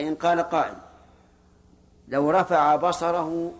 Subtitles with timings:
[0.00, 0.74] فإن قال قائل
[2.08, 3.52] لو رفع بصره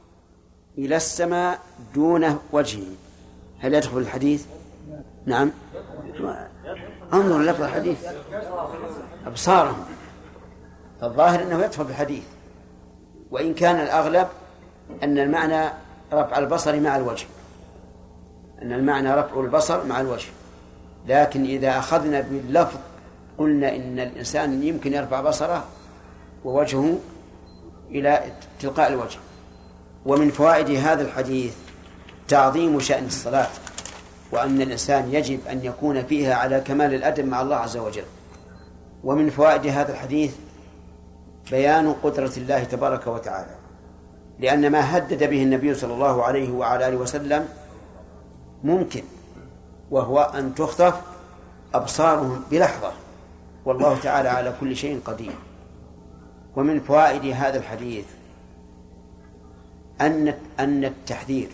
[0.78, 1.58] إلى السماء
[1.94, 2.86] دون وجهه
[3.60, 4.46] هل يدخل الحديث؟
[5.26, 5.50] نعم.
[7.12, 8.06] انظر لفظ الحديث.
[9.26, 9.84] أبصارهم.
[11.00, 12.24] فالظاهر أنه يدخل بالحديث
[13.30, 14.28] وإن كان الأغلب
[15.02, 15.72] أن المعنى
[16.12, 17.26] رفع البصر مع الوجه.
[18.62, 20.28] أن المعنى رفع البصر مع الوجه.
[21.08, 22.76] لكن إذا أخذنا باللفظ
[23.38, 25.64] قلنا إن الإنسان يمكن يرفع بصره
[26.44, 26.98] ووجهه
[27.90, 29.18] إلى تلقاء الوجه.
[30.06, 31.54] ومن فوائد هذا الحديث
[32.28, 33.48] تعظيم شأن الصلاة
[34.32, 38.04] وأن الإنسان يجب أن يكون فيها على كمال الأدب مع الله عز وجل.
[39.04, 40.34] ومن فوائد هذا الحديث
[41.50, 43.54] بيان قدرة الله تبارك وتعالى.
[44.38, 47.48] لأن ما هدد به النبي صلى الله عليه وعلى آله وسلم
[48.64, 49.02] ممكن
[49.90, 51.00] وهو أن تخطف
[51.74, 52.92] أبصارهم بلحظة.
[53.64, 55.32] والله تعالى على كل شيء قدير.
[56.56, 58.04] ومن فوائد هذا الحديث
[60.00, 61.48] أن أن التحذير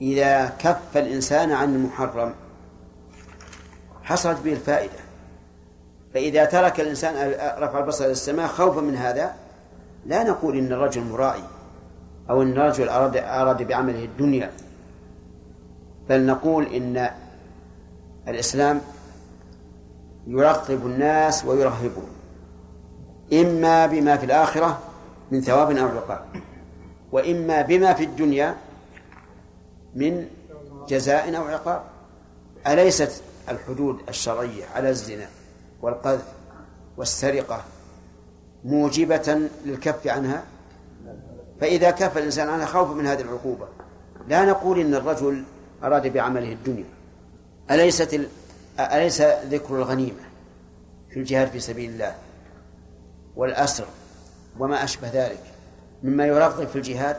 [0.00, 2.34] إذا كف الإنسان عن المحرم
[4.02, 4.98] حصلت به الفائدة.
[6.14, 7.14] فإذا ترك الإنسان
[7.58, 9.34] رفع البصر إلى السماء خوفا من هذا
[10.06, 11.44] لا نقول إن الرجل مرائي
[12.30, 14.50] أو إن الرجل أراد أراد بعمله الدنيا
[16.08, 17.10] بل نقول إن
[18.28, 18.80] الإسلام
[20.26, 22.21] يرغب الناس ويرهبهم.
[23.32, 24.78] إما بما في الآخرة
[25.30, 26.24] من ثواب أو عقاب
[27.12, 28.56] وإما بما في الدنيا
[29.94, 30.26] من
[30.88, 31.82] جزاء أو عقاب.
[32.66, 35.28] أليست الحدود الشرعية على الزنا
[35.82, 36.26] والقذف
[36.96, 37.64] والسرقة
[38.64, 40.44] موجبة للكف عنها؟
[41.60, 43.68] فإذا كف الإنسان عنها خوفا من هذه العقوبة.
[44.28, 45.44] لا نقول إن الرجل
[45.84, 46.84] أراد بعمله الدنيا.
[47.70, 48.20] أليست.
[48.80, 50.22] أليس ذكر الغنيمة
[51.10, 52.14] في الجهاد في سبيل الله؟
[53.36, 53.84] والأسر
[54.58, 55.42] وما أشبه ذلك
[56.02, 57.16] مما يرغب في الجهاد.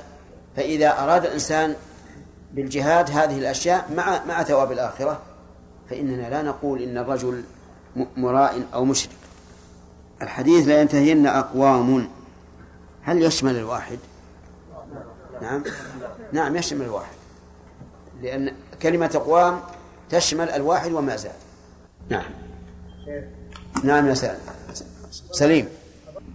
[0.55, 1.75] فإذا أراد الإنسان
[2.53, 5.21] بالجهاد هذه الأشياء مع مع ثواب الآخرة
[5.89, 7.43] فإننا لا نقول إن الرجل
[8.17, 9.15] مراء أو مشرك.
[10.21, 12.07] الحديث لا ينتهين أقوام.
[13.01, 13.99] هل يشمل الواحد؟
[15.41, 15.63] نعم.
[16.31, 17.15] نعم يشمل الواحد.
[18.21, 19.59] لأن كلمة أقوام
[20.09, 21.31] تشمل الواحد وما زاد.
[22.09, 22.31] نعم.
[23.83, 24.39] نعم يا سلام.
[25.11, 25.69] سليم.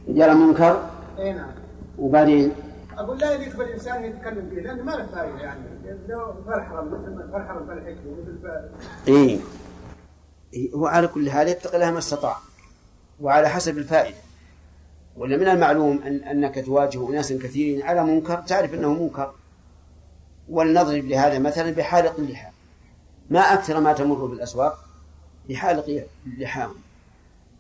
[0.09, 1.51] جرى منكر؟ اي نعم.
[1.99, 2.53] وبعدين؟
[2.99, 5.61] أقول لا يليق بالانسان يتكلم فيه لأنه ما له فائده يعني.
[6.09, 8.69] لو فالحرم مثل فالحرم فالحكمه مثل
[9.09, 9.39] إيه.
[10.75, 12.37] هو على كل حال يتقي لها ما استطاع
[13.21, 14.17] وعلى حسب الفائدة.
[15.17, 19.33] ولا من المعلوم أن أنك تواجه أناس كثيرين على منكر تعرف أنه منكر.
[20.49, 22.49] ولنضرب لهذا مثلا بحالق اللحى
[23.31, 24.85] ما أكثر ما تمر بالأسواق؟
[25.49, 26.75] بحالق لحاهم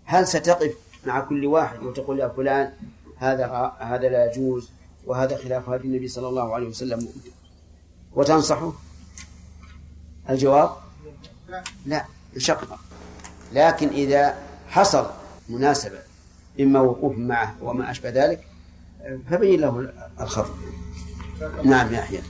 [0.04, 2.72] هل ستقف مع كل واحد وتقول يا فلان
[3.16, 4.70] هذا هذا لا يجوز
[5.06, 7.08] وهذا خلاف هدي النبي صلى الله عليه وسلم.
[8.14, 8.72] وتنصحه؟
[10.30, 10.70] الجواب؟
[11.86, 12.04] لا
[12.36, 12.78] شقة
[13.52, 14.38] لكن إذا
[14.68, 15.06] حصل
[15.48, 15.98] مناسبة
[16.60, 18.46] إما وقوف معه وما أشبه ذلك
[19.30, 20.54] فبين له الخطأ
[21.64, 22.22] نعم يا أحيان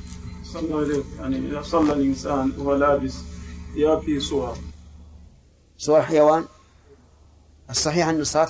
[0.44, 3.14] صلى يعني إذا صلى الإنسان وهو لابس
[3.74, 4.56] ثياب فيه صور.
[5.78, 6.44] صور حيوان؟
[7.70, 8.48] الصحيح أن الصلاة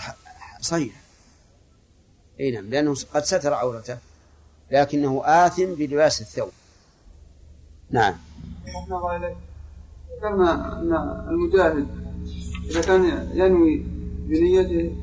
[0.61, 0.93] صحيح.
[2.41, 3.99] أي نعم لأنه قد ستر عورته
[4.71, 6.51] لكنه آثم بلباس الثوب.
[7.91, 8.15] نعم.
[10.17, 10.93] ذكرنا أن
[11.31, 11.89] المجاهد
[12.71, 13.85] إذا كان ينوي
[14.29, 14.97] بنيته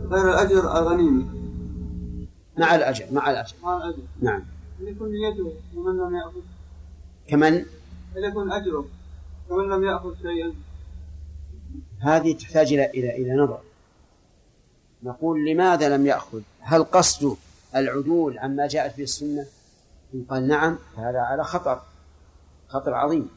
[0.00, 1.26] غير الأجر الغنيمة
[2.58, 3.54] مع الأجر مع الأجر.
[3.62, 4.02] مع الأجر.
[4.20, 4.44] نعم.
[4.80, 6.40] يكون نيته ومن لم يأخذ؟
[7.28, 7.64] كمن؟
[8.16, 8.84] يكون أجره
[9.50, 10.52] ومن لم يأخذ شيئا؟
[12.00, 13.60] هذه تحتاج إلى إلى إلى نظر.
[15.02, 17.36] نقول لماذا لم يأخذ؟ هل قصده
[17.76, 19.46] العدول عما جاءت به السنة؟
[20.14, 21.80] إن قال نعم فهذا على خطر
[22.68, 23.30] خطر عظيم.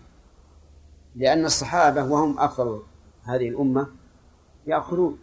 [1.15, 2.81] لأن الصحابة وهم أفضل
[3.23, 3.87] هذه الأمة
[4.67, 5.17] يأخذون.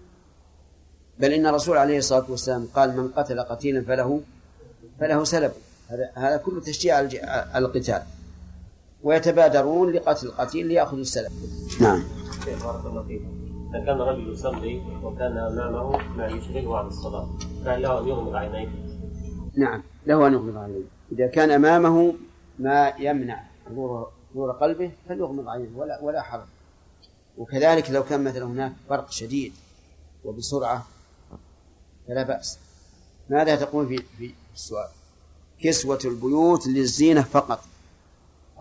[1.19, 4.21] بل إن الرسول عليه الصلاة والسلام قال من قتل قتيلا فله
[5.01, 5.53] فله سلب.
[5.89, 8.03] هذا هذا كله تشجيع على القتال.
[9.03, 11.33] ويتبادرون لقتل القتيل ليأخذوا السلب.
[11.81, 12.05] نعم.
[12.47, 13.38] بارك الله فيك.
[13.69, 17.29] إذا كان رجل يصلي وكان أمامه ما يشغله عن الصلاة.
[17.65, 18.69] فهل له أن يغمض عينيه؟
[19.57, 20.85] نعم له أن يغمض عينيه.
[21.13, 22.15] إذا كان أمامه
[22.59, 26.47] ما يمنع حضور حضور قلبه فليغمض عينه ولا ولا حرج.
[27.39, 29.53] وكذلك لو كان مثلا هناك برق شديد
[30.25, 30.87] وبسرعة
[32.09, 32.59] فلا بأس.
[33.31, 34.89] ماذا تقول في في السؤال؟
[35.61, 37.61] كسوة البيوت للزينة فقط.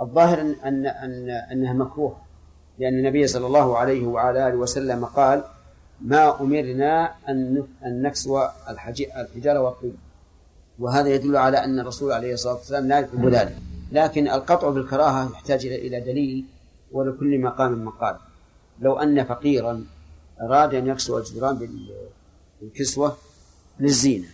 [0.02, 2.27] الظاهر أن أن أنها مكروهة.
[2.80, 5.44] لأن النبي صلى الله عليه وعلى آله وسلم قال
[6.02, 9.98] ما أمرنا أن أن نكسو الحجارة والطين
[10.80, 13.58] وهذا يدل على أن الرسول عليه الصلاة والسلام لا يحب ذلك.
[13.92, 16.46] لكن القطع بالكراهة يحتاج إلى دليل
[16.92, 18.16] ولكل مقام مقال.
[18.80, 19.86] لو أن فقيرا
[20.42, 21.70] أراد أن يكسو الجدران
[22.62, 23.18] بالكسوة
[23.80, 24.28] للزينة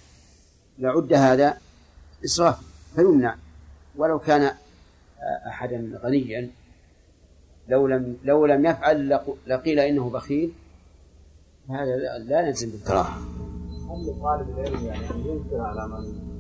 [0.79, 1.57] لعد هذا
[2.25, 2.57] إسراف
[2.95, 3.35] فيمنع.
[3.95, 4.51] ولو كان
[5.47, 6.49] أحدا غنيا
[7.68, 10.51] لو لم لو لم يفعل لقيل إنه بخيل
[11.69, 13.18] هذا لا نلزم بالكراهة.
[13.89, 16.33] هل لطالب العلم يعني ينكر على من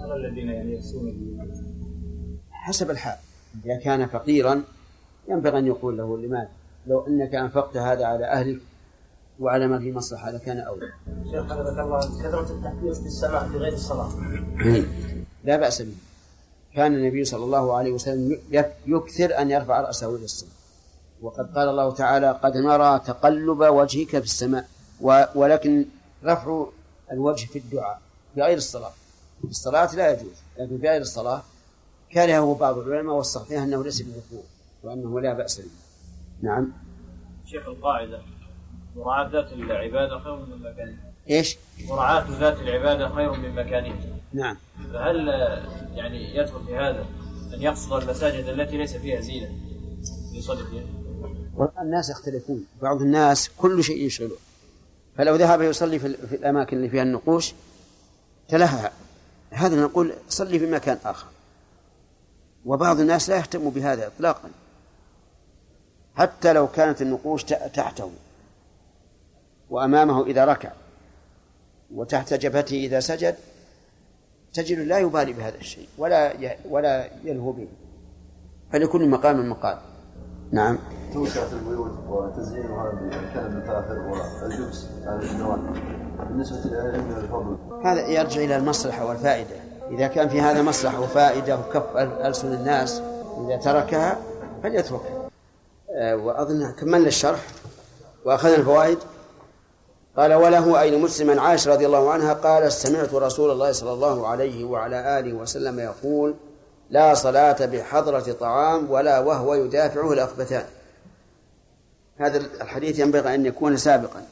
[0.00, 1.38] على الذين يعني يكسون
[2.50, 3.18] حسب الحال.
[3.64, 4.62] إذا كان فقيرا
[5.28, 6.48] ينبغي أن يقول له لماذا؟
[6.86, 8.60] لو أنك أنفقت هذا على أهلك
[9.40, 10.92] وعلى ما في مصلحة لكان أولى.
[11.30, 12.00] شيخ حفظك الله.
[12.00, 14.10] كثرة التحديث بالسماع في غير الصلاة.
[15.44, 15.94] لا بأس به.
[16.74, 18.38] كان النبي صلى الله عليه وسلم
[18.86, 20.52] يكثر أن يرفع رأسه إلى السماء.
[21.22, 24.68] وقد قال الله تعالى قد نرى تقلب وجهك في السماء.
[25.34, 25.84] ولكن
[26.24, 26.66] رفع
[27.12, 28.00] الوجه في الدعاء
[28.34, 28.92] في غير الصلاة.
[29.40, 31.42] في الصلاة لا يجوز لكن في غير الصلاة
[32.12, 34.42] كرهه بعض العلماء والصحيح أنه ليس بالركوع
[34.82, 35.70] وأنه لا بأس به.
[36.42, 36.72] نعم.
[37.46, 38.22] شيخ القاعدة
[38.96, 41.12] مراعاة ذات العبادة خير من مكانها.
[41.30, 41.56] إيش؟
[41.88, 44.18] مراعاة ذات العبادة خير من مكانها.
[44.34, 44.56] نعم.
[44.92, 45.28] فهل
[45.94, 47.06] يعني يدخل في هذا
[47.54, 49.48] أن يقصد المساجد التي ليس فيها زينة
[50.32, 50.84] يصلي فيها؟
[51.80, 52.66] الناس يختلفون.
[52.82, 54.36] بعض الناس كل شيء يشغله.
[55.16, 57.52] فلو ذهب يصلي في الأماكن اللي فيها النقوش
[58.48, 58.90] تلهى
[59.50, 61.26] هذا نقول صلي في مكان آخر.
[62.64, 64.50] وبعض الناس لا يهتم بهذا إطلاقا.
[66.16, 68.10] حتى لو كانت النقوش تحته.
[69.70, 70.72] وأمامه إذا ركع.
[71.94, 73.36] وتحت جبهته إذا سجد.
[74.54, 76.32] تجد لا يبالي بهذا الشيء ولا
[76.70, 77.68] ولا يلهو به.
[78.72, 79.78] فلكل مقام مقال.
[80.52, 80.78] نعم.
[81.14, 85.80] توسعة البيوت وتزيينها بالكلام الفاخر والجبس على النوافذ
[86.28, 87.56] بالنسبة للعلم الفضل.
[87.84, 89.56] هذا يرجع إلى المصلحة والفائدة.
[89.90, 93.02] إذا كان في هذا مصلحة وفائدة وكف ألسن الناس
[93.46, 94.18] إذا تركها
[94.62, 95.28] فليتركها.
[95.90, 97.40] آه، وأظن كملنا الشرح.
[98.24, 98.98] وأخذنا الفوائد.
[100.16, 104.64] قال وله أي مسلم عائشة رضي الله عنها؟ قال سمعت رسول الله صلى الله عليه
[104.64, 106.34] وعلى آله وسلم يقول
[106.90, 110.64] لا صلاة بحضرة طعام ولا وهو يدافعه الأخبثان.
[112.16, 114.26] هذا الحديث ينبغي أن يكون سابقا.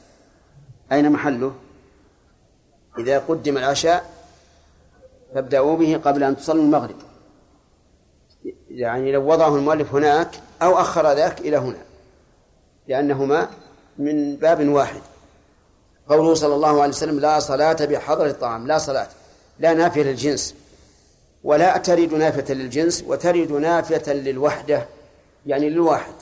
[0.91, 1.53] أين محله؟
[2.99, 4.09] إذا قدم العشاء
[5.33, 6.95] فابدأوا به قبل أن تصلوا المغرب.
[8.69, 10.29] يعني لو وضعه المؤلف هناك
[10.61, 11.81] أو أخر ذاك إلى هنا
[12.87, 13.47] لأنهما
[13.97, 15.01] من باب واحد.
[16.09, 19.07] قوله صلى الله عليه وسلم لا صلاة بحضرة الطعام لا صلاة
[19.59, 20.55] لا نافية للجنس
[21.43, 24.85] ولا ترد نافية للجنس وترد نافية للوحدة
[25.45, 26.13] يعني للواحد.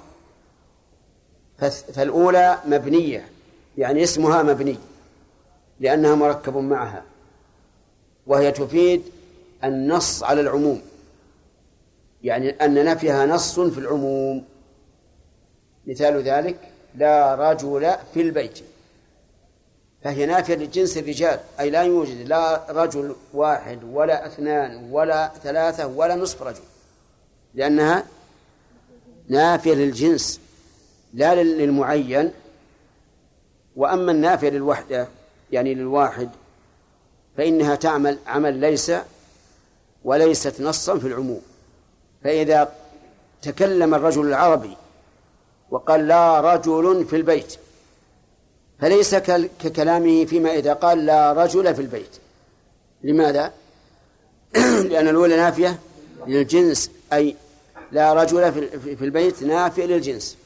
[1.94, 3.30] فالأولى مبنية
[3.78, 4.78] يعني اسمها مبني
[5.80, 7.04] لأنها مركب معها
[8.28, 9.02] وهي تفيد
[9.64, 10.82] النص على العموم
[12.24, 14.46] يعني أن نفيها نص في العموم.
[15.88, 16.58] مثال ذلك
[16.96, 18.60] لا رجل في البيت.
[20.04, 26.16] فهي نافية لجنس الرجال أي لا يوجد لا رجل واحد ولا اثنان ولا ثلاثة ولا
[26.16, 26.64] نصف رجل
[27.54, 28.06] لأنها
[29.28, 30.40] نافية للجنس
[31.14, 32.32] لا للمعين.
[33.76, 35.08] وأما النافية للوحدة
[35.52, 36.30] يعني للواحد
[37.38, 38.92] فإنها تعمل عمل ليس
[40.04, 41.42] وليست نصا في العموم.
[42.24, 42.72] فإذا
[43.42, 44.78] تكلم الرجل العربي
[45.72, 47.58] وقال لا رجل في البيت
[48.82, 52.10] فليس ككلامه فيما إذا قال لا رجل في البيت.
[53.04, 53.54] لماذا؟
[54.90, 55.80] لأن الأولى نافية
[56.28, 57.36] للجنس أي
[57.92, 60.38] لا رجل في البيت نافية للجنس.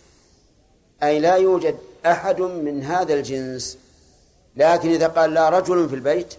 [1.03, 3.77] أي لا يوجد أحد من هذا الجنس.
[4.55, 6.33] لكن إذا قال لا رجل في البيت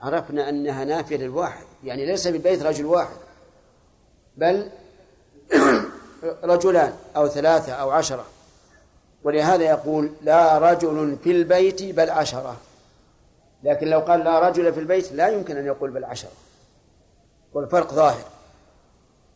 [0.00, 1.64] عرفنا أنها نافية للواحد.
[1.84, 3.16] يعني ليس في البيت رجل واحد.
[4.36, 4.70] بل
[6.44, 8.26] رجلان أو ثلاثة أو عشرة.
[9.28, 12.56] ولهذا يقول لا رجل في البيت بل عشرة.
[13.62, 16.30] لكن لو قال لا رجل في البيت لا يمكن أن يقول بل عشرة.
[17.52, 18.24] والفرق ظاهر.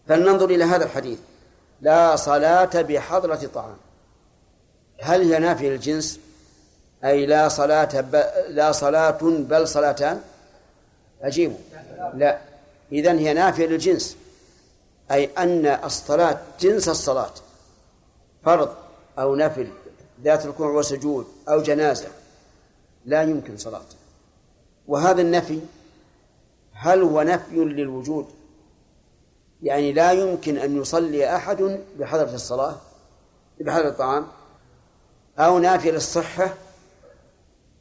[0.08, 1.18] فلننظر إلى هذا الحديث.
[1.80, 3.76] لا صلاة بحضرة طعام.
[5.00, 6.20] هل هي نافية للجنس؟
[7.04, 8.24] أي لا صلاة ب...
[8.48, 10.20] لا صلاة بل صلاتان؟
[11.22, 11.58] أجيبوا.
[12.14, 12.38] لا.
[12.92, 14.16] إذن هي نافية للجنس.
[15.10, 17.34] أي أن الصلاة جنس الصلاة.
[18.44, 18.74] فرض
[19.18, 19.81] أو نفل.
[20.22, 22.08] ذات ركوع وسجود أو جنازة
[23.04, 23.82] لا يمكن صلاة.
[24.88, 25.60] وهذا النفي
[26.72, 28.26] هل هو نفي للوجود؟
[29.62, 32.76] يعني لا يمكن أن يصلي أحد بحضرة الصلاة
[33.60, 34.26] بحضرة الطعام
[35.38, 36.54] أو نافي للصحة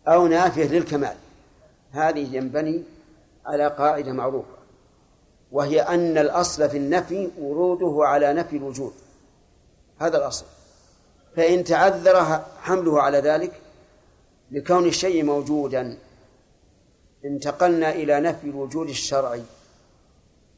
[0.08, 1.16] أو نافية للكمال.
[1.92, 2.84] هذه ينبني
[3.46, 4.62] على قاعدة معروفة
[5.52, 8.94] وهي أن الأصل في النفي وروده على نفي الوجود.
[10.00, 10.46] هذا الأصل.
[11.36, 13.52] فإن تعذر حمله على ذلك
[14.52, 15.98] لكون الشيء موجودا.
[17.26, 19.44] انتقلنا إلى نفي الوجود الشرعي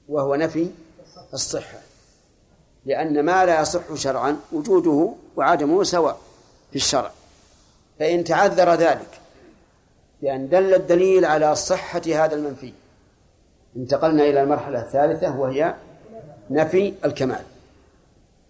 [0.10, 0.72] وهو نفي
[1.34, 1.80] الصحة.
[2.86, 6.20] لأن ما لا يصح شرعا وجوده وعدمه سواء
[6.70, 7.12] في الشرع.
[8.00, 9.20] فإن تعذر ذلك
[10.22, 12.74] بأن دل الدليل على صحة هذا المنفي
[13.76, 15.76] انتقلنا إلى المرحلة الثالثة وهي
[16.50, 17.44] نفي الكمال.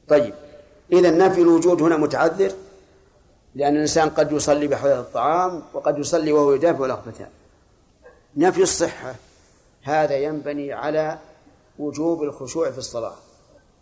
[0.07, 0.33] طيب.
[0.93, 2.51] إذا نفي الوجود هنا متعذر
[3.55, 7.27] لأن الإنسان قد يصلي بحضرة الطعام وقد يصلي وهو يدافع الأخبثان
[8.37, 9.15] نفي الصحة
[9.83, 11.17] هذا ينبني على
[11.79, 13.13] وجوب الخشوع في الصلاة.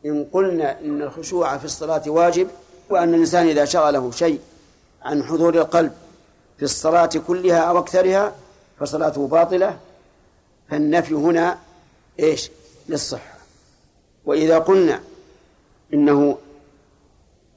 [0.06, 2.48] إن قلنا إن الخشوع في الصلاة واجب
[2.90, 4.40] وأن الإنسان إذا شغله شيء
[5.02, 5.92] عن حضور القلب
[6.58, 8.36] في الصلاة كلها أو أكثرها
[8.80, 9.78] فصلاته باطلة.
[10.70, 11.58] فالنفي هنا
[12.20, 12.52] إيش؟
[12.90, 13.38] للصحة.
[14.26, 15.02] وإذا قلنا
[15.94, 16.38] إنه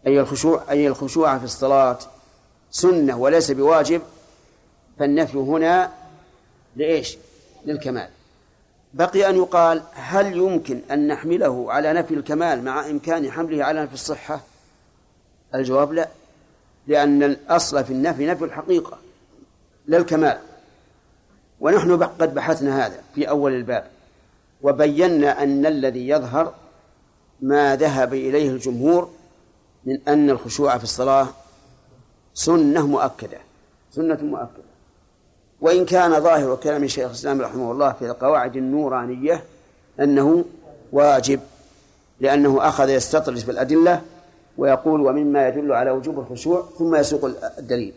[0.06, 1.99] أي الخشوع أي الخشوع في الصلاة
[2.70, 4.02] سنة وليس بواجب
[4.99, 5.92] فالنفي هنا
[6.76, 7.18] لإيش؟
[7.64, 8.08] للكمال.
[8.94, 13.94] بقي أن يقال هل يمكن أن نحمله على نفي الكمال مع إمكان حمله على نفي
[13.94, 14.40] الصحة؟
[15.54, 16.08] الجواب لا
[16.87, 18.99] لأن الأصل في النفي نفي الحقيقة
[19.87, 20.38] لا الكمال
[21.61, 23.87] ونحن قد بحثنا هذا في أول الباب
[24.62, 26.54] وبينا أن الذي يظهر
[27.40, 29.11] ما ذهب إليه الجمهور
[29.86, 31.26] من أن الخشوع في الصلاة
[32.34, 33.38] سنة مؤكدة
[33.90, 34.64] سنة مؤكدة.
[35.60, 39.44] وإن كان ظاهر كلام الشيخ الإسلام رحمه الله في القواعد النورانية
[40.00, 40.44] أنه
[40.92, 41.40] واجب
[42.20, 44.02] لأنه أخذ يستطرد في الأدلة
[44.58, 47.24] ويقول ومما يدل على وجوب الخشوع ثم يسوق
[47.58, 47.92] الدليل.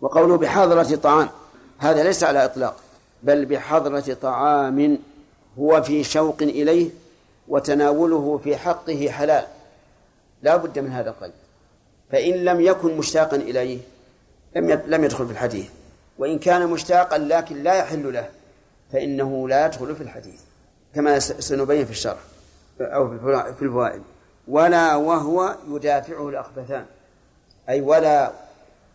[0.00, 1.28] وقوله بحضرة طعام
[1.78, 2.76] هذا ليس على إطلاق
[3.22, 4.98] بل بحضرة طعام
[5.58, 6.90] هو في شوق إليه
[7.48, 9.44] وتناوله في حقه حلال.
[10.44, 11.32] لا بد من هذا القيد.
[12.10, 13.78] فإن لم يكن مشتاقا إليه
[14.56, 15.68] لم لم يدخل في الحديث.
[16.18, 18.28] وإن كان مشتاقا لكن لا يحل له
[18.92, 20.40] فإنه لا يدخل في الحديث.
[20.94, 22.18] كما سنبين في الشرح
[22.80, 23.18] أو
[23.54, 24.02] في الفوائد.
[24.48, 26.86] ولا وهو يدافعه الأخبثان.
[27.68, 28.32] أي ولا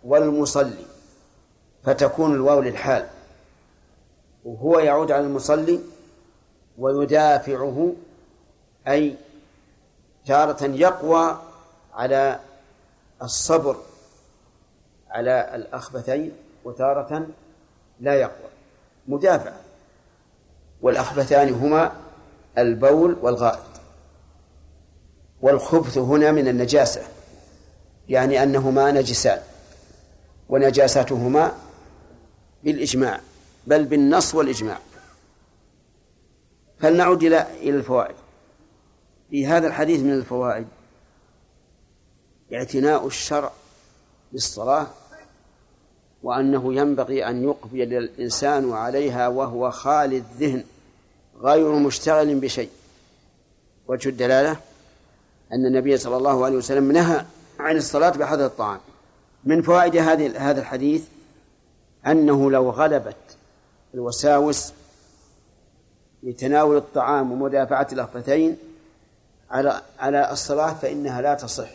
[0.04, 0.86] والمصلي.
[1.84, 3.08] فتكون الواو للحال.
[4.46, 5.80] وهو يعود على المصلي
[6.78, 7.94] ويدافعه
[8.88, 9.16] أي
[10.30, 11.42] تارة يقوى
[11.94, 12.40] على
[13.22, 13.76] الصبر
[15.10, 16.32] على الأخبثين
[16.66, 17.28] وتارة
[18.00, 18.50] لا يقوى.
[19.08, 19.54] مدافع.
[20.82, 21.92] والأخبثان هما
[22.58, 23.60] البول والغائط.
[25.42, 27.02] والخبث هنا من النجاسة
[28.10, 29.42] يعني أنهما نجسان.
[30.50, 31.52] ونجاستهما
[32.64, 33.20] بالإجماع
[33.68, 34.78] بل بالنص والإجماع.
[36.80, 38.16] فلنعود إلى إلى الفوائد.
[39.30, 40.68] في هذا الحديث من الفوائد.
[42.54, 43.52] اعتناء الشرع
[44.32, 44.88] بالصلاة
[46.24, 50.64] وأنه ينبغي أن يقبل الإنسان عليها وهو خالي الذهن
[51.42, 52.70] غير مشتغل بشيء.
[53.88, 54.60] وجه الدلالة
[55.54, 57.26] أن النبي صلى الله عليه وسلم نهى
[57.60, 58.80] عن الصلاة بحضر الطعام.
[59.44, 61.04] من فوائد هذه هذا الحديث
[62.08, 63.16] أنه لو غلبت
[63.94, 64.74] الوساوس
[66.24, 68.58] لتناول الطعام ومدافعة الأخبثين
[69.50, 71.70] على على الصلاة فإنها لا تصح.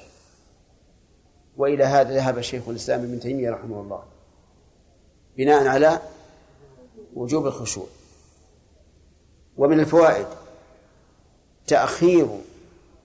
[1.57, 4.03] وإلى هذا ذهب شيخ الإسلام ابن تيمية رحمه الله
[5.37, 6.01] بناء على
[7.15, 7.87] وجوب الخشوع.
[9.57, 10.27] ومن الفوائد
[11.67, 12.29] تأخير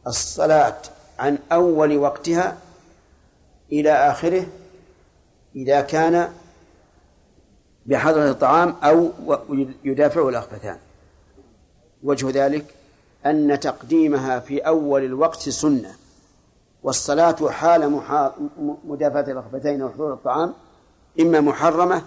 [0.08, 0.82] الصلاة
[1.20, 2.58] عن أول وقتها
[3.72, 4.46] إلى آخره
[5.56, 6.34] إذا كان
[7.86, 9.12] بحضرة الطعام أو
[9.84, 10.78] يدافعه الأخبثان.
[12.04, 12.79] وجه ذلك
[13.26, 15.96] أن تقديمها في أول الوقت سنة
[16.84, 18.02] والصلاة حال
[18.84, 20.54] مدافعة الأخبثين وحضور الطعام
[21.20, 22.04] إما محرمة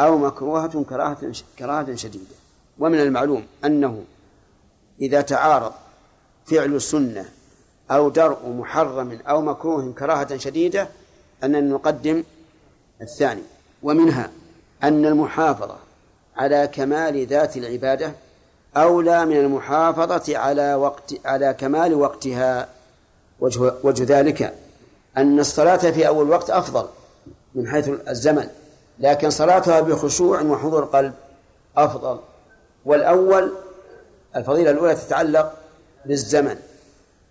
[0.00, 2.34] أو مكروهة كراهة كراهة شديدة.
[2.78, 4.04] ومن المعلوم أنه
[5.00, 5.72] إذا تعارض
[6.46, 7.24] فعل سنة
[7.90, 10.88] أو درء محرم أو مكروه كراهة شديدة
[11.44, 12.24] أن نقدم
[13.02, 13.42] الثاني.
[13.82, 14.30] ومنها
[14.82, 15.76] أن المحافظة
[16.36, 18.12] على كمال ذات العبادة
[18.76, 22.68] أولى من المحافظة على وقت على كمال وقتها.
[23.40, 24.54] وجه, وجه ذلك
[25.16, 26.88] أن الصلاة في أول وقت أفضل
[27.54, 28.48] من حيث الزمن
[28.98, 31.12] لكن صلاتها بخشوع وحضور قلب
[31.76, 32.18] أفضل.
[32.84, 33.52] والأول
[34.36, 35.52] الفضيلة الأولى تتعلق
[36.06, 36.56] بالزمن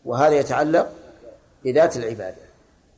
[0.05, 0.89] وهذا يتعلق
[1.63, 2.49] بذات العبادة.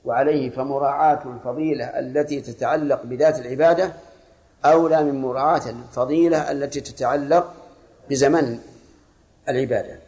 [0.05, 3.93] وعليه فمراعاة الفضيلة التي تتعلق بذات العبادة
[4.65, 7.53] أولى من مراعاة الفضيلة التي تتعلق
[8.11, 8.59] بزمن
[9.49, 9.99] العبادة.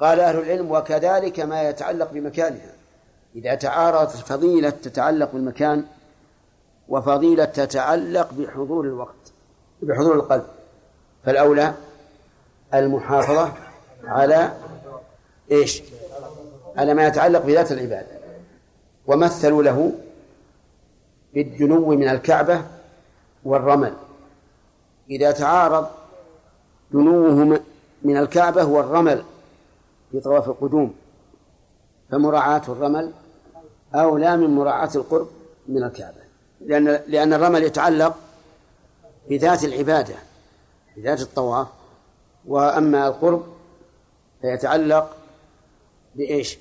[0.00, 2.72] قال أهل العلم وكذلك ما يتعلق بمكانها.
[3.34, 5.84] إذا تعارضت فضيلة تتعلق بالمكان
[6.88, 9.32] وفضيلة تتعلق بحضور الوقت
[9.82, 10.44] بحضور القلب.
[11.24, 11.74] فالأولى
[12.74, 13.52] المحافظة
[14.04, 14.52] على
[15.50, 15.82] إيش؟
[16.76, 18.18] على ما يتعلق بذات العبادة.
[19.06, 19.92] ومثلوا له
[21.34, 22.64] بالدنو من الكعبة
[23.44, 23.94] والرمل.
[25.10, 25.86] إذا تعارض
[26.92, 27.60] دنوه
[28.02, 29.24] من الكعبة والرمل
[30.12, 30.94] في طواف القدوم.
[32.10, 33.12] فمراعاة الرمل
[33.94, 35.28] أولى من مراعاة القرب
[35.68, 36.22] من الكعبة.
[36.60, 38.16] لأن لأن الرمل يتعلق
[39.30, 40.14] بذات العبادة
[40.96, 41.66] بذات الطواف.
[42.46, 43.46] وأما القرب
[44.40, 45.16] فيتعلق
[46.14, 46.58] بإيش؟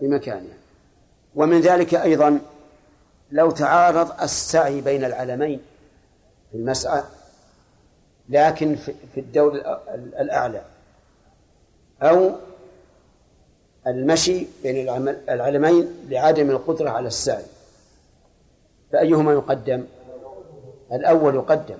[0.00, 0.54] بمكانه.
[1.34, 2.40] ومن ذلك أيضا
[3.30, 5.60] لو تعارض السعي بين العلمين
[6.50, 7.02] في المسعى
[8.28, 8.76] لكن
[9.14, 9.54] في الدور
[10.20, 10.62] الأعلى.
[12.02, 12.30] أو
[13.86, 14.88] المشي بين
[15.28, 17.44] العلمين لعدم القدرة على السعي.
[18.92, 19.84] فأيهما يقدم؟
[20.92, 21.78] الأول يقدم.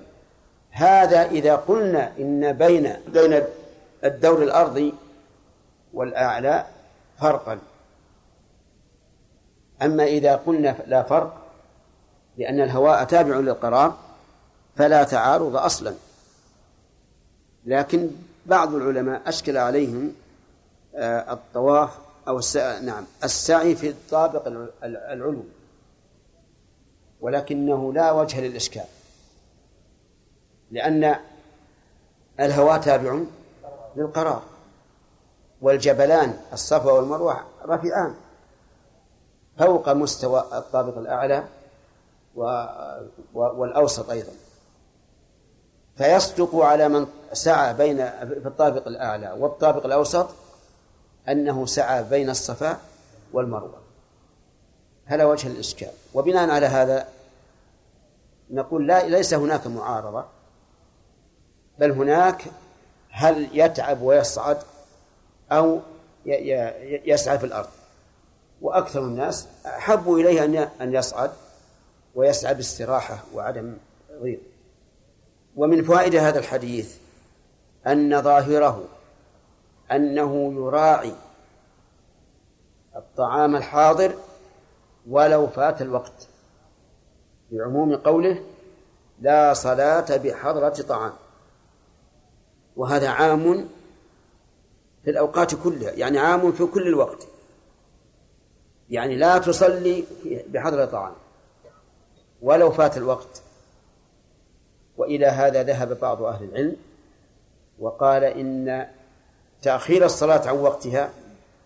[0.71, 3.43] هذا إذا قلنا إن بين بين
[4.03, 4.93] الدور الأرضي
[5.93, 6.65] والأعلى
[7.19, 7.59] فرقا.
[9.81, 11.37] أما إذا قلنا لا فرق
[12.37, 13.97] لأن الهواء تابع للقرار
[14.75, 15.93] فلا تعارض أصلا.
[17.67, 18.09] لكن
[18.45, 20.13] بعض العلماء أشكل عليهم
[20.95, 21.89] آه، الطواف
[22.27, 24.47] أو السعي نعم السعي في الطابق
[24.83, 25.43] العلوي
[27.21, 28.85] ولكنه لا وجه للإشكال
[30.71, 31.15] لأن
[32.39, 33.19] الهواء تابع
[33.95, 34.43] للقرار
[35.61, 38.15] والجبلان الصفا والمروة رفيعان
[39.59, 41.43] فوق مستوى الطابق الأعلى
[43.33, 44.31] والأوسط أيضا.
[45.95, 50.29] فيصدق على من سعى بين في الطابق الأعلى والطابق الأوسط
[51.29, 52.77] أنه سعى بين الصفا
[53.33, 53.81] والمروة.
[55.05, 55.91] هذا وجه الإشكال.
[56.13, 57.07] وبناء على هذا
[58.49, 60.25] نقول لا ليس هناك معارضة
[61.79, 62.43] بل هناك
[63.09, 64.57] هل يتعب ويصعد
[65.51, 65.79] أو
[67.05, 67.69] يسعى في الأرض.
[68.61, 71.31] وأكثر الناس أحبوا إليه أن يصعد
[72.15, 73.77] ويسعى باستراحة وعدم
[74.21, 74.39] ضيق
[75.55, 76.95] ومن فوائد هذا الحديث
[77.87, 78.83] أن ظاهره
[79.91, 81.13] أنه يراعي
[82.95, 84.15] الطعام الحاضر
[85.09, 86.27] ولو فات الوقت.
[87.51, 88.43] بعموم قوله
[89.21, 91.13] لا صلاة بحضرة طعام.
[92.75, 93.69] وهذا عام
[95.03, 97.27] في الأوقات كلها يعني عام في كل الوقت.
[98.89, 100.03] يعني لا تصلي
[100.47, 101.13] بحضرة طعام
[102.41, 103.41] ولو فات الوقت.
[104.97, 106.75] وإلى هذا ذهب بعض أهل العلم.
[107.79, 108.87] وقال إن
[109.61, 111.09] تأخير الصلاة عن وقتها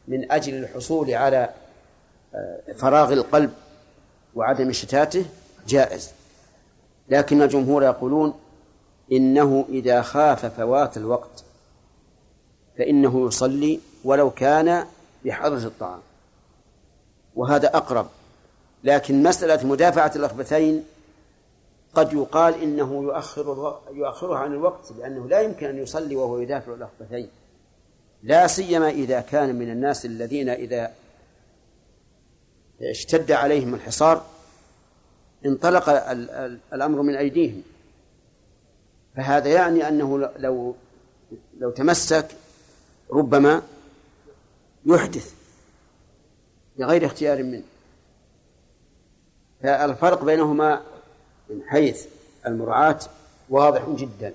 [0.08, 1.50] من أجل الحصول على
[2.36, 3.54] آه، فراغ القلب
[4.36, 5.26] وعدم شتاته
[5.68, 6.12] جائز.
[7.10, 8.34] لكن الجمهور يقولون
[9.12, 11.44] إنه إذا خاف فوات الوقت
[12.78, 14.86] فإنه يصلي ولو كان
[15.26, 16.00] بحضرة الطعام
[17.36, 18.08] وهذا أقرب.
[18.84, 20.84] لكن مسألة مدافعة الأخبثين
[21.94, 27.30] قد يقال إنه يؤخر يؤخرها عن الوقت لأنه لا يمكن أن يصلي وهو يدافع الأخبثين
[28.24, 30.94] لا سيما إذا كان من الناس الذين إذا
[32.82, 34.26] اشتد عليهم الحصار
[35.46, 35.90] انطلق
[36.74, 37.64] الأمر من أيديهم.
[39.16, 40.76] فهذا يعني أنه لو
[41.58, 42.28] لو تمسك
[43.12, 43.62] ربما
[44.86, 45.34] يحدث
[46.78, 47.64] بغير اختيار منه.
[49.64, 50.82] فالفرق بينهما
[51.52, 52.06] من حيث
[52.48, 53.00] المراعاة
[53.50, 54.34] واضح جدا.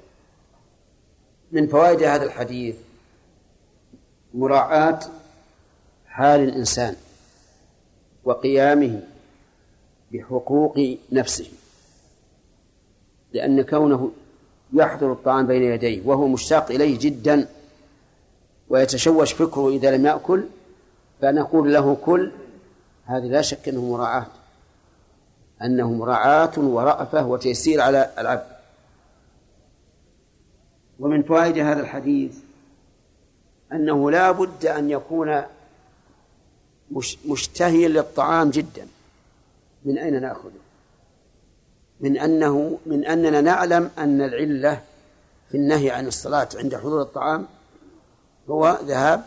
[1.53, 2.77] من فوائد هذا الحديث
[4.35, 5.01] مراعاة
[6.07, 6.97] حال الإنسان
[8.25, 9.03] وقيامه
[10.13, 11.47] بحقوق نفسه
[13.33, 14.13] لأن كونه
[14.73, 17.49] يحضر الطعام بين يديه وهو مشتاق إليه جدا
[18.69, 20.45] ويتشوش فكره إذا لم يأكل
[21.21, 22.33] فنقول له كل
[23.05, 24.27] هذه لا شك أنه مراعاة.
[25.63, 28.57] أنه مراعاة ورأفة وتيسير على العبد.
[30.99, 32.37] ومن فوائد هذا الحديث
[33.73, 35.43] أنه لا بد أن يكون
[37.27, 38.87] مشتهيا للطعام جدا.
[39.85, 40.51] من أين نأخذه؟
[42.01, 44.83] من أنه من أننا نعلم أن العلة
[45.51, 47.47] في النهي عن الصلاة عند حضور الطعام
[48.51, 49.25] هو ذهاب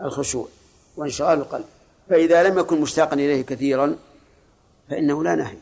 [0.00, 0.48] الخشوع
[0.96, 1.64] وانشغال القلب.
[2.08, 3.96] فإذا لم يكن مشتاقا إليه كثيرا
[4.90, 5.56] فإنه لا نهي.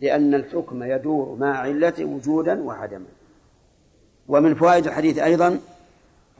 [0.00, 3.06] لأن الحكم يدور مع علته وجودا وعدما.
[4.28, 5.60] ومن فوائد الحديث أيضا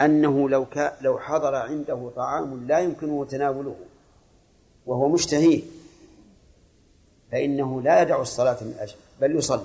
[0.01, 3.77] أنه لو كا لو حضر عنده طعام لا يمكنه تناوله
[4.87, 5.63] وهو مشتهيه
[7.33, 9.65] فإنه لا يدع الصلاة من أجله بل يصلي.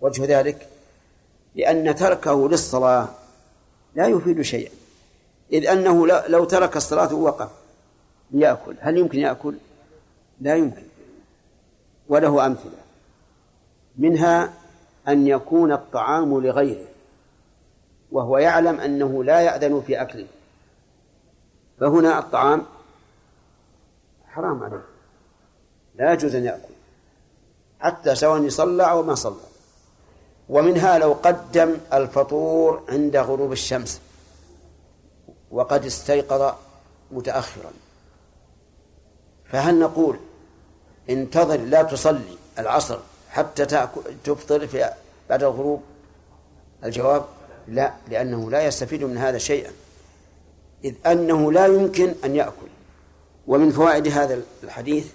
[0.00, 0.68] وجه ذلك
[1.54, 3.08] لأن تركه للصلاة
[3.94, 4.70] لا يفيد شيئا.
[5.52, 7.50] إذ أنه لو ترك الصلاة ووقف
[8.30, 9.54] ليأكل هل يمكن يأكل؟
[10.40, 10.82] لا يمكن.
[12.08, 12.79] وله أمثلة.
[14.00, 14.52] منها
[15.08, 16.86] أن يكون الطعام لغيره
[18.12, 20.26] وهو يعلم أنه لا يأذن في أكله.
[21.80, 22.66] فهنا الطعام
[24.26, 24.84] حرام عليه
[25.94, 26.74] لا يجوز أن يأكل
[27.80, 29.40] حتى سواء صلى أو ما صلى.
[30.48, 34.00] ومنها لو قدم الفطور عند غروب الشمس
[35.50, 36.54] وقد استيقظ
[37.10, 37.70] متأخرا.
[39.44, 40.16] فهل نقول
[41.10, 42.98] انتظر لا تصلي العصر
[43.30, 43.66] حتى
[44.24, 44.90] تفطر في
[45.28, 45.82] بعد الغروب؟
[46.84, 47.24] الجواب
[47.68, 49.70] لا لأنه لا يستفيد من هذا شيئا.
[50.84, 52.66] إذ أنه لا يمكن أن يأكل.
[53.46, 55.06] ومن فوائد هذا الحديث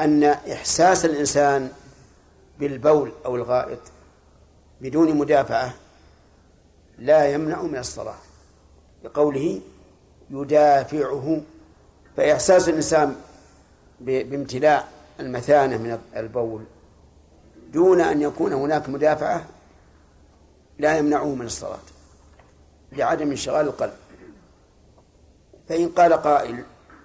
[0.00, 1.70] أن إحساس الإنسان
[2.58, 3.78] بالبول أو الغائط
[4.80, 5.74] بدون مدافعة
[6.98, 8.18] لا يمنع من الصلاة.
[9.04, 9.60] بقوله
[10.30, 11.40] يدافعه
[12.16, 13.16] فإحساس الإنسان
[14.00, 14.88] بامتلاء
[15.20, 16.64] المثانة من البول.
[17.72, 19.44] دون أن يكون هناك مدافعة
[20.78, 21.78] لا يمنعه من الصلاة
[22.92, 23.92] لعدم انشغال القلب.
[25.68, 26.64] فإن قال قائل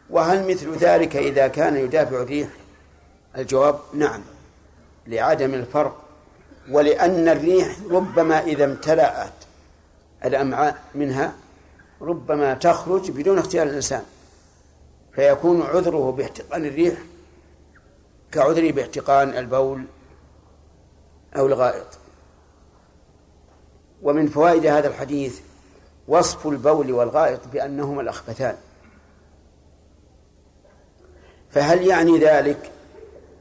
[0.09, 2.49] وهل مثل ذلك إذا كان يدافع الريح
[3.37, 4.21] الجواب نعم
[5.07, 6.01] لعدم الفرق
[6.71, 9.33] ولأن الريح ربما إذا امتلأت
[10.25, 11.33] الأمعاء منها
[12.01, 14.03] ربما تخرج بدون اختيار الإنسان
[15.13, 16.97] فيكون عذره باحتقان الريح
[18.31, 19.83] كعذره باحتقان البول
[21.35, 21.87] أو الغائط.
[24.01, 25.39] ومن فوائد هذا الحديث
[26.07, 28.57] وصف البول والغائط بأنهما الأخبثان.
[31.49, 32.71] فهل يعني ذلك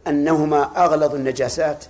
[0.06, 1.84] أنهما أغلظ النجاسات؟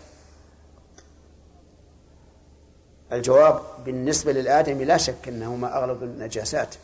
[3.12, 6.74] الجواب بالنسبة للآدمي لا شك أنهما أغلظ النجاسات.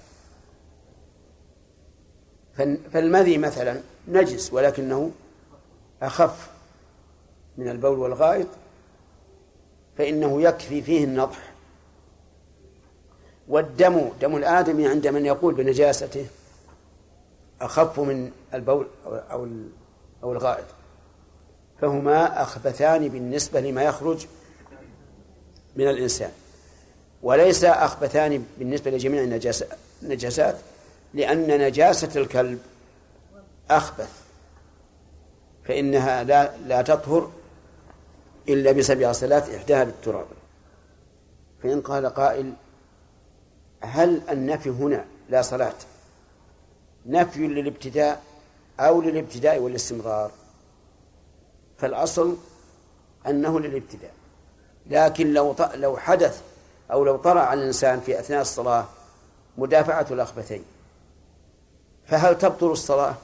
[2.92, 5.10] فالمذي مثلا نجس ولكنه
[6.02, 6.50] أخف
[7.56, 8.46] من البول والغائط
[9.98, 11.52] فإنه يكفي فيه النضح.
[13.48, 16.26] والدم دم الآدمي عند من يقول بنجاسته
[17.60, 19.48] أخف من البول أو
[20.22, 20.64] أو الغائط.
[21.80, 24.26] فهما أخبثان بالنسبة لما يخرج
[25.76, 26.30] من الإنسان.
[27.22, 29.22] وليس أخبثان بالنسبة لجميع
[30.02, 30.56] النجاسات
[31.14, 32.58] لأن نجاسة الكلب
[33.70, 34.22] أخبث.
[35.64, 37.30] فإنها لا لا تطهر
[38.48, 40.26] إلا بسبع صلات إحداها بالتراب.
[41.62, 42.52] فإن قال قائل
[43.80, 45.74] هل النفي هنا لا صلاة؟
[47.06, 48.22] نفي للابتداء
[48.80, 50.30] أو للابتداء والاستمرار.
[51.78, 52.36] فالأصل
[53.26, 54.14] أنه للابتداء.
[54.86, 56.42] لكن لو لو حدث
[56.92, 58.86] أو لو طرأ على الإنسان في أثناء الصلاة
[59.58, 60.64] مدافعة الأخبثين
[62.06, 63.14] فهل تبطل الصلاة؟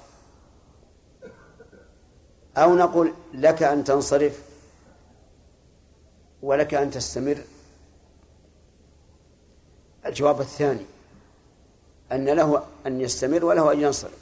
[2.57, 4.48] أو نقول لك أن تنصرف؟
[6.43, 7.39] ولك أن تستمر.
[10.07, 10.85] الجواب الثاني
[12.13, 14.19] أن له أن يستمر وله أن ينصرف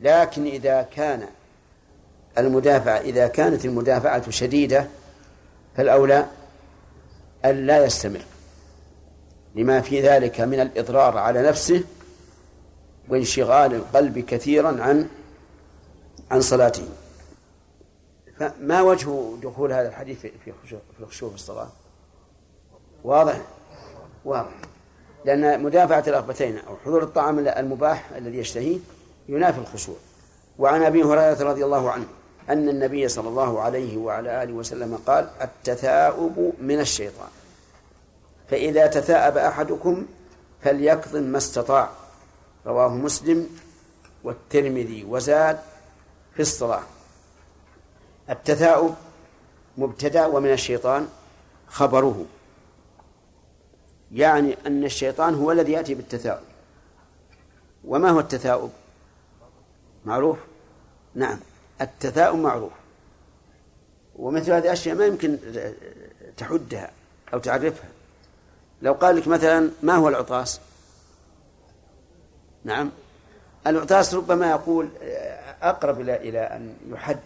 [0.00, 1.28] لكن إذا كان
[2.38, 4.86] المدافعة إذا كانت المدافعة شديدة
[5.76, 6.26] فالأولى
[7.44, 8.20] أن لا يستمر.
[9.54, 11.84] لما في ذلك من الإضرار على نفسه
[13.08, 15.08] وانشغال القلب كثيرا عن
[16.30, 16.88] عن صلاته.
[18.38, 21.68] فما وجه دخول هذا الحديث في في الخشوع في الصلاة؟
[23.04, 23.40] واضح؟
[24.24, 24.54] واضح.
[25.24, 28.78] لأن مدافعة الرغبتين أو حضور الطعام المباح الذي يشتهيه
[29.28, 29.96] ينافي الخشوع.
[30.58, 32.06] وعن أبي هريرة رضي الله عنه
[32.50, 37.28] أن النبي صلى الله عليه وعلى آله وسلم قال التثاؤب من الشيطان.
[38.50, 40.06] فإذا تثاءب أحدكم
[40.62, 41.88] فليكظم ما استطاع.
[42.66, 43.48] رواه مسلم
[44.24, 45.58] والترمذي وزاد
[46.34, 46.82] في الصلاة.
[48.30, 48.94] التثاؤب
[49.78, 51.08] مبتدأ ومن الشيطان
[51.66, 52.26] خبره.
[54.12, 56.44] يعني أن الشيطان هو الذي يأتي بالتثاؤب.
[57.84, 58.70] وما هو التثاؤب؟
[60.04, 60.38] معروف؟
[61.14, 61.38] نعم
[61.80, 62.72] التثاؤب معروف.
[64.16, 65.38] ومثل هذه الأشياء ما يمكن
[66.36, 66.90] تحدها
[67.34, 67.88] أو تعرفها.
[68.82, 70.60] لو قال لك مثلا ما هو العطاس؟
[72.64, 72.90] نعم
[73.66, 74.88] العطاس ربما يقول
[75.62, 77.18] أقرب إلى إلى أن يحد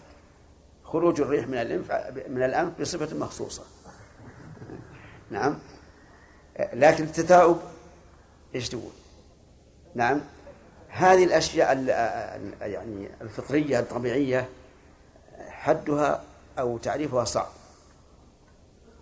[0.93, 1.91] خروج الريح من الأنف
[2.29, 3.63] من الأنف بصفة مخصوصة.
[5.31, 5.59] نعم.
[6.73, 7.57] لكن التثاؤب
[8.55, 8.91] إيش تقول؟
[9.95, 10.21] نعم.
[10.89, 11.83] هذه الأشياء
[12.61, 14.49] يعني الفطرية الطبيعية
[15.47, 16.23] حدها
[16.59, 17.51] أو تعريفها صعب.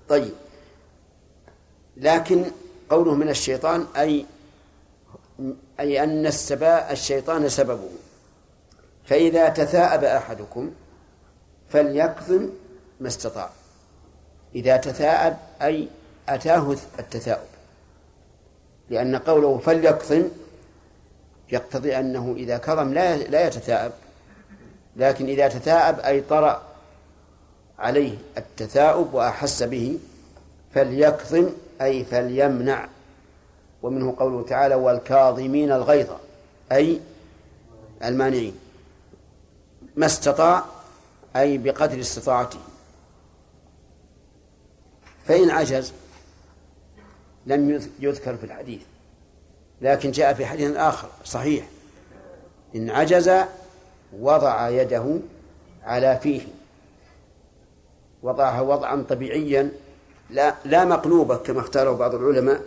[0.10, 0.34] طيب.
[1.98, 2.46] لكن
[2.90, 4.26] قوله من الشيطان أي
[5.80, 7.90] أي أن السباء الشيطان سببه.
[9.06, 10.72] فإذا تثاءب أحدكم
[11.72, 12.50] فليكظم
[13.00, 13.50] ما استطاع.
[14.56, 15.88] إذا تثاءب أي
[16.30, 17.48] أتاه التثاؤب.
[18.90, 20.24] لأن قوله فليكظم
[21.52, 23.92] يقتضي أنه إذا كظم لا لا يتثاءب.
[24.96, 26.62] لكن إذا تثاءب أي طرأ
[27.80, 30.00] عليه التثاؤب وأحس به
[30.74, 31.50] فليكظم
[31.82, 32.88] أي فليمنع.
[33.84, 36.10] ومنه قوله تعالى والكاظمين الغيظ
[36.72, 37.00] أي
[38.04, 38.56] المانعين.
[39.96, 40.66] ما استطاع
[41.36, 42.60] أي بقدر استطاعته
[45.26, 45.94] فإن عجز
[47.46, 48.82] لم يذكر في الحديث.
[49.82, 51.68] لكن جاء في حديث آخر صحيح.
[52.76, 53.32] إن عجز
[54.20, 55.20] وضع يده
[55.84, 56.42] على فيه.
[58.24, 59.72] وضعها وضعا طبيعيا
[60.30, 62.62] لا لا مقلوبة كما اختاره بعض العلماء.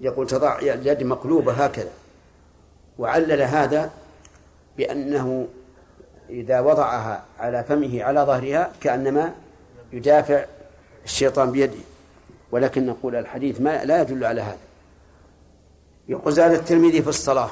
[0.00, 1.92] يقول تضع اليد مقلوبة هكذا.
[2.98, 3.90] وعلل هذا
[4.76, 5.48] بأنه
[6.30, 9.34] إذا وضعها على فمه على ظهرها كأنما
[9.92, 10.44] يدافع
[11.04, 11.78] الشيطان بيده.
[12.50, 14.58] ولكن نقول الحديث ما لا يدل على هذا.
[16.08, 17.50] يقول زاد الترمذي في الصلاة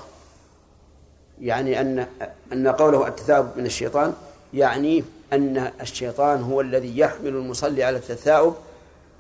[1.41, 2.07] يعني أن
[2.53, 4.15] أن قوله التثاؤب من الشيطان
[4.55, 8.55] يعني أن الشيطان هو الذي يحمل المصلي على التثاؤب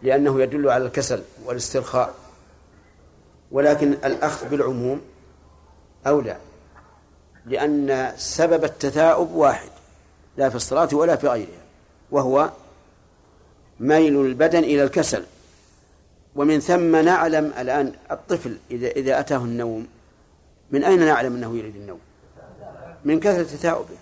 [0.02, 2.14] لأنه يدل على الكسل والاسترخاء.
[3.50, 5.00] ولكن الأخذ بالعموم
[6.06, 6.36] أولى.
[7.46, 9.70] لأن سبب التثاؤب واحد
[10.36, 11.62] لا في الصلاة ولا في غيرها
[12.10, 12.50] وهو
[13.80, 15.24] ميل البدن إلى الكسل.
[16.36, 19.86] ومن ثم نعلم الآن الطفل إذا إذا أتاه النوم
[20.70, 22.00] من أين نعلم أنه يريد النوم؟
[23.04, 23.96] من كثرة تثاؤبه.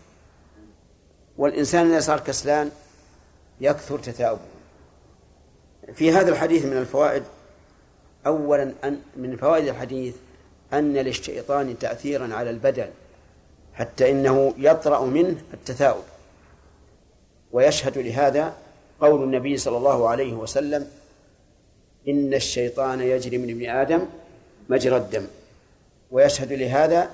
[1.39, 2.71] والإنسان إذا صار كسلان
[3.61, 4.41] يكثر تثاؤبه.
[5.95, 7.23] في هذا الحديث من الفوائد
[8.27, 10.15] أولا أن من فوائد الحديث
[10.73, 12.89] أن للشيطان تأثيرا على البدن.
[13.75, 16.05] حتى إنه يطرأ منه التثاؤب.
[17.53, 18.55] ويشهد لهذا
[19.01, 20.91] قول النبي صلى الله عليه وسلم
[22.09, 24.07] إن الشيطان يجري من ابن آدم
[24.69, 25.27] مجرى الدم.
[26.11, 27.11] ويشهد لهذا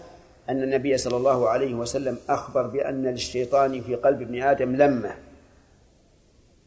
[0.48, 5.14] أن النبي صلى الله عليه وسلم أخبر بأن للشيطان في قلب ابن آدم لمة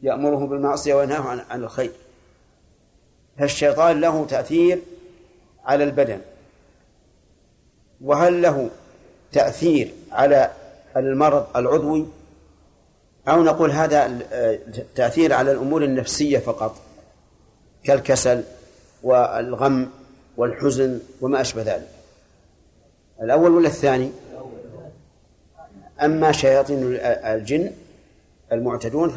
[0.02, 1.92] يأمره بالمعصية وينهاه عن, الخير.
[3.38, 4.78] فالشيطان له تأثير
[5.64, 6.20] على البدن.
[8.00, 8.70] وهل له
[9.34, 10.50] تأثير على
[10.96, 12.06] المرض العضوي
[13.28, 14.18] أو نقول هذا
[14.94, 16.76] تأثير على الأمور النفسية فقط
[17.84, 18.42] كالكسل
[19.02, 19.90] والغم
[20.36, 21.88] والحزن وما أشبه ذلك.
[23.22, 24.10] الأول ولا الثاني؟
[26.02, 27.72] أما شياطين الجن
[28.52, 29.10] المعتدون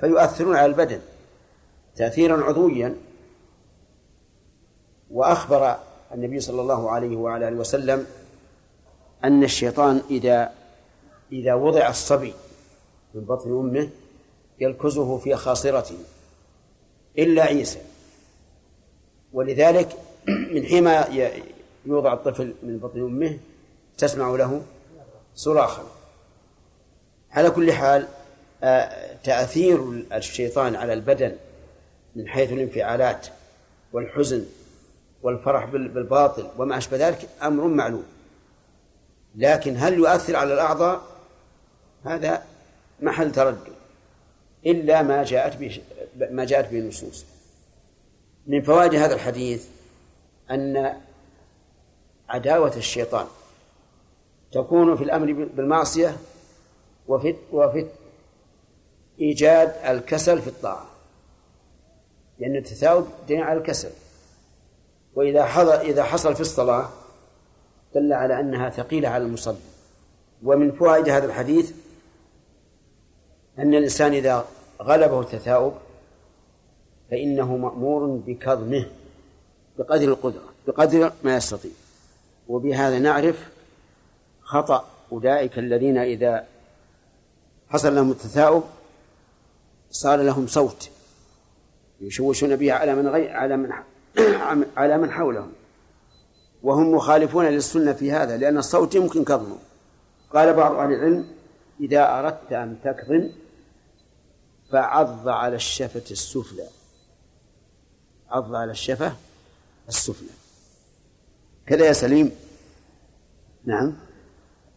[0.00, 1.00] فيؤثرون على البدن
[1.96, 2.94] تأثيرا عضويا.
[5.10, 5.76] وأخبر
[6.14, 8.06] النبي صلى الله عليه وعلى آله وسلم
[9.24, 10.52] أن الشيطان إذا
[11.32, 12.34] إذا وضع الصبي
[13.14, 13.88] من بطن أمه
[14.60, 15.98] يلكزه في خاصرته
[17.18, 17.78] إلا عيسى.
[19.32, 19.96] ولذلك
[20.28, 20.90] من حين
[21.86, 23.38] يوضع الطفل من بطن أمه
[23.98, 24.62] تسمع له
[25.34, 25.84] صراخا.
[27.30, 28.08] على كل حال
[29.24, 31.36] تأثير الشيطان على البدن
[32.16, 33.26] من حيث الانفعالات
[33.92, 34.44] والحزن
[35.22, 38.04] والفرح بالباطل وما أشبه ذلك أمر معلوم.
[39.34, 41.02] لكن هل يؤثر على الأعضاء؟
[42.04, 42.42] هذا
[43.00, 43.72] محل تردد.
[44.66, 45.82] إلا ما جاءت به
[46.30, 47.24] ما جاءت به النصوص.
[48.46, 49.66] من فوائد هذا الحديث
[50.50, 51.00] أن
[52.28, 53.26] عداوة الشيطان
[54.52, 56.16] تكون في الأمر بالمعصية
[57.08, 57.86] وفي وفي
[59.20, 60.86] إيجاد الكسل في الطاعة.
[62.38, 63.90] لأن التثاؤب دين على الكسل.
[65.14, 66.88] وإذا حصل إذا حصل في الصلاة
[67.94, 69.56] دل على أنها ثقيلة على المصلي.
[70.42, 71.72] ومن فوائد هذا الحديث
[73.58, 74.44] أن الإنسان إذا
[74.82, 75.74] غلبه التثاؤب
[77.10, 78.86] فإنه مأمور بكظمه
[79.78, 81.70] بقدر القدرة بقدر ما يستطيع.
[82.48, 83.48] وبهذا نعرف
[84.42, 86.46] خطأ أولئك الذين إذا
[87.68, 88.62] حصل لهم التثاؤب
[89.90, 90.90] صار لهم صوت
[92.00, 93.72] يشوشون به على من غير على من
[94.76, 95.52] على من حولهم.
[96.62, 99.58] وهم مخالفون للسنة في هذا لأن الصوت يمكن كظمه.
[100.34, 101.28] قال بعض أهل العلم
[101.80, 103.30] إذا أردت أن تكظم
[104.72, 106.66] فعض على الشفة السفلى.
[108.30, 109.16] عض على الشفة
[109.88, 110.28] السفلى.
[111.66, 112.32] كذا يا سليم.
[113.64, 113.96] نعم.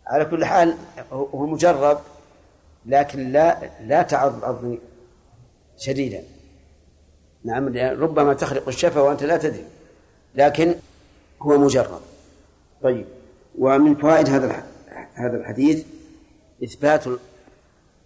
[0.08, 0.78] على كل حال
[1.12, 2.00] هو مجرب
[2.86, 4.78] لكن لا لا تعض العض
[5.78, 6.24] شديدا.
[7.44, 9.68] نعم ربما تخرق الشفة وأنت لا تدري.
[10.36, 10.76] لكن
[11.42, 12.02] هو مجرب
[12.84, 13.06] طيب.
[13.58, 14.66] ومن فوائد هذا
[15.14, 15.86] هذا الحديث
[16.64, 17.04] إثبات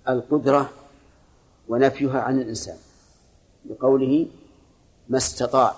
[0.10, 0.70] القدرة
[1.68, 2.78] ونفيها عن الإنسان
[3.66, 4.28] بقوله
[5.10, 5.76] ما استطاع.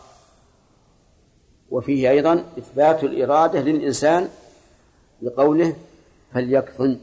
[1.71, 4.29] وفيه أيضا إثبات الإرادة للإنسان
[5.21, 5.75] بقوله
[6.33, 6.99] فليكفن.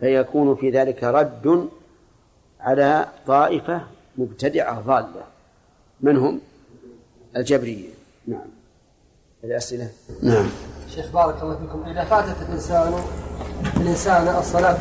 [0.00, 1.68] فيكون في ذلك رد
[2.60, 3.86] على طائفة
[4.18, 5.24] مبتدعة ضالة.
[6.00, 6.40] من هم؟
[7.36, 7.88] الجبرية.
[8.26, 8.61] نعم.
[9.44, 9.88] الأسئلة.
[10.22, 10.50] نعم.
[10.94, 11.82] شيخ بارك الله فيكم.
[11.82, 12.94] إذا فاتت الإنسان
[13.76, 14.78] الإنسان الصلاة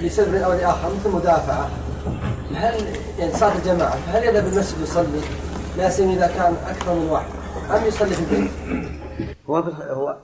[0.00, 1.70] لسبب أو لآخر مثل مدافعة
[2.54, 2.86] هل
[3.18, 5.20] يعني صلاة الجماعة فهل يذهب المسجد يصلي؟
[5.76, 7.30] لا سيما إذا كان أكثر من واحد.
[7.70, 8.50] أم يصلي في البيت؟
[9.50, 10.16] هو هو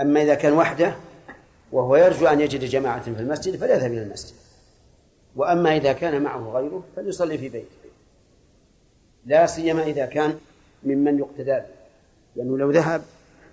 [0.00, 0.94] أما إذا كان وحده
[1.72, 4.34] وهو يرجو أن يجد جماعة في المسجد فليذهب إلى المسجد.
[5.36, 7.66] وأما إذا كان معه غيره فليصلي في بيته.
[9.26, 10.38] لا سيما إذا كان
[10.84, 11.81] ممن يقتدى به.
[12.36, 13.02] لأنه لو ذهب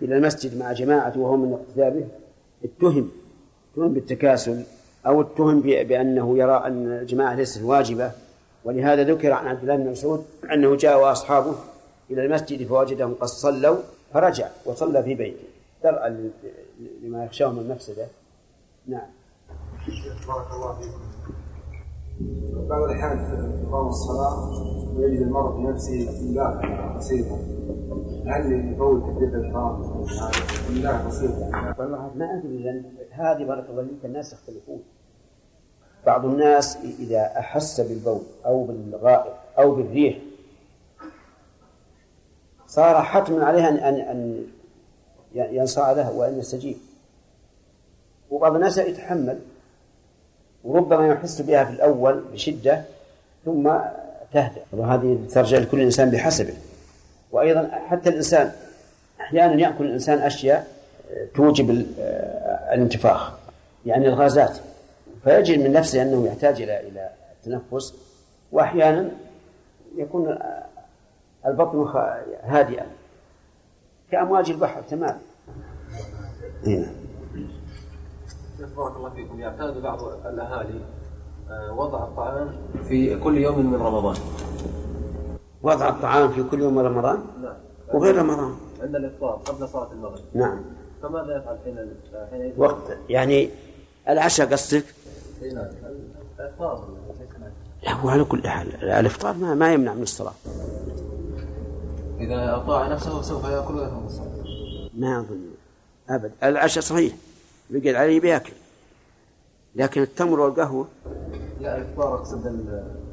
[0.01, 2.07] إلى المسجد مع جماعة وهو من يقتدى به
[2.63, 3.09] اتهم
[3.73, 4.63] اتهم بالتكاسل
[5.07, 8.11] أو اتهم بأنه يرى أن الجماعة ليست واجبة.
[8.65, 11.55] ولهذا ذكر عن عبد الله بن مسعود أنه جاء وأصحابه
[12.11, 13.77] إلى المسجد فوجدهم قد صلوا
[14.13, 15.43] فرجع وصلى في بيته.
[15.83, 16.29] درءا
[17.03, 18.07] لما يخشاه من المفسدة
[18.87, 19.07] نعم.
[20.27, 20.99] بارك الله فيكم.
[22.69, 24.49] بعض الأحيان في إقام الصلاة
[24.95, 27.37] ويجد المرء في نفسه بسيطة
[32.15, 34.83] ما أدري لأن هذه بارك الله فيك الناس يختلفون.
[36.05, 40.17] بعض الناس إذا أحس بالبول أو بالغائط أو بالريح
[42.67, 44.45] صار حتما عليه أن أن أن
[45.33, 46.77] ينصاع له وأن يستجيب.
[48.29, 49.39] وبعض الناس يتحمل
[50.63, 52.83] وربما يحس بها في الأول بشدة
[53.45, 53.69] ثم
[54.33, 54.61] تهدأ.
[54.71, 56.53] وهذه ترجع لكل إنسان بحسبه.
[57.31, 58.51] وأيضا حتى الإنسان
[59.21, 60.67] أحيانا يأكل الإنسان أشياء
[61.35, 61.69] توجب
[62.73, 63.31] الانتفاخ
[63.85, 64.57] يعني الغازات.
[65.23, 67.93] فيجد من نفسه أنه يحتاج إلى إلى التنفس
[68.51, 69.11] وأحيانا
[69.95, 70.37] يكون
[71.45, 71.87] البطن
[72.43, 72.85] هادئا.
[74.11, 75.17] كأمواج البحر تمام.
[76.65, 76.89] هنا
[78.77, 79.39] بارك الله فيكم.
[79.39, 80.81] يعتاد بعض الأهالي
[81.49, 82.49] آه، وضع الطعام
[82.87, 84.15] في كل يوم من رمضان.
[85.63, 87.53] وضع الطعام في كل يوم من رمضان؟ نعم
[87.93, 88.55] وغير رمضان.
[88.81, 90.23] عند الإفطار قبل صلاة المغرب.
[90.33, 90.61] نعم.
[91.03, 91.89] فماذا يفعل حين
[92.31, 93.49] حين وقت يعني
[94.09, 94.85] العشاء قصدك؟
[95.53, 95.67] نعم.
[96.39, 96.87] الإفطار.
[97.83, 100.33] لا هو على كل حال الإفطار ما, ما يمنع من الصلاة.
[102.19, 104.29] إذا أطاع نفسه سوف يأكل ويفهم الصلاه
[104.93, 105.41] ما أظن.
[106.09, 107.13] ابدا العشاء صحيح.
[107.69, 108.53] يقعد عليه بيأكل.
[109.75, 110.87] لكن التمر والقهوة؟
[111.61, 112.43] لا الإفطار أقصد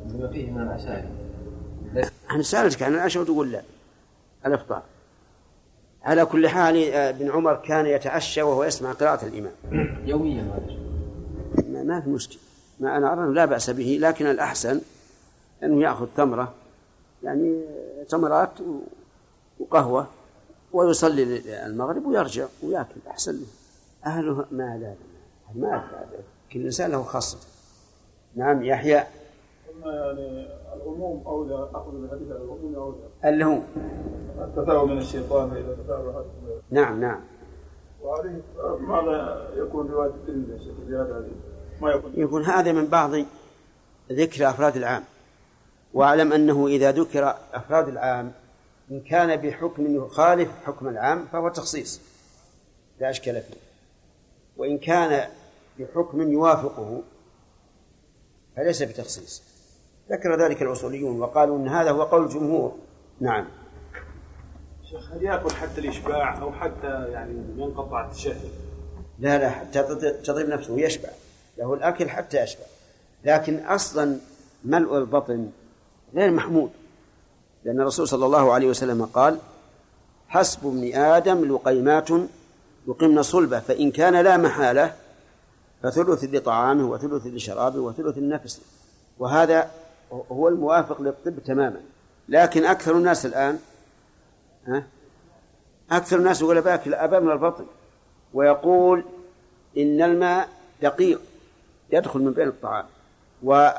[0.05, 1.11] بما فيه من العشاء.
[2.43, 3.63] سالتك عن العشاء وتقول لا.
[4.47, 4.83] الإفطار.
[6.03, 9.53] على كل حال آه، ابن عمر كان يتعشى وهو يسمع قراءة الإمام
[10.05, 10.43] يوميا
[11.69, 12.39] ما, ما في مشكلة.
[12.81, 14.81] ما أنا أرى لا بأس به لكن الأحسن
[15.63, 16.55] أنه يأخذ تمرة
[17.23, 17.63] يعني
[18.09, 18.79] تمرات و-
[19.61, 20.07] وقهوة
[20.73, 21.23] ويصلي
[21.67, 23.47] المغرب ويرجع ويأكل أحسن له.
[24.07, 24.95] أهله ما لا
[25.55, 25.89] ما
[26.53, 27.39] كل إنسان له خاصة.
[28.37, 29.05] نعم يحيى
[29.85, 33.59] يعني العموم اولى أخذ بالحديث على العموم اولى اللي هو
[34.45, 36.25] التثاؤب من الشيطان اذا تثاؤب
[36.71, 37.21] نعم نعم.
[38.03, 38.43] وعليه
[38.81, 41.37] ماذا يكون رواية الترمذي في هذا الحديث؟
[41.81, 43.11] ما يكون؟ يكون هذا من بعض
[44.13, 45.05] ذكر أفراد العام.
[45.95, 48.33] واعلم أنه إذا ذكر أفراد العام
[48.91, 52.01] إن كان بحكم يخالف حكم العام فهو تخصيص.
[53.01, 53.57] لا إشكال فيه.
[54.57, 55.29] وإن كان
[55.79, 57.03] بحكم يوافقه
[58.57, 59.46] فليس بتخصيص.
[60.11, 62.75] ذكر ذلك الأصوليون وقالوا أن هذا هو قول الجمهور.
[63.21, 63.47] نعم.
[64.91, 68.51] شيخ هل يأكل حتى الإشباع أو حتى يعني ينقطع التشهد؟
[69.19, 69.83] لا لا حتى
[70.25, 71.09] تضرب نفسه يشبع.
[71.59, 72.65] له الأكل حتى يشبع.
[73.25, 74.17] لكن أصلا
[74.65, 75.51] ملء البطن
[76.15, 76.71] غير محمود.
[77.65, 79.39] لأن الرسول صلى الله عليه وسلم قال
[80.29, 82.09] حسب ابن آدم لقيمات
[82.89, 84.95] يقمن صلبة فإن كان لا محالة
[85.83, 88.63] فثلث لطعامه وثلث لشرابه وثلث لنفسه.
[89.19, 89.71] وهذا
[90.13, 91.81] هو الموافق للطب تماما.
[92.29, 93.59] لكن أكثر الناس الآن
[94.67, 94.87] ها؟
[95.91, 97.67] أكثر الناس يقول باكل أبا من البطن.
[98.35, 99.05] ويقول
[99.77, 100.49] إن الماء
[100.83, 101.21] دقيق
[101.93, 102.85] يدخل من بين الطعام.
[103.43, 103.71] و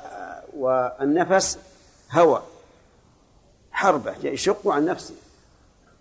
[0.57, 1.59] والنفس
[2.11, 2.41] هوى
[3.71, 5.15] حربة يشق عن نفسه.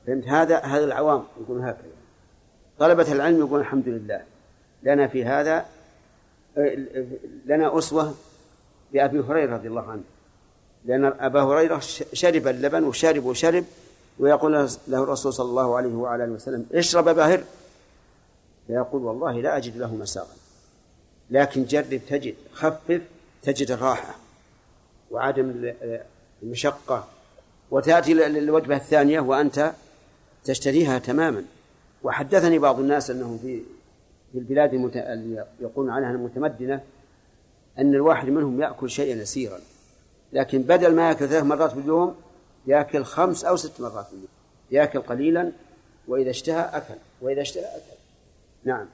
[0.07, 1.91] فهمت؟ هذا هذا العوام يقول هكذا.
[2.79, 4.23] طلبة العلم يقول الحمد لله.
[4.83, 5.67] لنا في هذا
[7.47, 8.15] لنا أسوة
[8.93, 10.03] بأبي هريرة رضي الله عنه.
[10.87, 11.79] لأن أبا هريرة
[12.13, 13.65] شرب اللبن وشرب وشرب
[14.19, 14.53] ويقول
[14.89, 17.45] له الرسول صلى الله عليه وعلى آله وسلم اشرب باهر
[18.67, 20.37] فيقول والله لا أجد له مساغا
[21.31, 23.03] لكن جرب تجد خفف
[23.43, 24.15] تجد الراحة
[25.11, 25.73] وعدم
[26.43, 27.09] المشقة
[27.71, 29.73] وتأتي للوجبة الثانية وأنت
[30.45, 31.45] تشتريها تماما.
[32.03, 33.63] وحدثني بعض الناس أنهم في
[34.33, 34.97] في البلاد المت...
[35.61, 36.81] يقولون عنها المتمدنة
[37.79, 39.59] أن الواحد منهم يأكل شيئا يسيرا.
[40.33, 42.15] لكن بدل ما يأكل ثلاث مرات في اليوم
[42.67, 44.29] يأكل خمس أو ست مرات في اليوم.
[44.71, 45.53] يأكل قليلا
[46.09, 47.97] وإذا اشتهى أكل وإذا اشتهى أكل.
[48.65, 48.87] نعم.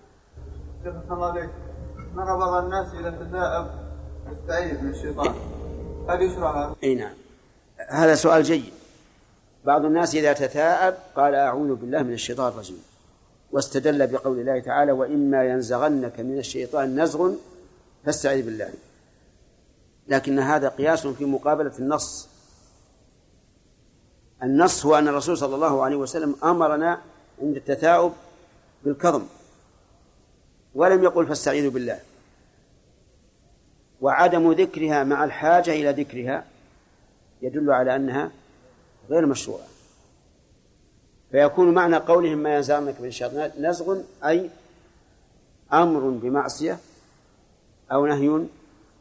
[0.85, 1.51] شيخ الله عليك
[2.17, 3.71] نرى بعض الناس إذا تثاءب
[4.33, 5.35] يستعيذ من الشيطان؟
[6.09, 7.15] هل يشرع هذا؟ أي نعم.
[7.89, 8.73] هذا سؤال جيد.
[9.65, 12.83] بعض الناس إذا تثاءب قال أعوذ بالله من الشيطان الرجيم.
[13.53, 17.31] واستدل بقول الله تعالى وإما ينزغنك من الشيطان نزغ
[18.05, 18.71] فاستعذ بالله.
[20.09, 22.29] لكن هذا قياس في مقابلة النص.
[24.43, 27.01] النص هو أن الرسول صلى الله عليه وسلم أمرنا
[27.43, 28.13] عند التثاؤب
[28.85, 29.27] بالكظم
[30.75, 32.01] ولم يقل فاستعيذوا بالله.
[34.01, 36.45] وعدم ذكرها مع الحاجة إلى ذكرها
[37.43, 38.31] يدل على أنها
[39.11, 39.67] غير مشروعة.
[41.31, 44.51] فيكون معنى قولهم ما ينزغنك من الشيطان نزغ أي
[45.73, 46.79] أمر بمعصية
[47.93, 48.47] أو نهي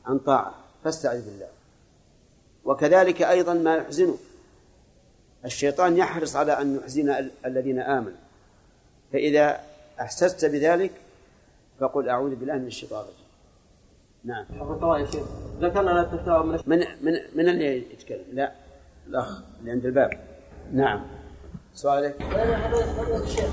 [0.05, 0.61] عن طاعة.
[0.84, 1.47] فاستعذ بالله.
[2.65, 4.15] وكذلك أيضا ما يحزنك
[5.45, 8.17] الشيطان يحرص على أن يحزن الذين آمنوا.
[9.13, 9.59] فإذا
[10.01, 10.91] أحسست بذلك
[11.79, 13.21] فقل أعوذ بالله من الشيطان الرجيم.
[14.23, 14.45] نعم.
[15.61, 16.11] ذكرنا
[16.67, 18.51] من من من اللي يتكلم؟ لا.
[19.07, 20.19] الأخ اللي عند الباب.
[20.73, 21.01] نعم.
[21.73, 22.15] سؤالك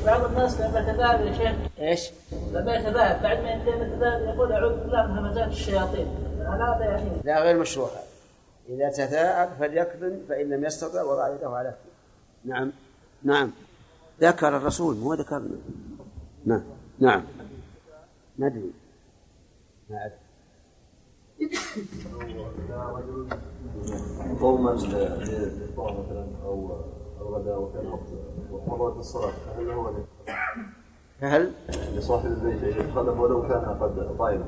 [0.07, 2.11] بعض الناس لما يتذاهب يا شيخ إيش؟
[2.53, 6.28] لما يتذاهب بعد ما ينتهي من يقول أعوذ بالله من همزات الشياطين.
[7.25, 7.89] لا غير مشروع.
[7.89, 8.09] هذا
[8.69, 12.73] إذا تثاءب فليكظم فإن لم يستطع وضع يده على فيه نعم.
[13.23, 13.53] نعم.
[14.21, 15.57] ذكر الرسول مو ذكرنا
[16.47, 16.63] نعم.
[16.99, 17.25] نعم.
[18.39, 18.73] ما أدري.
[19.91, 20.19] ما أدري
[24.41, 26.81] قوما للإفطار مثلا أو
[27.21, 27.99] الغداء وكان
[28.53, 29.93] وحضرت الصلاة فهل هو
[31.21, 31.53] فهل
[31.95, 34.45] لصاحب البيت يتخلف ولو كان قد طائما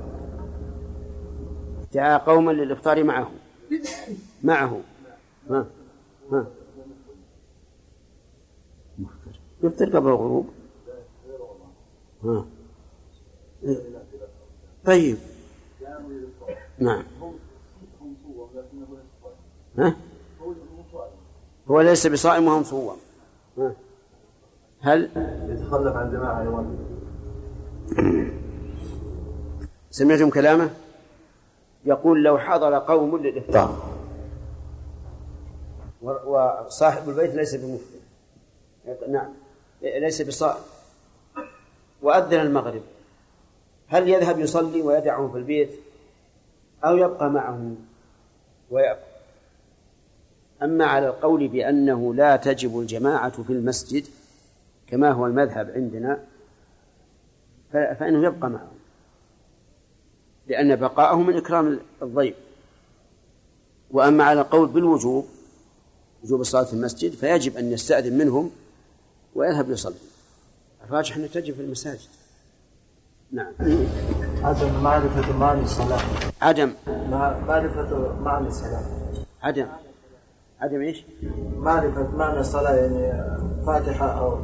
[1.93, 3.31] جاء قوما للإفطار معه
[4.43, 4.81] معه
[5.51, 5.67] ها
[6.33, 6.47] ها.
[9.63, 10.49] يفطر قبل الغروب.
[12.25, 12.45] ها.
[14.85, 15.17] طيب.
[16.79, 17.05] نعم.
[19.79, 19.97] ها؟
[21.69, 22.97] هو ليس بصائم وهم صوام
[23.59, 23.73] ها.
[24.81, 25.11] هل؟
[25.49, 26.65] يتخلف عن جماعة
[29.91, 30.71] سمعتم كلامه؟
[31.85, 33.83] يقول لو حضر قوم للإفطار
[36.03, 38.01] و- وصاحب البيت ليس بمفطر
[39.09, 39.29] نعم.
[39.83, 40.63] ليس بصائم
[42.03, 42.83] وأذن المغرب.
[43.89, 45.71] هل يذهب يصلي ويدعهم في البيت؟
[46.85, 47.77] أو يبقى معهم
[48.71, 49.01] ويأكل.
[50.63, 54.07] أما على القول بأنه لا تجب الجماعة في المسجد
[54.87, 56.25] كما هو المذهب عندنا
[57.73, 58.80] فإنه يبقى معهم.
[60.51, 62.35] لأن بقاءه من إكرام الضيف.
[63.91, 65.27] وأما على القول بالوجوب
[66.25, 68.51] وجوب الصلاة في المسجد فيجب أن يستأذن منهم
[69.35, 69.95] ويذهب يصلي.
[70.85, 72.09] الراجح أنه تجب في المساجد.
[73.33, 73.53] نعم.
[74.43, 76.01] عدم معرفة معنى الصلاة.
[76.43, 76.73] عدم.
[76.87, 78.83] مع- معرفة معنى الصلاة.
[79.43, 79.67] عدم.
[80.61, 81.05] عدم إيش؟
[81.57, 83.23] معرفة معنى الصلاة يعني
[83.67, 84.39] فاتحة أو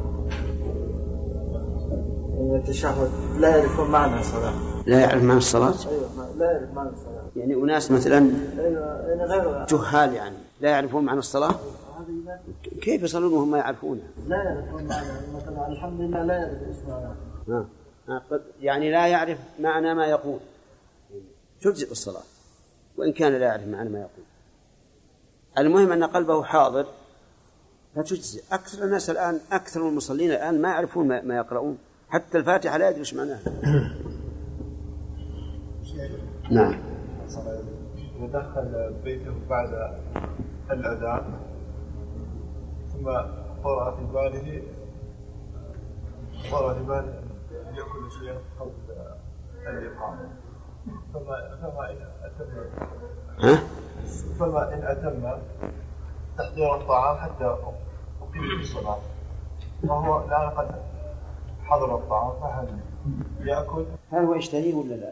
[2.37, 4.53] يعني التشهد لا يعرفون معنى الصلاة.
[4.85, 5.73] لا يعرف معنى الصلاة؟
[6.37, 7.23] لا يعرف معنى الصلاة.
[7.35, 8.17] يعني أناس مثلا
[8.59, 11.55] أيوة يعني جهال يعني لا يعرفون معنى الصلاة؟
[12.81, 17.15] كيف يصلون وهم ما يعرفونها؟ لا يعرفون معنى مثلا الحمد لله لا يعرف إيش معناه
[17.49, 17.65] ها.
[18.09, 18.21] ها.
[18.31, 20.39] قد- يعني لا يعرف معنى ما يقول.
[21.61, 22.21] تجزئ الصلاة
[22.97, 24.25] وإن كان لا يعرف معنى ما يقول.
[25.57, 26.85] المهم أن قلبه حاضر
[27.95, 31.77] فتجزئ أكثر الناس الآن أكثر المصلين الآن ما يعرفون ما, ما يقرؤون.
[32.09, 33.39] حتى الفاتحة لا يدري إيش معناها.
[36.51, 36.73] نعم
[38.19, 39.93] إذا دخل بيته بعد
[40.71, 41.23] الأذان
[42.93, 43.05] ثم
[43.63, 44.61] طرأ في باله
[46.51, 47.19] طرأ في باله
[47.69, 48.71] أن يأكل شيئا قبل
[49.67, 50.29] الإقامة
[51.13, 52.47] فما فما إن أتم
[53.39, 53.59] ها؟
[54.39, 55.39] فما إن أتم
[56.37, 57.45] تحضير الطعام حتى
[58.21, 58.97] أقيم الصلاة
[59.83, 60.81] وهو الآن قد
[61.63, 62.67] حضر الطعام فهل
[63.39, 65.11] يأكل؟ هل هو يشتهيه ولا لا؟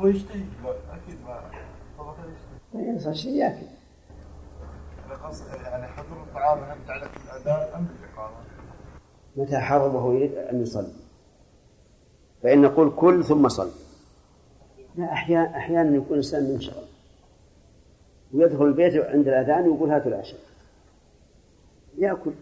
[0.00, 1.40] هو يشتهي لا أكيد ما
[1.98, 3.66] كان يشتهي ينصح شيء ياكل
[5.64, 8.36] يعني حضور الطعام هل تعلق بالأذان أم بالإقامة؟
[9.36, 10.92] متى حضر وهو يريد أن يصلي
[12.42, 13.70] فإن نقول كل ثم صل
[14.96, 16.84] لا أحيانا أحيانا يكون الإنسان منشغل
[18.34, 20.40] ويدخل البيت عند الأذان ويقول هاتوا العشاء
[21.98, 22.32] يأكل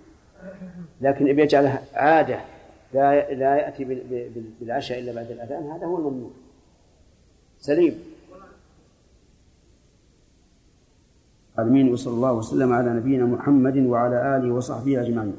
[1.01, 2.41] لكن يبي يجعلها عادة
[2.95, 6.31] لا لا بال- بالعشاء إلا بعد الأذان هذا هو الممنوع
[7.61, 7.95] سليم.
[11.59, 15.37] آمين وصلى الله وسلم على نبينا محمد وعلى آله وصحبه أجمعين.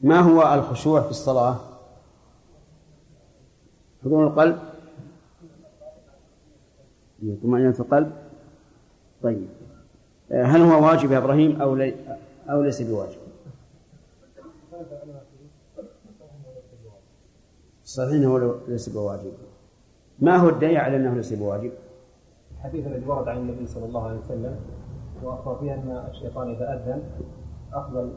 [0.00, 1.60] ما هو الخشوع في الصلاة؟
[4.04, 4.58] حضور القلب.
[7.42, 8.12] طمأنينة القلب.
[9.22, 9.48] طيب.
[10.30, 11.94] هل هو واجب يا إبراهيم أو لي
[12.50, 13.20] أو ليس بواجب؟
[17.84, 19.32] صحيح أنه ليس بواجب.
[20.20, 21.70] ما هو الدليل على أنه ليس بواجب
[22.54, 24.56] الحديث الذي ورد عن النبي صلى الله عليه وسلم
[25.22, 27.02] وأخبر فيها أن الشيطان إذا أذن
[27.74, 28.12] أقبل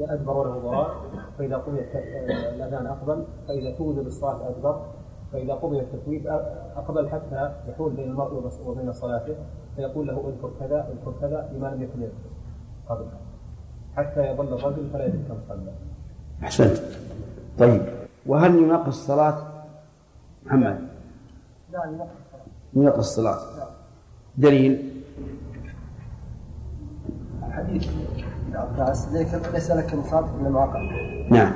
[0.00, 1.02] أدبر وله ضرار
[1.38, 1.96] فإذا قضي الت-
[2.54, 4.82] الأذان أقبل فإذا توجد الصلاة أدبر
[5.32, 9.34] فإذا قضي التثويب أ- أقبل حتى يحول بين المرء وبين صلاته
[9.76, 12.14] فيقول له اذكر كذا اذكر كذا لما لم يكن يذكر
[12.88, 13.04] قبل.
[13.96, 15.72] حتى يظل الرجل فلا يدري كم صلى.
[16.42, 16.76] أحسنت.
[17.58, 17.82] طيب.
[18.26, 19.36] وهل ينقص الصلاة؟
[20.46, 20.78] محمد.
[21.84, 22.08] ينقص
[22.74, 23.38] ينقص الصلاة.
[24.36, 25.02] دليل.
[27.50, 27.88] حديث
[28.46, 29.34] ابن عباس ليس
[29.70, 30.92] لك من صلاتك الا ما عقلت
[31.30, 31.52] نعم.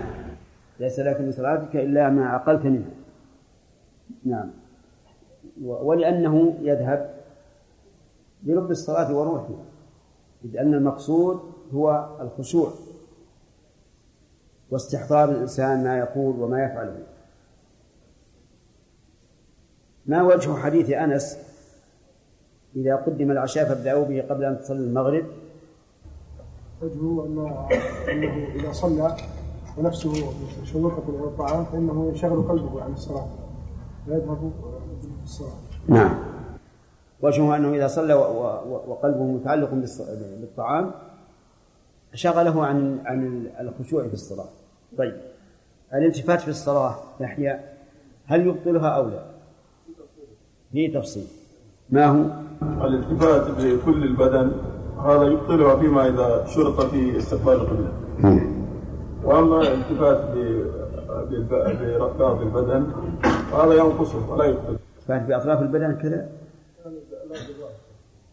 [0.81, 2.91] ليس لك من صلاتك إلا ما عقلت منها
[4.25, 4.51] نعم.
[5.63, 7.15] ولأنه يذهب
[8.43, 9.65] بلب الصلاة وروحها
[10.45, 11.41] إذ أن المقصود
[11.75, 12.71] هو الخشوع.
[14.71, 17.07] واستحضار الإنسان ما يقول وما يفعله.
[20.11, 21.39] ما وجه حديث أنس
[22.77, 25.25] إذا قدم العشاء فابدأوا به قبل أن تصلي المغرب؟
[26.83, 27.69] وجهه أنه
[28.13, 29.17] أنه إذا صلى
[29.79, 30.13] ونفسه
[30.63, 33.27] مشوقة إلى الطعام فإنه ينشغل قلبه عن الصلاة
[34.09, 34.53] ويذهب
[35.25, 35.53] الصلاة
[35.89, 36.19] نعم.
[37.23, 38.15] وجهه أنه إذا صلى
[38.89, 39.71] وقلبه متعلق
[40.41, 40.91] بالطعام
[42.15, 44.49] شغله عن عن الخشوع في الصلاة.
[44.99, 45.17] طيب.
[45.95, 47.61] الالتفات في الصلاة يحيى
[48.27, 49.40] هل يبطلها أو لا؟
[50.73, 51.27] في تفصيل.
[51.91, 52.25] ما هو؟
[52.87, 54.53] الالتفات بكل البدن
[55.05, 57.93] هذا يبطلها فيما إذا شرط في استقبال القبلة.
[59.25, 60.71] وأما الالتفات ب-
[61.31, 61.49] بالب-
[61.99, 62.87] بركاب البدن
[63.53, 66.29] هذا ينقصه ولا يبطل التفات بأطراف البدن كذا؟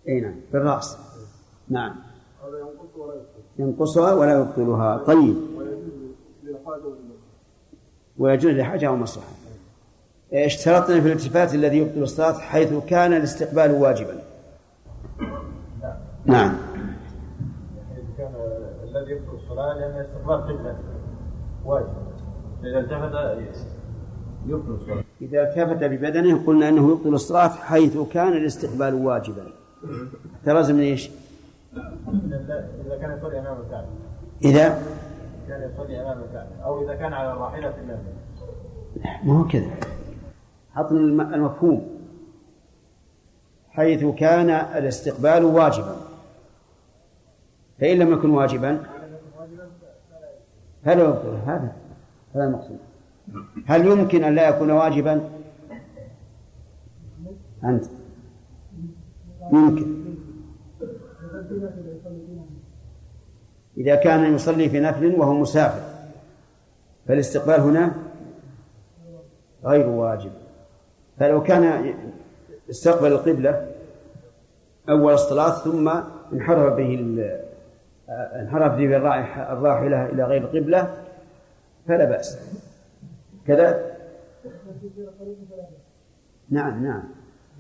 [0.08, 0.36] أي نعم.
[0.54, 0.98] بالرأس.
[1.70, 1.96] نعم.
[2.44, 2.60] هذا ولا
[3.14, 3.20] يبطل
[3.60, 5.36] ينقصها ولا يبطلها طيب.
[8.18, 9.28] ويجوز لحاجة ومصلحة.
[10.34, 14.22] اشترطنا في الالتفات الذي يبطل الصلاة حيث كان الاستقبال واجبا.
[16.26, 16.58] نعم.
[17.92, 18.32] إذا كان
[18.84, 20.76] الذي يبطل الصلاة لأن استقبال قبلة
[21.66, 21.88] واجب
[22.64, 23.14] إذا التفت
[24.48, 25.04] يبطل الصلاة.
[25.22, 29.44] إذا التفت ببدنه قلنا أنه يبطل الصلاة حيث كان الاستقبال واجبا.
[30.36, 31.10] احترز من إيش؟
[31.74, 33.88] إذا كان يصلي أمام الكعبة.
[34.44, 34.82] إذا؟
[35.48, 36.64] كان يصلي أمام الكعبة.
[36.66, 38.14] أو إذا كان على الراحلة في المنزل
[39.24, 39.72] ما هو كذا.
[40.82, 41.88] الم- المفهوم.
[43.70, 45.96] حيث كان الاستقبال واجبا.
[47.80, 48.84] فإن لم يكن واجبا
[50.86, 51.76] فلا يبطل هذا
[52.36, 52.78] هذا المقصود.
[53.66, 55.30] هل يمكن أن لا يكون واجبا؟
[57.64, 57.86] أنت.
[59.54, 59.98] يمكن.
[63.78, 65.82] إذا كان يصلي في نفل وهو مسافر
[67.08, 67.96] فالاستقبال هنا
[69.66, 70.32] غير واجب.
[71.20, 71.94] فلو كان
[72.70, 73.68] استقبل القبلة
[74.90, 75.90] أول الصلاة ثم
[76.34, 76.94] انحرف به
[78.10, 80.94] انحرف به الراح- الراحلة إلى غير القبلة
[81.88, 82.38] فلا بأس.
[83.48, 83.96] كذا؟
[86.50, 87.04] نعم نعم.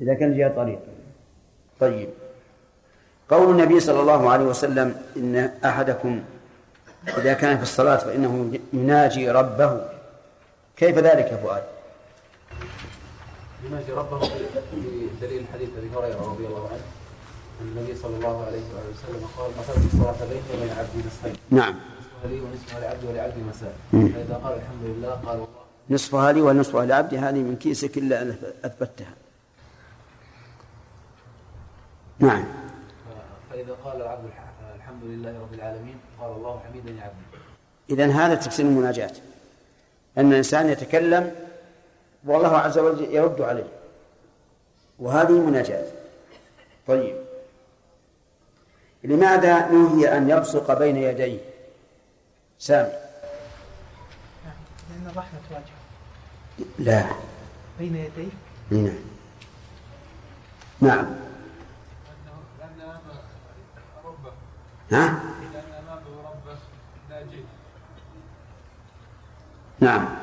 [0.01, 0.80] إذا كان جاء طريق.
[1.80, 2.10] طيب.
[3.30, 5.36] قول النبي صلى الله عليه وسلم إن
[5.66, 6.22] أحدكم
[7.18, 9.82] إذا كان في الصلاة فإنه يناجي ربه
[10.76, 11.64] كيف ذلك يا فؤاد؟
[13.66, 14.20] يناجي ربه
[15.22, 16.82] بدليل حديث أبي هريرة رضي الله عنه
[17.62, 21.76] النبي صلى الله عليه وآله وسلم قال قسمت الصلاة بيني وبين عبدي نصفين نعم.
[21.99, 23.76] نصفها لي ونصفها لعبدي ولعبدي مساء.
[23.91, 25.47] فإذا قال الحمد لله قال والله.
[25.89, 29.14] نصفها لي ونصفها لعبدي هذه من كيسك إلا أن أثبتها.
[32.20, 32.45] نعم.
[33.51, 34.30] فإذا قال العبد
[34.76, 37.43] الحمد لله رب العالمين قال الله حميدا يا عبدي.
[37.89, 39.12] إذا هذا تفسير المناجاة.
[40.18, 41.32] أن الإنسان يتكلم
[42.28, 43.67] والله عز وجل يرد عليه.
[44.99, 45.86] وهذه مناجاة.
[46.88, 47.15] طيب.
[49.03, 51.39] لماذا نهي أن يبصق بين يديه؟
[52.59, 52.89] سامي.
[54.89, 55.78] لأن الرحمة واجهة
[56.80, 57.05] لا.
[57.80, 58.32] بين يديه؟
[58.71, 58.99] نعم.
[60.82, 61.15] نعم.
[64.91, 65.19] ها؟
[69.80, 70.15] نعم.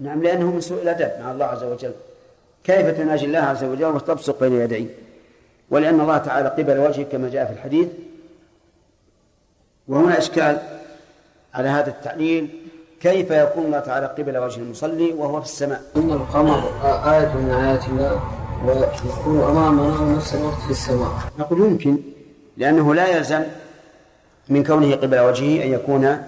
[0.00, 1.92] نعم لأنه من سوء الأدب مع الله عز وجل.
[2.64, 4.86] كيف تناجي الله عز وجل وتبصق بين يديه
[5.70, 7.88] ولأن الله تعالى قبل وجهه كما جاء في الحديث.
[9.88, 10.58] وهنا إشكال
[11.54, 12.48] على هذا التعليل.
[13.00, 16.58] كيف يكون الله تعالى قبل وجه المصلي وهو في السماء؟ إن القمر
[17.14, 18.20] آية من آيات الله
[18.66, 21.10] ويكون أمامنا ونفس الوقت في السماء.
[21.38, 21.98] نقول يمكن
[22.56, 23.42] لأنه لا يلزم
[24.48, 26.22] من كونه قبل وجهه أن يكون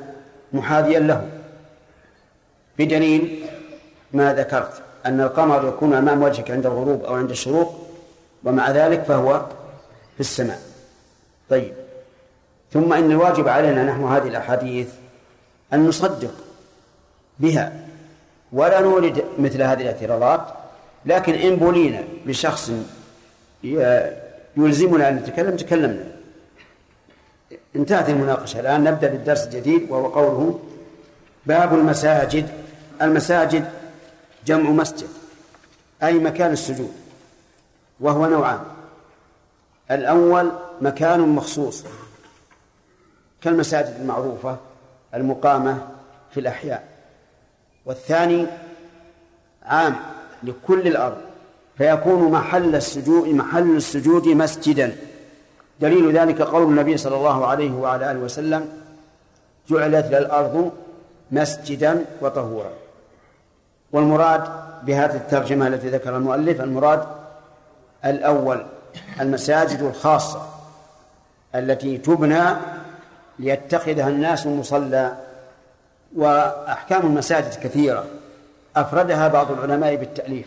[0.53, 1.29] محاذيا له.
[2.79, 3.45] بدليل
[4.13, 7.89] ما ذكرت أن القمر يكون أمام وجهك عند الغروب أو عند الشروق
[8.45, 9.47] ومع ذلك فهو
[10.15, 10.61] في السماء.
[11.51, 11.73] طيب.
[12.73, 14.89] ثم إن الواجب علينا نحن هذه الأحاديث
[15.73, 16.35] أن نصدق
[17.39, 17.73] بها
[18.53, 20.41] ولا نورد مثل هذه الاعتراضات
[21.07, 22.71] لكن إن بلينا بشخص
[24.57, 26.05] يلزمنا أن نتكلم تكلمنا.
[27.77, 30.61] انتهت المناقشة الآن نبدأ بالدرس الجديد وهو قوله
[31.47, 32.49] باب المساجد.
[33.03, 33.65] المساجد
[34.47, 35.09] جمع مسجد
[36.03, 36.93] أي مكان السجود
[38.01, 38.61] وهو نوعان.
[39.91, 41.85] الأول مكان مخصوص
[43.41, 44.57] كالمساجد المعروفة
[45.15, 45.89] المقامة
[46.31, 46.89] في الأحياء.
[47.87, 48.47] والثاني
[49.63, 49.97] عام
[50.43, 51.19] لكل الأرض
[51.79, 54.97] فيكون محل السجود محل السجود مسجدا.
[55.81, 58.69] دليل ذلك قول النبي صلى الله عليه وعلى آله وسلم
[59.71, 60.73] جعلت للأرض
[61.31, 62.82] مسجدا وطهورا.
[63.93, 64.45] والمراد
[64.83, 67.05] بهذه الترجمة التي ذكر المؤلف المراد
[68.05, 68.67] الأول
[69.21, 70.49] المساجد الخاصة
[71.55, 72.43] التي تبنى
[73.39, 75.17] ليتخذها الناس مصلى
[76.17, 78.05] وأحكام المساجد كثيرة.
[78.77, 80.47] أفردها بعض العلماء بالتأليف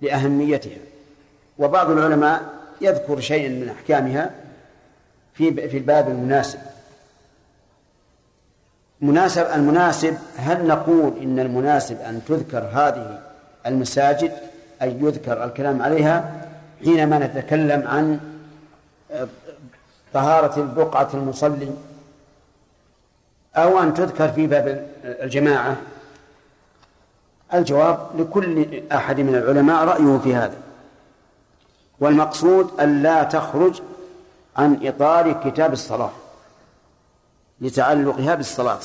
[0.00, 0.78] لأهميتها.
[1.58, 2.42] وبعض العلماء
[2.80, 4.30] يذكر شيئا من أحكامها
[5.34, 6.58] في في الباب المناسب.
[9.02, 13.18] مناسب المناسب هل نقول إن المناسب أن تذكر هذه
[13.66, 14.32] المساجد؟
[14.82, 16.46] أي يذكر الكلام عليها
[16.84, 18.20] حينما نتكلم عن
[20.12, 21.70] طهارة البقعة المصلي
[23.56, 25.76] أو أن تذكر في باب الجماعة؟
[27.54, 30.56] الجواب لكل أحد من العلماء رأيه في هذا.
[32.00, 33.82] والمقصود أن لا تخرج
[34.56, 36.10] عن إطار كتاب الصلاة.
[37.62, 38.80] لتعلقها بالصلاة.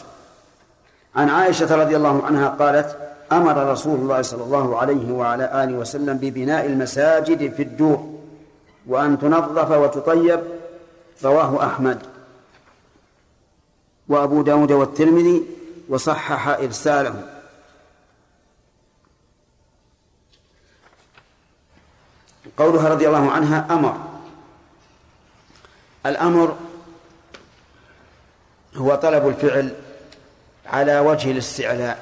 [1.15, 2.97] عن عائشة رضي الله عنها قالت
[3.31, 8.19] أمر رسول الله صلى الله عليه وعلى آله وسلم ببناء المساجد في الدور
[8.87, 10.43] وأن تنظف وتطيب.
[11.23, 11.99] رواه أحمد.
[14.09, 15.43] وأبو داود والترمذي
[15.89, 17.23] وصحح إرساله.
[22.57, 23.97] قولها رضي الله عنها أمر.
[26.05, 26.55] الأمر
[28.77, 29.73] هو طلب الفعل
[30.65, 31.99] على وجه الاستعلاء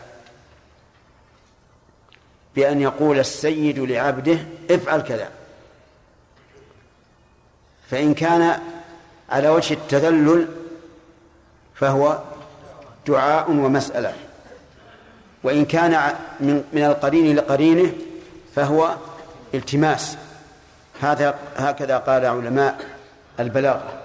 [2.56, 4.38] بأن يقول السيد لعبده
[4.72, 5.30] افعل كذا.
[7.90, 8.60] فإن كان
[9.30, 10.48] على وجه التذلل
[11.76, 12.20] فهو
[13.08, 14.14] دعاء ومسألة.
[15.44, 17.94] وإن كان من من القرين لقرينه
[18.56, 18.96] فهو
[19.54, 20.18] التماس.
[21.02, 22.80] هذا هكذا قال علماء
[23.40, 24.05] البلاغة.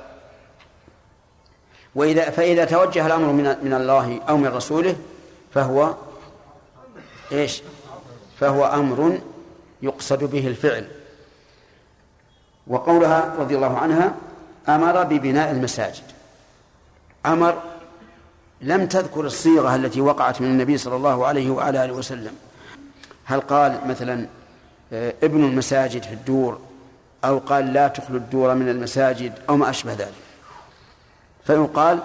[1.94, 4.96] وإذا فإذا توجه الأمر من من الله أو من رسوله
[5.54, 5.94] فهو
[7.32, 7.62] إيش؟
[8.40, 9.18] فهو أمر
[9.82, 10.88] يقصد به الفعل.
[12.66, 14.14] وقولها رضي الله عنها
[14.68, 16.02] أمر ببناء المساجد.
[17.26, 17.62] أمر
[18.60, 22.32] لم تذكر الصيغة التي وقعت من النبي صلى الله عليه وعلى آله وسلم.
[23.24, 24.26] هل قال مثلا
[24.92, 26.60] ابن المساجد في الدور
[27.24, 30.29] أو قال لا تخلو الدور من المساجد أو ما أشبه ذلك.
[31.50, 31.98] فيقال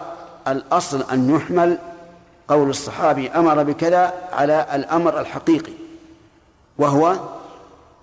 [0.48, 1.78] الأصل أن يحمل
[2.48, 5.74] قول الصحابي أمر بكذا على الأمر الحقيقي
[6.78, 7.20] وهو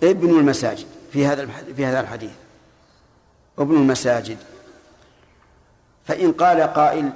[0.03, 2.31] ابن المساجد في هذا في هذا الحديث
[3.59, 4.39] ابن المساجد.
[6.05, 7.11] فإن قال قائل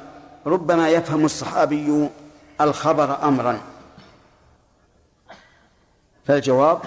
[0.46, 2.08] ربما يفهم الصحابي
[2.60, 3.60] الخبر أمرا.
[6.26, 6.80] فالجواب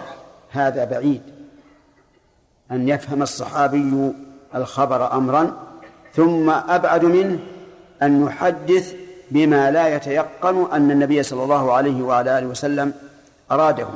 [0.52, 1.22] هذا بعيد
[2.72, 4.14] أن يفهم الصحابي
[4.56, 5.69] الخبر أمرا
[6.16, 7.40] ثم أبعد منه
[8.02, 8.94] أن يحدث
[9.32, 12.94] بما لا يتيقن أن النبي صلى الله عليه وعلى آله وسلم
[13.52, 13.88] أراده.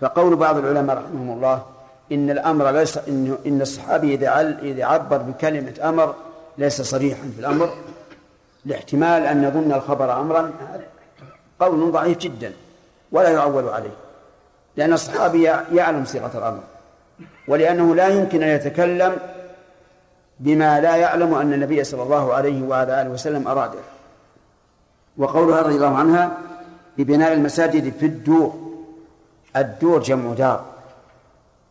[0.00, 1.62] فقول بعض العلماء رحمهم الله
[2.12, 6.14] إن الأمر ليس إن إن الصحابي إذا إذا عبر بكلمة أمر
[6.58, 7.74] ليس صريحا في الأمر
[8.64, 10.52] لاحتمال أن يظن الخبر أمرا
[11.60, 12.52] قول ضعيف جدا
[13.12, 13.94] ولا يعول عليه
[14.76, 15.42] لأن الصحابي
[15.72, 16.60] يعلم صيغة الأمر
[17.48, 19.16] ولأنه لا يمكن أن يتكلم
[20.42, 23.78] بما لا يعلم أن النبي صلى الله عليه وعلى آله وسلم أراده
[25.16, 26.38] وقولها رضي الله عنها
[26.98, 28.72] ببناء المساجد في الدور.
[29.56, 30.64] الدور جمع دار.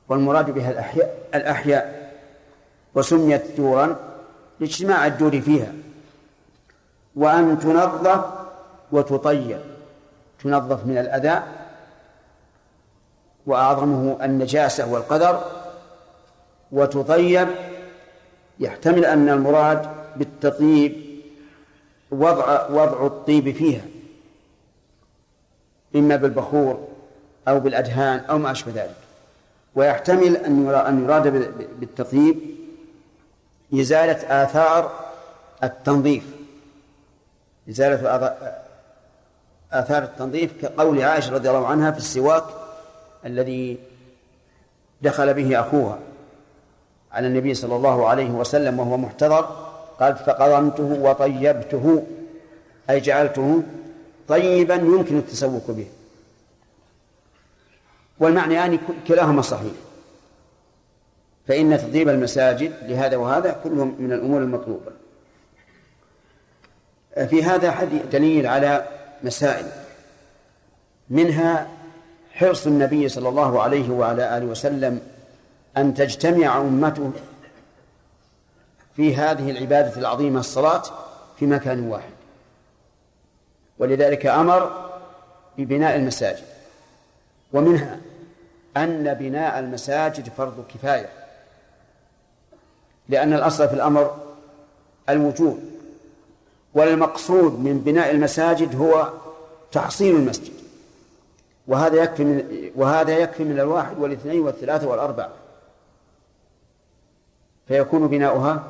[0.09, 2.11] والمراد بها الأحياء الأحياء.
[2.95, 3.95] وسميت دورا
[4.59, 5.73] لاجتماع الدور فيها.
[7.15, 8.25] وأن تنظف
[8.91, 9.59] وتطيب
[10.43, 11.43] تنظف من الأذى.
[13.47, 15.43] وأعظمه النجاسة والقدر.
[16.71, 17.47] وتطيب
[18.61, 21.11] يحتمل أن المراد بالتطيب
[22.11, 23.85] وضع وضع الطيب فيها
[25.95, 26.87] إما بالبخور
[27.47, 28.95] أو بالأدهان أو ما أشبه ذلك.
[29.75, 30.37] ويحتمل
[30.77, 31.27] أن يراد
[31.79, 32.39] بالتطيب
[33.73, 34.91] إزالة آثار
[35.63, 36.23] التنظيف.
[37.69, 38.35] إزالة
[39.71, 42.43] آثار التنظيف كقول عائشة رضي الله عنها في السواك
[43.25, 43.77] الذي
[45.01, 45.99] دخل به أخوها.
[47.13, 49.41] على النبي صلى الله عليه وسلم وهو محتضر
[49.99, 52.03] قال فقضمته وطيبته
[52.89, 53.63] أي جعلته
[54.27, 55.87] طيبا يمكن التسوق به.
[58.19, 59.73] والمعنى يعني كلاهما صحيح.
[61.47, 64.91] فإن تطيب المساجد لهذا وهذا كلهم من الأمور المطلوبة.
[67.27, 68.87] في هذا حديث دليل على
[69.23, 69.65] مسائل.
[71.09, 71.67] منها
[72.31, 75.01] حرص النبي صلى الله عليه وعلى آله وسلم
[75.77, 77.11] أن تجتمع أمته
[78.95, 80.83] في هذه العبادة العظيمة الصلاة
[81.39, 82.11] في مكان واحد.
[83.79, 84.89] ولذلك أمر
[85.57, 86.45] ببناء المساجد.
[87.53, 87.99] ومنها
[88.77, 91.09] أن بناء المساجد فرض كفاية.
[93.09, 94.17] لأن الأصل في الأمر
[95.09, 95.71] الوجود
[96.73, 99.09] والمقصود من بناء المساجد هو
[99.71, 100.53] تحصيل المسجد.
[101.67, 105.40] وهذا يكفي من وهذا يكفي من الواحد والاثنين والثلاثة والأربعة.
[107.67, 108.63] فيكون بناؤها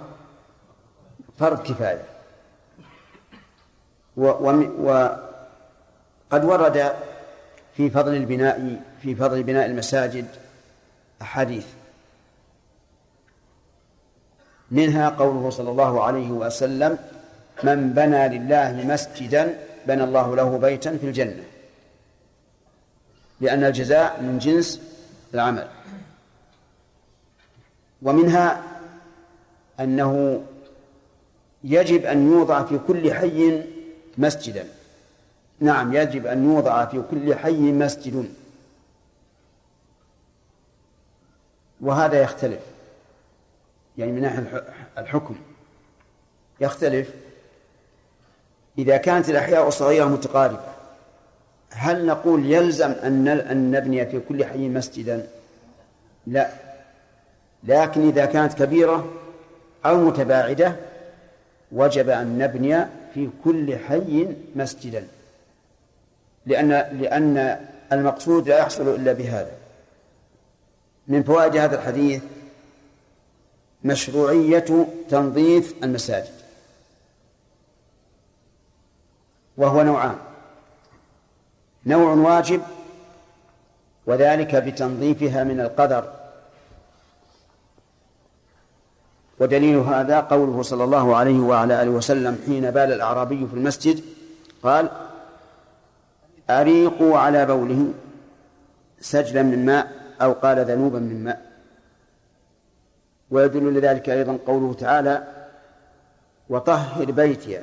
[1.39, 2.05] فرض كفاية.
[4.17, 5.15] وقد
[6.33, 6.93] ورد
[7.77, 10.25] في فضل البناء في فضل بناء المساجد
[11.21, 11.67] أحاديث.
[14.71, 16.97] منها قوله صلى الله عليه وسلم
[17.63, 21.43] من بنى لله مسجدا بنى الله له بيتا في الجنة.
[23.41, 24.81] لأن الجزاء من جنس
[25.33, 25.67] العمل.
[28.01, 28.63] ومنها
[29.84, 30.43] أنه
[31.63, 33.63] يجب أن يوضع في كل حي
[34.17, 34.65] مسجدا.
[35.59, 38.29] نعم يجب أن يوضع في كل حي مسجد.
[41.82, 42.59] وهذا يختلف.
[43.97, 44.63] يعني من ناحية
[44.97, 45.36] الحكم.
[46.61, 47.09] يختلف.
[48.77, 50.71] إذا كانت الأحياء الصغيرة متقاربة
[51.69, 55.27] هل نقول يلزم أن نبني في كل حي مسجدا؟
[56.27, 56.49] لا.
[57.63, 59.20] لكن إذا كانت كبيرة
[59.86, 60.75] أو متباعدة
[61.71, 65.07] وجب أن نبني في كل حي مسجدا.
[66.45, 69.51] لأن لأن المقصود لا يحصل إلا بهذا.
[71.07, 72.21] من فوائد هذا الحديث
[73.84, 76.34] مشروعية تنظيف المساجد.
[79.57, 80.15] وهو نوعان.
[81.86, 82.61] نوع واجب
[84.05, 86.20] وذلك بتنظيفها من القدر.
[89.41, 94.03] ودليل هذا قوله صلى الله عليه وعلى آله وسلم حين بال الأعرابي في المسجد
[94.63, 94.89] قال
[96.49, 97.93] أريقوا على بوله
[98.99, 101.51] سجلا من ماء أو قال ذنوبا من ماء.
[103.31, 105.27] ويدل لذلك أيضا قوله تعالى
[106.49, 107.59] وطهر بيتي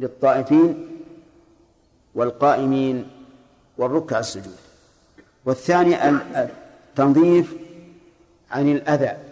[0.00, 0.88] للطائفين
[2.14, 3.08] والقائمين
[3.78, 4.56] والركع السجود.
[5.44, 7.54] والثاني التنظيف
[8.50, 9.29] عن الأذى.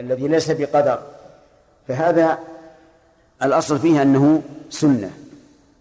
[0.00, 0.98] الذي ليس بقدر.
[1.88, 2.38] فهذا
[3.42, 5.10] الأصل فيه أنه سنة.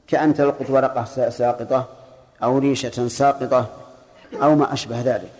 [0.07, 1.87] كأن تلقط ورقة ساقطة
[2.43, 3.69] أو ريشة ساقطة
[4.33, 5.31] أو ما أشبه ذلك.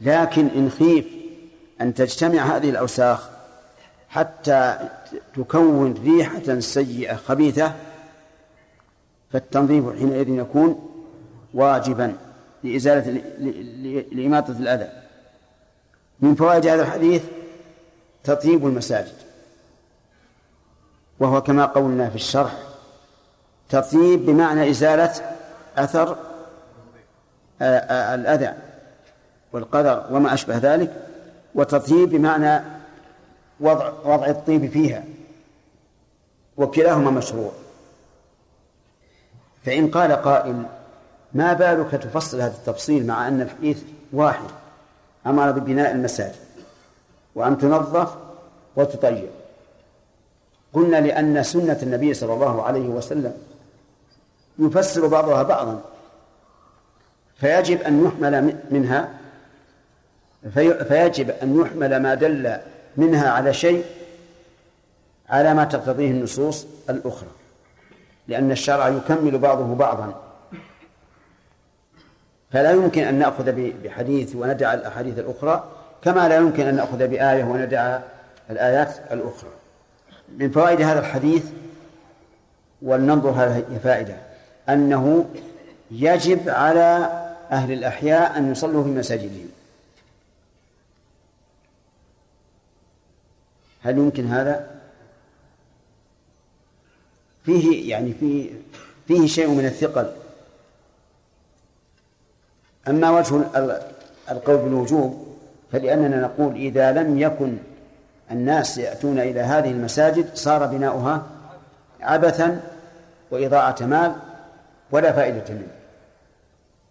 [0.00, 1.06] لكن إن خيف
[1.80, 3.28] أن تجتمع هذه الأوساخ
[4.08, 4.78] حتى
[5.36, 7.72] تكون ريحة سيئة خبيثة
[9.32, 10.88] فالتنظيف حينئذ يكون
[11.54, 12.16] واجبا
[12.64, 13.22] لإزالة
[14.12, 14.88] لإماطة الأذى.
[16.20, 17.22] من فوائد هذا الحديث
[18.24, 19.14] تطيب المساجد.
[21.20, 22.52] وهو كما قولنا في الشرح
[23.68, 25.12] تطيب بمعنى إزالة
[25.76, 26.16] أثر
[27.62, 28.54] آه، آه، الأذى
[29.52, 30.92] والقدر وما أشبه ذلك
[31.54, 32.64] وتطيب بمعنى
[33.60, 35.04] وضع وضع الطيب فيها
[36.56, 37.52] وكلاهما مشروع.
[39.64, 40.62] فإن قال قائل
[41.32, 44.50] ما بالك تفصل هذا التفصيل مع أن الحديث واحد
[45.26, 46.51] أمر ببناء المساجد؟
[47.34, 48.14] وأن تنظف
[48.76, 49.28] وتطيب.
[50.72, 53.34] قلنا لأن سنة النبي صلى الله عليه وسلم
[54.58, 55.80] يفسر بعضها بعضا
[57.36, 59.08] فيجب أن يحمل منها
[60.54, 62.56] في فيجب أن يحمل ما دل
[62.96, 63.84] منها على شيء
[65.28, 67.28] على ما تقتضيه النصوص الأخرى.
[68.28, 70.22] لأن الشرع يكمل بعضه بعضا.
[72.50, 73.52] فلا يمكن أن نأخذ
[73.84, 75.64] بحديث وندع الأحاديث الأخرى
[76.04, 78.00] كما لا يمكن أن نأخذ بآية وندع
[78.50, 79.50] الآيات الأخرى.
[80.38, 81.44] من فوائد هذا الحديث
[82.82, 84.16] ولننظر هذه فائدة
[84.68, 85.30] أنه
[85.90, 89.48] يجب على أهل الأحياء أن يصلوا في مساجدهم
[93.82, 94.70] هل يمكن هذا؟
[97.44, 98.50] فيه يعني فيه
[99.08, 100.12] فيه شيء من الثقل.
[102.88, 103.36] أما وجه
[104.30, 105.31] القول بالوجوب
[105.72, 107.56] فلأننا نقول إذا لم يكن
[108.30, 111.22] الناس يأتون إلى هذه المساجد صار بناؤها
[112.00, 112.60] عبثا
[113.30, 114.12] وإضاعة مال
[114.90, 115.66] ولا فائدة منه.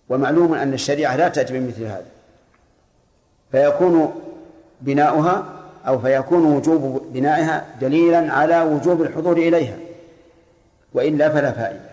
[0.10, 2.06] ومعلوم أن الشريعة لا تأتي بمثل هذا.
[3.52, 4.16] فيكون
[4.82, 5.46] بناؤها
[5.88, 9.78] أو فيكون وجوب بنائها دليلا على وجوب الحضور إليها
[10.94, 11.92] وإلا فلا فائدة.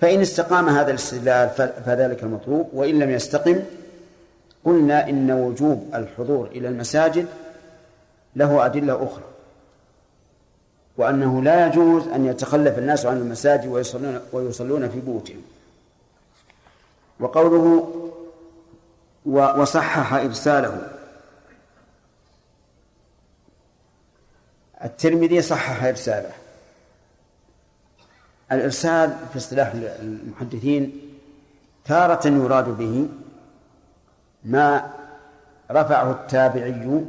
[0.00, 1.48] فإن استقام هذا الاستدلال
[1.86, 3.62] فذلك المطلوب وإن لم يستقم
[4.64, 7.26] قلنا إن وجوب الحضور إلى المساجد
[8.36, 9.24] له أدلة أخرى
[10.96, 15.42] وأنه لا يجوز أن يتخلف الناس عن المساجد ويصلون, ويصلون في بيوتهم.
[17.20, 17.94] وقوله
[19.26, 20.88] وصحح إرساله.
[24.84, 26.30] الترمذي صحح إرساله.
[28.52, 31.00] الإرسال في اصطلاح المحدثين
[31.84, 33.08] تارة يراد به
[34.44, 34.90] ما
[35.70, 37.04] رفعه التابعي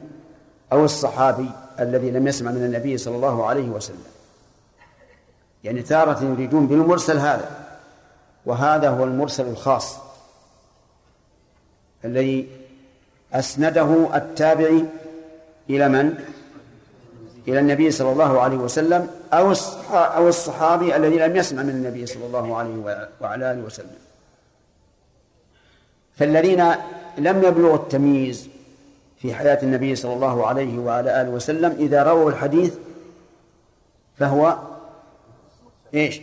[0.73, 4.03] أو الصحابي الذي لم يسمع من النبي صلى الله عليه وسلم
[5.63, 7.49] يعني تارة يريدون بالمرسل هذا
[8.45, 9.97] وهذا هو المرسل الخاص
[12.05, 12.49] الذي
[13.33, 14.85] أسنده التابعي
[15.69, 16.13] إلى من؟
[17.47, 19.53] إلى النبي صلى الله عليه وسلم أو
[19.91, 23.97] أو الصحابي الذي لم يسمع من النبي صلى الله عليه وعلى آله وسلم
[26.17, 26.63] فالذين
[27.17, 28.49] لم يبلغوا التمييز
[29.17, 31.75] في حياة النبي صلى الله عليه وعلى آله وسلم.
[31.79, 32.73] إذا رووا الحديث
[34.17, 34.57] فهو
[35.93, 36.21] إيش؟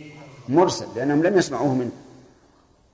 [0.49, 1.91] مرسل لأنهم لم يسمعوه منه.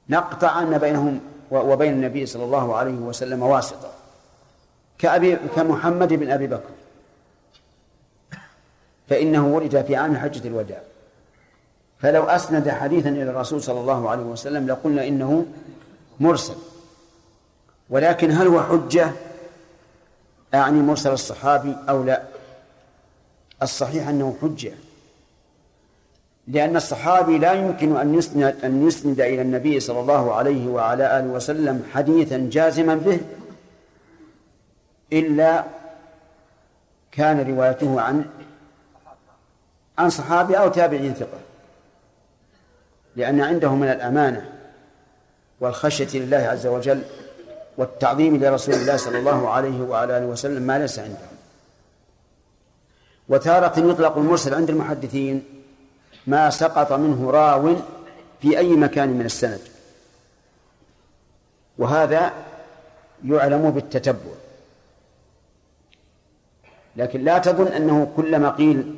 [0.09, 1.19] نقطع أن بينهم
[1.51, 3.91] وبين النبي صلى الله عليه وسلم واسطة.
[4.97, 6.69] كأبي كمحمد بن أبي بكر.
[9.09, 10.81] فإنه ولد في عام حجة الوداع.
[11.99, 15.45] فلو أسند حديثا إلى الرسول صلى الله عليه وسلم لقلنا إنه
[16.19, 16.55] مرسل.
[17.89, 19.11] ولكن هل هو حجة؟
[20.53, 22.23] أعني مرسل الصحابي أو لا؟
[23.63, 24.71] الصحيح أنه حجة.
[26.47, 31.27] لأن الصحابي لا يمكن أن يسند أن يسند إلى النبي صلى الله عليه وعلى آله
[31.27, 33.19] وسلم حديثا جازما به
[35.13, 35.63] إلا
[37.11, 38.25] كان روايته عن
[39.97, 41.39] عن صحابي أو تابعين ثقة.
[43.15, 44.49] لأن عنده من الأمانة
[45.59, 47.03] والخشية لله عز وجل
[47.77, 51.35] والتعظيم لرسول الله صلى الله عليه وعلى آله وسلم ما ليس عندهم.
[53.29, 55.43] وتارة يطلق المرسل عند المحدثين
[56.27, 57.75] ما سقط منه راو
[58.41, 59.61] في أي مكان من السند.
[61.77, 62.33] وهذا
[63.25, 64.35] يعلم بالتتبع.
[66.95, 68.95] لكن لا تظن أنه كلما قيل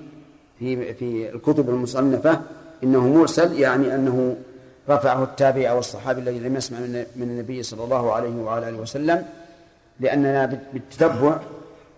[0.59, 2.41] في في الكتب المصنفة
[2.83, 4.37] إنه مرسل يعني أنه
[4.89, 9.29] رفعه التابع أو الصحابي الذي لم يسمع من النبي صلى الله عليه وعلى آله وسلم
[9.99, 11.39] لأننا بالتتبع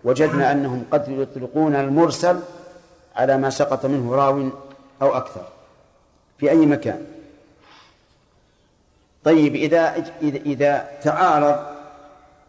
[0.04, 2.40] وجدنا أنهم قد يطلقون المرسل
[3.16, 4.48] على ما سقط منه راو
[5.02, 5.48] أو أكثر.
[6.38, 7.06] في أي مكان؟
[9.24, 11.66] طيب إذا إذا تعارض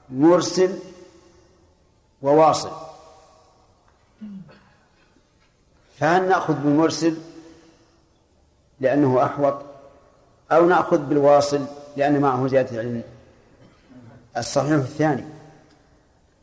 [0.10, 0.80] مرسل
[2.22, 2.72] وواصل
[6.00, 7.18] فهل نأخذ بالمرسل
[8.80, 9.71] لأنه أحوط؟
[10.52, 11.62] أو نأخذ بالواصل
[11.98, 13.04] لأن معه زيادة العلم.
[14.38, 15.24] الصحيح الثاني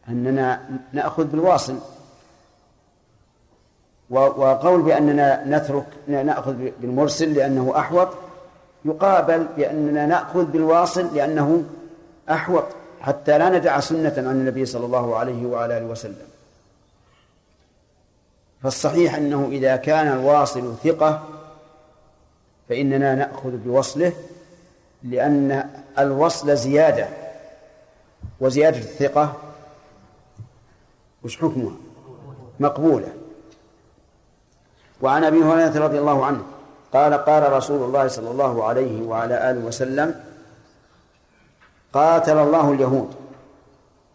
[0.09, 0.61] أننا
[0.93, 1.79] نأخذ بالواصل.
[4.11, 8.09] وقول بأننا نترك نأخذ بالمرسل لأنه أحوط
[8.85, 11.65] يقابل بأننا نأخذ بالواصل لأنه
[12.31, 12.65] أحوط
[13.01, 16.29] حتى لا ندع سنة عن النبي صلى الله عليه وعلى آله وسلم.
[18.63, 21.23] فالصحيح أنه إذا كان الواصل ثقة
[22.69, 24.13] فإننا نأخذ بوصله
[25.03, 27.09] لأن الوصل زيادة
[28.41, 29.37] وزيادة الثقة.
[31.25, 31.77] وش حكمها؟
[32.61, 33.09] مقبولة.
[35.03, 36.43] وعن أبي هريرة رضي الله عنه
[36.93, 40.15] قال قال رسول الله صلى الله عليه وعلى آله وسلم
[41.93, 43.15] قاتل الله اليهود.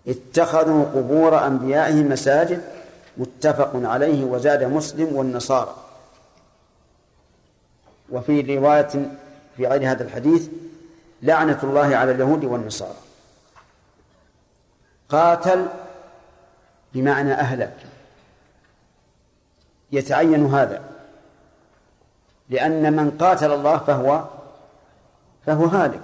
[0.08, 2.62] اتخذوا قبور أنبيائهم مساجد
[3.18, 5.76] متفق عليه وزاد مسلم والنصارى.
[8.10, 9.12] وفي رواية
[9.58, 10.50] في غير هذا الحديث
[11.22, 12.98] لعنة الله على اليهود والنصارى.
[15.10, 15.66] قاتل
[16.94, 17.76] بمعنى أهلك.
[19.92, 20.82] يتعين هذا.
[22.50, 24.26] لأن من قاتل الله فهو
[25.46, 26.02] فهو هالك.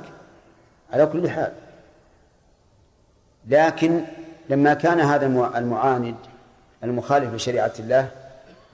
[0.93, 1.53] على كل حال.
[3.47, 4.01] لكن
[4.49, 5.25] لما كان هذا
[5.57, 6.15] المعاند
[6.83, 8.09] المخالف لشريعة الله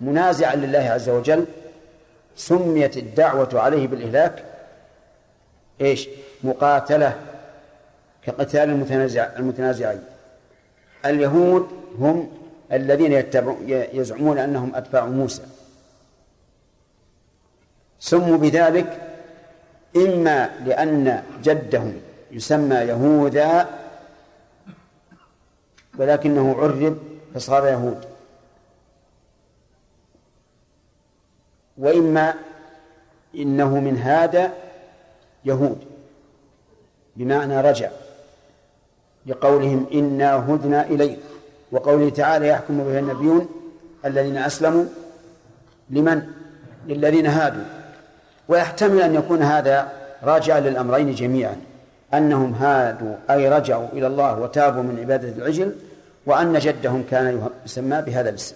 [0.02, 1.46] منازعا لله عز وجل
[2.36, 4.44] سميت الدعوة عليه بالإهلاك
[5.82, 6.10] إيش؟
[6.44, 7.22] مقاتلة
[8.24, 10.04] كقتال المتنازع المتنازعين.
[11.06, 11.68] اليهود
[12.00, 12.32] هم
[12.72, 13.12] الذين
[13.70, 15.42] يزعمون أنهم أتباع موسى.
[18.00, 19.02] سموا بذلك
[19.96, 23.70] إما لأن جدهم يسمى يهوذا
[25.98, 26.98] ولكنه عرب
[27.36, 28.15] فصار يهود.
[31.78, 32.34] وإما
[33.36, 34.54] إنه من هذا
[35.46, 35.78] يهود
[37.16, 37.90] بمعنى رجع
[39.26, 41.20] لقولهم إنا هدنا إليك
[41.72, 43.50] وقوله تعالى يحكم به النبيون
[44.06, 44.86] الذين أسلموا
[45.90, 46.22] لمن؟
[46.88, 47.64] للذين هادوا
[48.48, 49.92] ويحتمل أن يكون هذا
[50.24, 51.56] راجعا للأمرين جميعا
[52.14, 55.76] أنهم هادوا أي رجعوا إلى الله وتابوا من عبادة العجل
[56.26, 58.56] وأن جدهم كان يسمى بهذا الاسم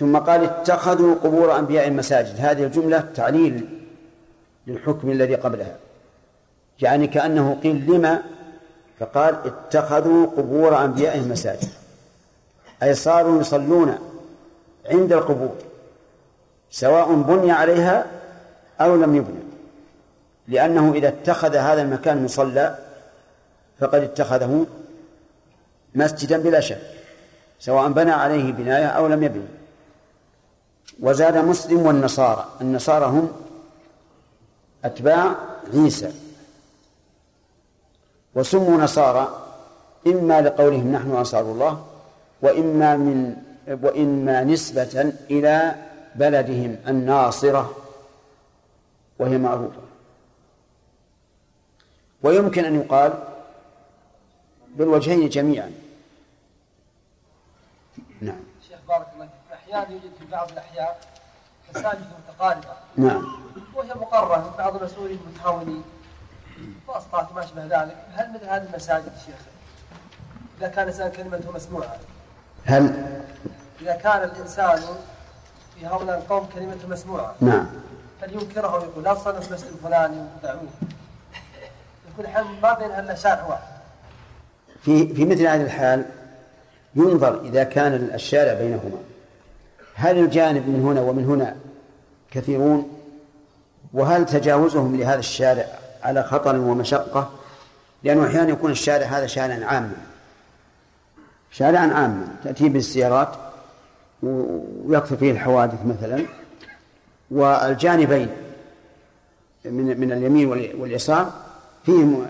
[0.00, 3.68] ثم قال اتخذوا قبور أنبياء مساجد هذه الجملة تعليل
[4.66, 5.76] للحكم الذي قبلها.
[6.82, 8.22] يعني كأنه قيل لما؟
[9.00, 11.68] فقال اتخذوا قبور أنبيائهم مساجد
[12.82, 13.98] أي صاروا يصلون
[14.90, 15.54] عند القبور
[16.70, 18.06] سواء بني عليها
[18.80, 19.40] أو لم يبنى
[20.48, 22.78] لأنه إذا اتخذ هذا المكان مصلى
[23.80, 24.66] فقد اتخذه
[25.94, 26.80] مسجدا بلا شك
[27.58, 29.59] سواء بنى عليه بناية أو لم يبني.
[31.00, 32.48] وزاد مسلم والنصارى.
[32.60, 33.32] النصارى هم
[34.84, 35.34] أتباع
[35.74, 36.12] عيسى.
[38.34, 39.46] وسموا نصارى
[40.06, 41.86] إما لقولهم نحن أنصار الله
[42.42, 43.36] وإما من
[43.82, 45.74] وإما نسبة إلى
[46.14, 47.76] بلدهم الناصرة
[49.18, 49.82] وهي معروفة.
[52.22, 53.12] ويمكن أن يقال
[54.76, 55.72] بالوجهين جميعا.
[58.20, 58.40] نعم.
[58.68, 59.52] شيخ بارك الله فيك.
[59.52, 60.98] أحيانا يوجد بعض الأحياء
[61.70, 62.74] مساجد متقاربة.
[62.96, 63.26] نعم.
[63.74, 65.82] وهي مقرة من بعض المسؤولين المتعاونين
[66.88, 67.96] وأسقاط ما أشبه ذلك.
[68.14, 69.40] هل مثل هذه المساجد شيخ؟
[70.58, 71.96] إذا كان الإنسان كلمته مسموعة.
[72.64, 73.12] هل؟
[73.80, 74.82] إذا كان الإنسان
[75.74, 77.34] في هؤلاء القوم كلمته مسموعة.
[77.40, 77.66] نعم.
[78.22, 80.68] هل ينكره ويقول لا تصلي في المسجد الفلاني ودعوه
[82.12, 83.72] يكون الحين ما بين إلا شارع واحد.
[84.82, 86.04] في في مثل هذه الحال
[86.94, 88.98] ينظر إذا كان الشارع بينهما.
[90.00, 91.56] هل الجانب من هنا ومن هنا
[92.30, 92.88] كثيرون؟
[93.94, 95.66] وهل تجاوزهم لهذا الشارع
[96.02, 97.30] على خطر ومشقة؟
[98.02, 99.92] لأنه أحيانا يكون الشارع هذا شارعا عاما.
[101.50, 102.28] شارعا عاما.
[102.44, 103.28] تأتي بالسيارات
[104.22, 106.24] ويكثر فيه الحوادث مثلا.
[107.30, 108.28] والجانبين
[109.64, 110.48] من من اليمين
[110.80, 111.32] واليسار
[111.86, 112.26] فيهم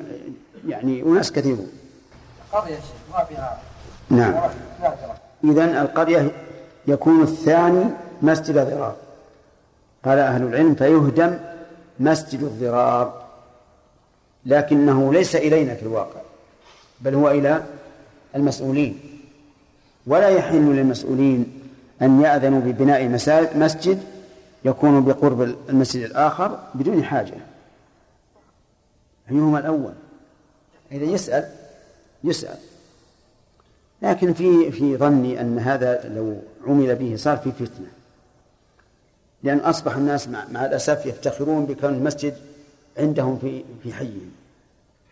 [0.69, 1.73] يعني أناس كثيرون.
[2.53, 2.79] قرية
[3.13, 3.59] ما فيها
[4.11, 4.35] نعم.
[5.45, 6.31] إذا القرية
[6.91, 7.85] يكون الثاني
[8.23, 8.97] مسجد ضرار.
[10.05, 11.39] قال أهل العلم فيهدم
[12.01, 13.27] مسجد الضرار.
[14.47, 16.21] لكنه ليس إلينا في الواقع
[17.01, 17.63] بل هو إلى
[18.37, 19.01] المسؤولين.
[20.07, 21.61] ولا يحل للمسؤولين
[22.03, 23.09] أن يأذنوا ببناء
[23.55, 24.03] مسجد
[24.65, 27.35] يكون بقرب المسجد الآخر بدون حاجة.
[29.31, 29.93] أيهما الأول؟
[30.93, 31.49] إذا يسأل
[32.25, 32.59] يسأل.
[34.03, 36.37] لكن في في ظني أن هذا لو
[36.67, 37.87] عمل به صار في فتنة.
[39.43, 42.37] لأن أصبح الناس مع, مع الأسف يفتخرون بكون المسجد
[42.99, 44.31] عندهم في في حيهم.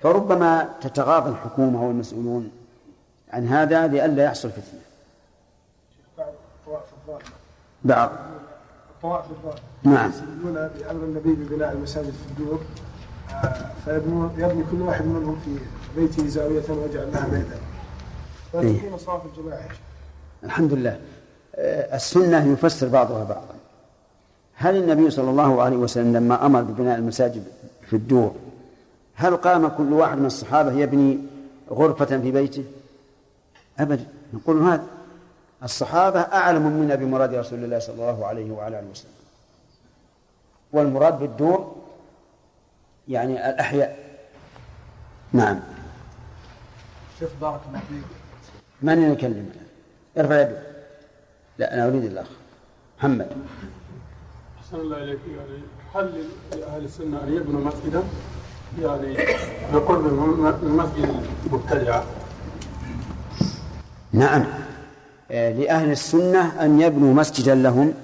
[0.00, 2.50] فربما تتغاضى الحكومة والمسؤولون
[3.32, 4.80] عن هذا لئلا يحصل فتنة.
[7.84, 8.10] بعض.
[8.96, 10.10] الطوائف الظالمة نعم.
[10.10, 12.60] يستدلون بأمر النبي ببناء المساجد في الدور
[13.30, 15.56] آه، فيبنون يبني كل واحد منهم في
[16.00, 17.56] بيته زاوية ويجعل لها بيتا.
[18.54, 18.78] إيه.
[18.78, 19.68] فتكون صلاة الجماعة.
[20.44, 21.00] الحمد لله.
[21.54, 23.54] آه، السنة يفسر بعضها بعضا.
[24.54, 27.44] هل النبي صلى الله عليه وسلم لما أمر ببناء المساجد
[27.86, 28.34] في الدور
[29.14, 31.18] هل قام كل واحد من الصحابة يبني
[31.70, 32.64] غرفة في بيته؟
[33.78, 34.06] أبدا.
[34.34, 34.84] نقول هذا
[35.62, 39.10] الصحابة أعلم منا بمراد رسول الله صلى الله عليه وعلى آله وسلم.
[40.72, 41.76] والمراد بالدور
[43.08, 43.98] يعني الأحياء.
[45.32, 45.60] نعم.
[47.18, 48.17] شيخ بارك الله فيك.
[48.82, 49.50] من يكلم
[50.18, 50.58] ارفع يده.
[51.58, 52.26] لا أنا أريد الأخ
[52.98, 53.28] محمد.
[54.60, 55.18] أحسن الله إليك.
[55.36, 55.62] يعني
[55.94, 56.24] هل
[56.60, 58.02] لأهل السنة أن يبنوا مسجدا؟
[58.82, 59.16] يعني
[59.74, 60.06] بقرب
[60.62, 62.04] المسجد المبتدعة
[64.12, 64.44] نعم.
[65.30, 67.94] آه، لأهل السنة أن يبنوا مسجدا لهم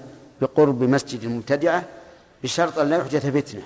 [0.40, 1.82] بقرب مسجد المبتدعة
[2.42, 3.62] بشرط أن لا يحدث فتنة.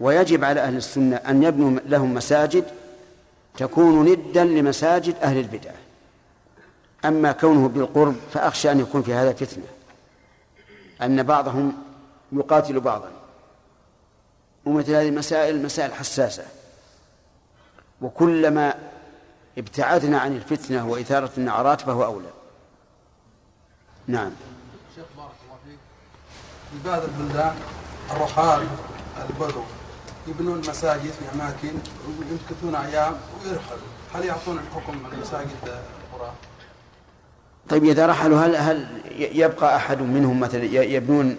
[0.00, 2.64] ويجب على أهل السنة أن يبنوا لهم مساجد
[3.56, 5.74] تكون ندا لمساجد أهل البدعة
[7.04, 9.64] أما كونه بالقرب فأخشى أن يكون في هذا فتنة
[11.02, 11.72] أن بعضهم
[12.32, 13.10] يقاتل بعضا.
[14.66, 16.44] ومثل هذه المسائل مسائل حساسة.
[18.00, 18.74] وكلما
[19.58, 22.30] ابتعدنا عن الفتنة وإثارة النعرات فهو أولى.
[24.06, 24.32] نعم.
[24.94, 25.78] شيخ بارك الله فيك.
[26.70, 27.54] في بعض البلدان
[28.10, 28.66] الرحال
[29.30, 29.62] البدو
[30.26, 31.72] يبنون مساجد في أماكن
[32.06, 33.88] ويمكثون أيام ويرحلوا.
[34.14, 36.32] هل يعطون الحكم المساجد القرى؟
[37.68, 38.86] طيب إذا رحلوا هل هل
[39.18, 41.36] يبقى أحد منهم مثلا يبنون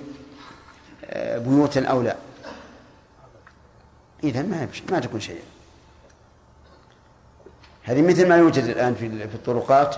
[1.06, 2.16] آه، بيوتا أو لا؟
[4.24, 5.44] إذا ما ما تكون شيئا.
[7.84, 9.96] هذه مثل ما يوجد الآن في في الطرقات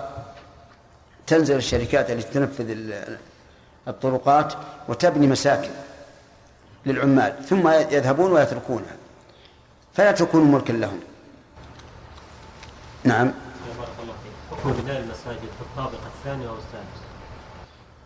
[1.26, 3.18] تنزل الشركات التي تنفذ ال-
[3.88, 4.54] الطرقات
[4.88, 5.70] وتبني مساكن
[6.86, 8.96] للعمال ثم يذهبون ويتركونها
[9.94, 11.00] فلا تكون ملكا لهم.
[13.04, 13.32] نعم يا
[13.78, 17.02] بارك الله فيك حكم بناء المساجد في الطابق الثاني أو السادس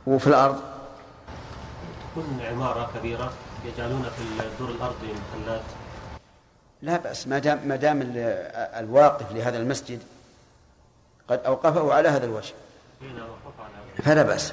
[0.06, 0.60] وفي الأرض؟
[2.10, 3.32] تكون عمارة كبيرة
[3.64, 5.62] يجعلون في الدور الارضي محلات.
[6.82, 8.16] لا بأس ما دام ما دام ال-
[8.84, 10.02] الواقف لهذا المسجد
[11.28, 12.54] قد أوقفه على هذا الوجه.
[13.02, 14.52] وقف على فلا بأس.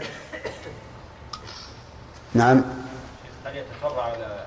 [2.33, 2.63] نعم.
[3.45, 4.45] هل يتفرع على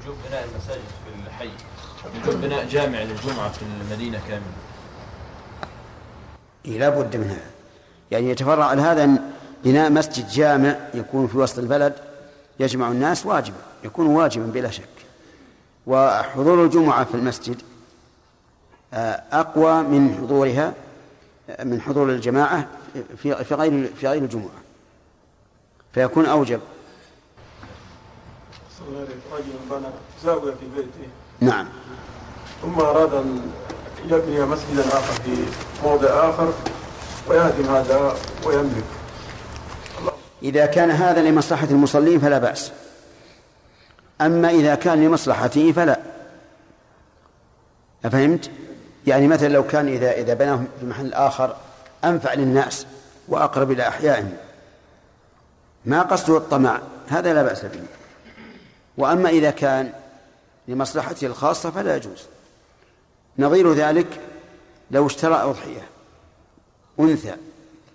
[0.00, 1.50] وجوب بناء المساجد في الحي؟
[2.22, 4.52] وجوب بناء جامع للجمعة في المدينة كاملة.
[6.66, 7.50] إيه لا بد من هذا.
[8.10, 9.30] يعني يتفرع على هذا أن
[9.64, 11.94] بناء مسجد جامع يكون في وسط البلد
[12.60, 14.88] يجمع الناس واجبا يكون واجبا بلا شك.
[15.86, 17.62] وحضور الجمعة في المسجد
[18.94, 20.74] آه، أقوى من حضورها
[21.50, 22.68] آه، من حضور الجماعة
[23.16, 24.62] في في غير في غير الجمعة.
[25.94, 26.60] فيكون أوجب.
[28.78, 29.92] صلى الله عليه رجل بنى
[30.24, 31.08] زاوية في بيته.
[31.40, 31.68] نعم.
[32.62, 33.52] ثم أراد أن
[34.10, 35.36] يبني مسجدا آخر في
[35.84, 36.52] موضع آخر
[37.28, 38.84] ويهدم هذا ويملك.
[40.42, 42.72] إذا كان هذا لمصلحة المصلين فلا بأس.
[44.20, 46.00] أما إذا كان لمصلحته فلا.
[48.04, 48.50] أفهمت؟
[49.06, 51.56] يعني مثلا لو كان إذا إذا بناه في محل آخر
[52.04, 52.86] أنفع للناس
[53.28, 54.36] وأقرب إلى أحيائهم.
[55.84, 57.82] ما قصده الطمع؟ هذا لا بأس به.
[58.98, 59.92] وأما إذا كان
[60.68, 62.26] لمصلحته الخاصة فلا يجوز.
[63.38, 64.20] نظير ذلك
[64.90, 65.88] لو اشترى أضحية
[67.00, 67.36] أنثى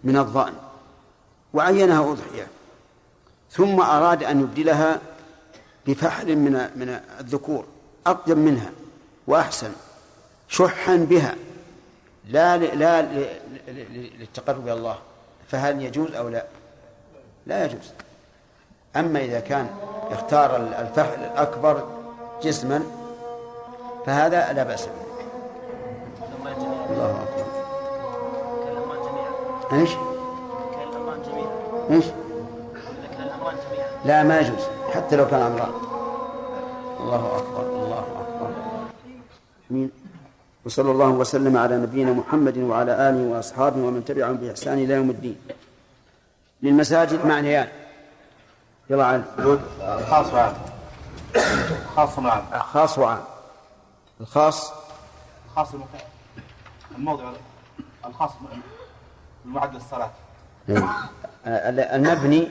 [0.03, 0.53] من الضأن
[1.53, 2.47] وعينها أضحية
[3.51, 5.01] ثم أراد أن يبدلها
[5.87, 7.65] بفحل من من الذكور
[8.07, 8.71] أطيب منها
[9.27, 9.71] وأحسن
[10.49, 11.35] شحا بها
[12.29, 13.01] لا لا
[14.19, 14.97] للتقرب إلى الله
[15.47, 16.45] فهل يجوز أو لا؟
[17.45, 17.91] لا يجوز
[18.95, 19.69] أما إذا كان
[20.11, 21.87] اختار ال- الفحل الأكبر
[22.43, 22.83] جسما
[24.05, 25.06] فهذا لا بأس به
[26.89, 27.45] الله أكبر.
[28.65, 29.31] كالأمران جميعا
[29.81, 29.91] إيش؟
[30.75, 31.49] كالأمران جميعا
[31.89, 32.05] إيش؟
[33.17, 34.63] كالأمران جميعا لا ما يجوز.
[34.93, 35.71] حتى لو كان أمران
[36.99, 38.49] الله أكبر الله أكبر.
[39.69, 39.91] مين
[40.65, 45.37] وصلى الله وسلم على نبينا محمد وعلى آله وأصحابه ومن تبعهم بإحسان إلى يوم الدين.
[46.61, 47.67] للمساجد معنيان
[48.89, 49.23] يلا عن
[50.09, 50.53] خاص وعام.
[51.95, 52.43] خاص وعام.
[52.73, 53.23] خاص وعام.
[54.21, 54.71] الخاص.
[55.55, 56.01] خاص المكان
[56.97, 57.31] الموضع
[58.05, 58.31] الخاص
[59.45, 60.11] بمعدل الصلاة
[61.77, 62.49] المبني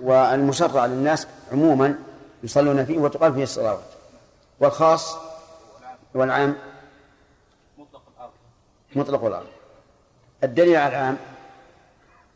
[0.00, 1.98] والمشرع للناس عموما
[2.42, 3.84] يصلون فيه وتقال فيه الصلوات.
[4.60, 5.16] والخاص
[6.14, 6.56] والعام
[7.78, 8.32] مطلق الأرض.
[8.96, 9.46] مطلق الأرض.
[10.44, 11.16] الدليل على العام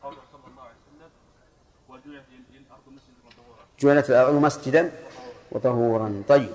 [0.02, 1.11] قوله صلى الله عليه وسلم
[1.89, 3.65] وجعلت الأرض مسجدا وطهورا.
[3.81, 4.93] جعلت الأرض مسجدا
[5.52, 6.23] وطهورا.
[6.28, 6.51] طيب.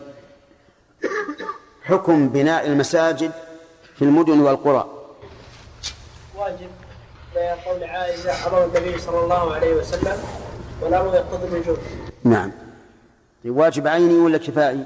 [1.84, 3.31] حكم بناء المساجد
[3.95, 4.89] في المدن والقرى.
[6.35, 6.69] واجب
[7.65, 10.17] قول عائشة أمر النبي صلى الله عليه وسلم
[10.81, 11.77] والأمر يقتضي الوجوب.
[12.23, 12.51] نعم.
[13.43, 14.85] طيب واجب عيني ولا كفائي؟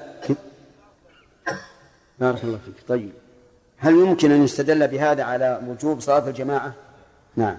[2.19, 2.75] بارك الله فيك.
[2.87, 3.13] طيب
[3.77, 6.73] هل يمكن أن يستدل بهذا على وجوب صلاة الجماعة؟
[7.35, 7.57] نعم.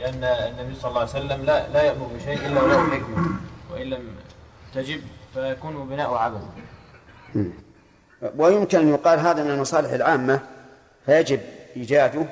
[0.00, 3.26] لأن النبي صلى الله عليه وسلم لا لا يأمر بشيء إلا وله حكمة
[3.72, 4.16] وإن لم
[4.74, 5.00] تجب
[5.34, 6.42] فيكون بناء عبث.
[7.34, 7.52] مم.
[8.38, 10.40] ويمكن أن يقال هذا من المصالح العامة
[11.06, 11.40] فيجب
[11.76, 12.26] إيجاده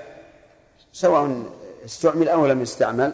[0.93, 1.43] سواء
[1.85, 3.13] استعمل أو لم يستعمل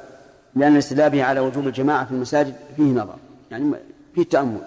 [0.55, 3.16] لأن الاستدلال به على وجوب الجماعة في المساجد فيه نظر
[3.51, 3.74] يعني
[4.14, 4.60] فيه تأمل.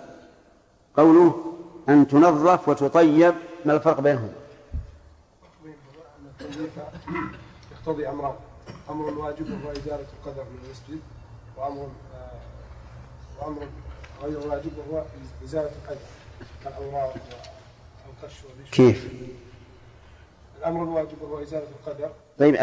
[0.98, 1.56] قوله
[1.90, 3.34] أن تنظف وتطيب
[3.66, 4.34] ما الفرق بينهما؟
[7.72, 8.36] يقتضي امران
[8.90, 11.02] أمر واجب وهو ازاله القدر من المسجد
[11.58, 12.32] وأمر آه،
[13.42, 13.68] وأمر
[14.24, 15.04] غير واجب وهو
[15.44, 16.00] إزالة القدر
[16.64, 17.16] كالأوراق
[18.08, 18.36] والقش
[18.72, 19.08] كيف؟
[20.62, 22.10] الأمر الواجب وهو إزالة القدر.
[22.40, 22.56] طيب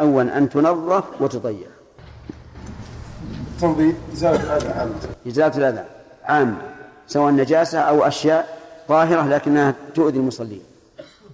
[0.00, 1.66] أولا أن تنظف وتطيب
[3.54, 4.94] التنظيف إزالة الأذى عامه
[5.26, 5.84] إزالة الأذى
[6.24, 6.74] عامة
[7.06, 8.58] سواء نجاسة أو أشياء
[8.88, 10.62] طاهرة لكنها تؤذي المصلين.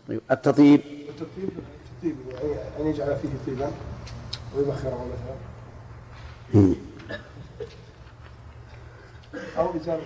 [0.09, 0.81] طيب التطيب.
[1.09, 1.49] التطيب
[2.03, 3.71] التطيب يعني أن يجعل فيه طيبا.
[4.57, 6.75] ويبخره مثلا.
[9.59, 10.01] أو إزالة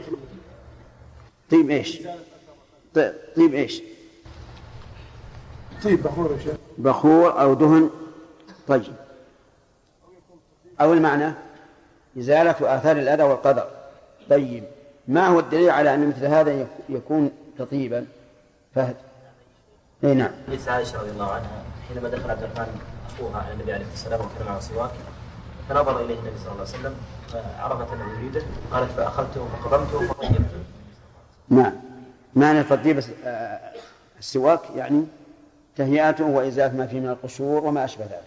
[1.51, 2.03] طيب إيش؟
[2.95, 3.83] طيب, طيب إيش؟
[5.87, 6.55] طيب بخور يا شيخ.
[6.79, 7.91] بخور أو دهن.
[8.69, 8.83] طيب.
[10.81, 11.33] أو المعنى
[12.19, 13.67] إزالة آثار الأذى والقدر.
[14.31, 14.65] طيب.
[15.09, 18.07] ما هو الدليل على أن مثل هذا يك- يكون تطيبا؟
[18.75, 18.97] فهد.
[20.05, 20.31] أي نعم.
[20.47, 22.81] حديث عائشة رضي الله عنها حينما دخل عبد الرحمن
[23.17, 24.91] أخوها على النبي عليه الصلاة والسلام وكان معه سواك
[25.69, 26.95] فنظر إليه النبي صلى الله عليه وسلم
[27.33, 28.43] فعرفت أنه يريده
[28.73, 30.59] قالت فأخذته فقضمته فطيبته
[31.49, 31.73] نعم.
[32.35, 33.61] معنى تطيب آه،
[34.19, 35.05] السواك يعني
[35.77, 38.23] تهيئته وإزالة ما فيه من القشور وما أشبه ذلك.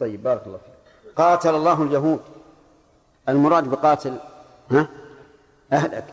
[0.00, 1.14] طيب بارك الله فيك.
[1.16, 2.20] قاتل الله اليهود.
[3.28, 4.16] المراد بقاتل
[4.70, 4.88] ها؟
[5.72, 6.04] أهلك.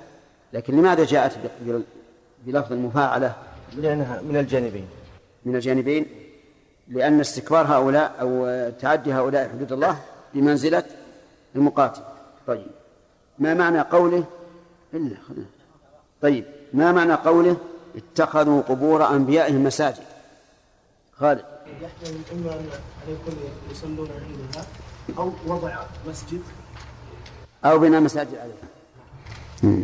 [0.53, 1.37] لكن لماذا جاءت
[2.45, 3.33] بلفظ المفاعلة؟
[3.77, 4.87] لأنها من الجانبين.
[5.45, 6.05] من الجانبين؟
[6.87, 9.99] لأن استكبار هؤلاء أو تعدي هؤلاء حدود الله
[10.33, 10.83] بمنزلة
[11.55, 12.01] المقاتل.
[12.47, 12.67] طيب.
[13.39, 14.23] ما معنى قوله؟
[14.93, 15.45] إلا خلنا.
[16.21, 16.45] طيب.
[16.73, 17.57] ما معنى قوله؟
[17.95, 20.03] اتخذوا قبور أنبيائهم مساجد.
[21.19, 21.45] خالد.
[21.81, 22.69] يحتمل اما ان
[23.07, 23.33] ان يكون
[23.71, 24.65] يصلون عندها
[25.17, 25.75] أو وضع
[26.07, 26.41] مسجد.
[27.65, 29.83] أو بناء مساجد عليها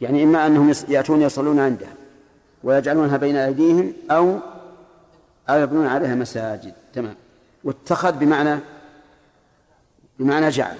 [0.00, 1.88] يعني إما أنهم يص- يأتون يصلون عندها
[2.64, 4.36] ويجعلونها بين أيديهم أو
[5.48, 6.72] أو يبنون عليها مساجد.
[6.94, 7.14] تمام.
[7.64, 8.58] واتخذ بمعنى
[10.18, 10.76] بمعنى جعل.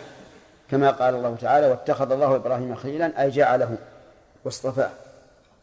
[0.71, 3.79] كما قال الله تعالى واتخذ الله إبراهيم خليلا أي جعله
[4.45, 4.91] واصطفاه.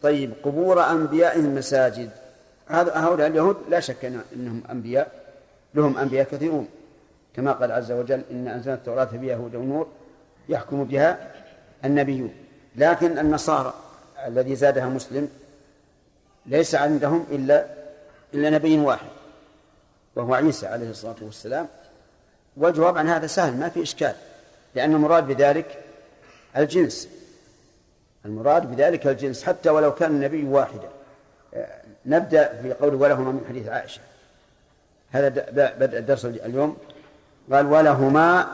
[0.02, 2.10] طيب قبور أنبيائهم مساجد
[2.68, 5.12] هذا هؤلاء اليهود لا شك أنهم أنبياء
[5.74, 6.68] لهم أنبياء كثيرون.
[7.36, 9.88] كما قال عز وجل إن أنزلنا التوراة فيها هدى ونور
[10.50, 11.32] يحكم بها
[11.86, 12.34] النبيون.
[12.76, 13.74] لكن النصارى
[14.28, 15.30] الذي زادها مسلم
[16.46, 17.66] ليس عندهم إلا
[18.34, 19.08] إلا نبي واحد
[20.16, 21.68] وهو عيسى عليه الصلاة والسلام.
[22.58, 24.16] والجواب عن هذا سهل ما في إشكال
[24.76, 25.84] لأن المراد بذلك
[26.58, 27.10] الجنس.
[28.26, 30.90] المراد بذلك الجنس حتى ولو كان النبي واحدا.
[32.06, 34.02] نبدأ في قوله ولهما من حديث عائشة.
[35.12, 35.30] هذا
[35.80, 36.78] بدأ الدرس اليوم.
[37.52, 38.48] قال ولهما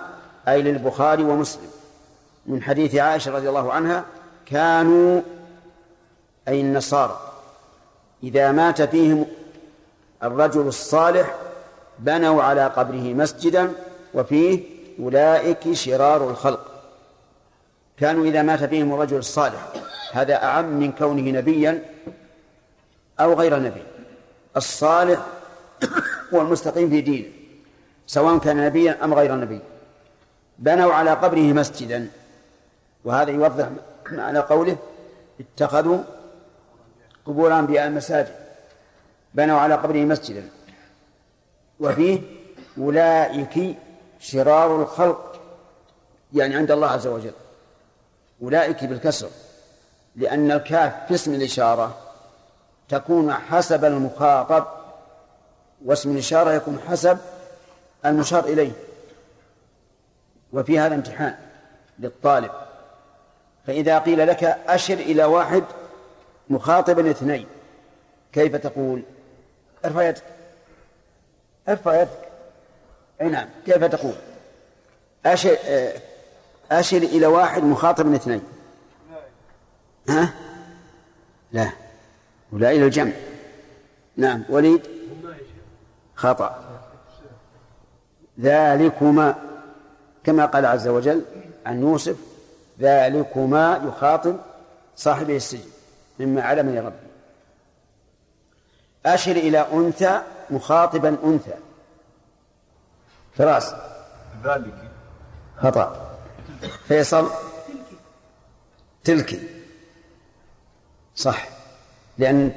[0.47, 1.69] أي للبخاري ومسلم.
[2.45, 4.05] من حديث عائشة رضي الله عنها
[4.45, 5.21] كانوا
[6.47, 7.19] أي النصارى
[8.23, 9.27] إذا مات فيهم
[10.23, 11.35] الرجل الصالح
[11.99, 13.71] بنوا على قبره مسجدا
[14.13, 14.63] وفيه
[14.99, 16.71] أولئك شرار الخلق.
[17.97, 19.67] كانوا إذا مات فيهم الرجل الصالح.
[20.11, 21.83] هذا أعم من كونه نبيا
[23.21, 23.83] أو غير نبي.
[24.57, 25.19] الصالح
[26.33, 27.29] هو المستقيم في دينه
[28.07, 29.59] سواء كان نبيا أم غير نبي.
[30.59, 32.09] بنوا على قبره مسجدا
[33.05, 33.69] وهذا يوضح
[34.11, 34.77] معنى قوله
[35.39, 35.97] اتخذوا
[37.25, 38.35] قبور أنبياء مساجد
[39.33, 40.49] بنوا على قبره مسجدا.
[41.79, 42.21] وفيه
[42.77, 43.77] أولئك
[44.19, 45.41] شرار الخلق
[46.33, 47.33] يعني عند الله عز وجل.
[48.43, 49.29] أولئك بالكسر
[50.15, 51.97] لأن الكاف في اسم الإشارة
[52.91, 54.65] تكون حسب المخاطب
[55.85, 57.17] واسم الإشارة يكون حسب
[58.05, 58.71] المشار إليه.
[60.53, 61.35] وفي هذا امتحان
[61.99, 62.51] للطالب.
[63.67, 65.63] فإذا قيل لك أشر إلى واحد
[66.49, 67.47] مخاطبا اثنين
[68.33, 69.03] كيف تقول؟
[69.85, 70.23] ارفع يدك.
[71.69, 72.29] ارفع يدك.
[73.21, 73.49] أي نعم.
[73.65, 74.15] كيف تقول؟
[75.25, 75.57] أشر,
[76.71, 78.43] أشر إلى واحد مخاطب من اثنين.
[80.09, 80.33] ها؟
[81.51, 81.71] لا.
[82.51, 83.11] ولا إلى الجمع.
[84.17, 84.81] نعم وليد؟
[86.15, 86.63] خطأ.
[88.39, 89.35] ذلكما
[90.23, 91.25] كما قال عز وجل
[91.65, 92.17] عن يوسف
[92.79, 94.37] ذلكما يخاطب
[94.95, 95.69] صاحبه السجن
[96.19, 97.07] مما علمني ربي.
[99.05, 101.53] أشر إلى أنثى مخاطبا أنثى.
[103.37, 103.75] فراس.
[104.43, 104.91] ذلك.
[105.57, 106.17] خطأ.
[106.87, 107.29] فيصل.
[109.03, 109.39] تلك.
[111.15, 111.50] صح.
[112.21, 112.51] لأن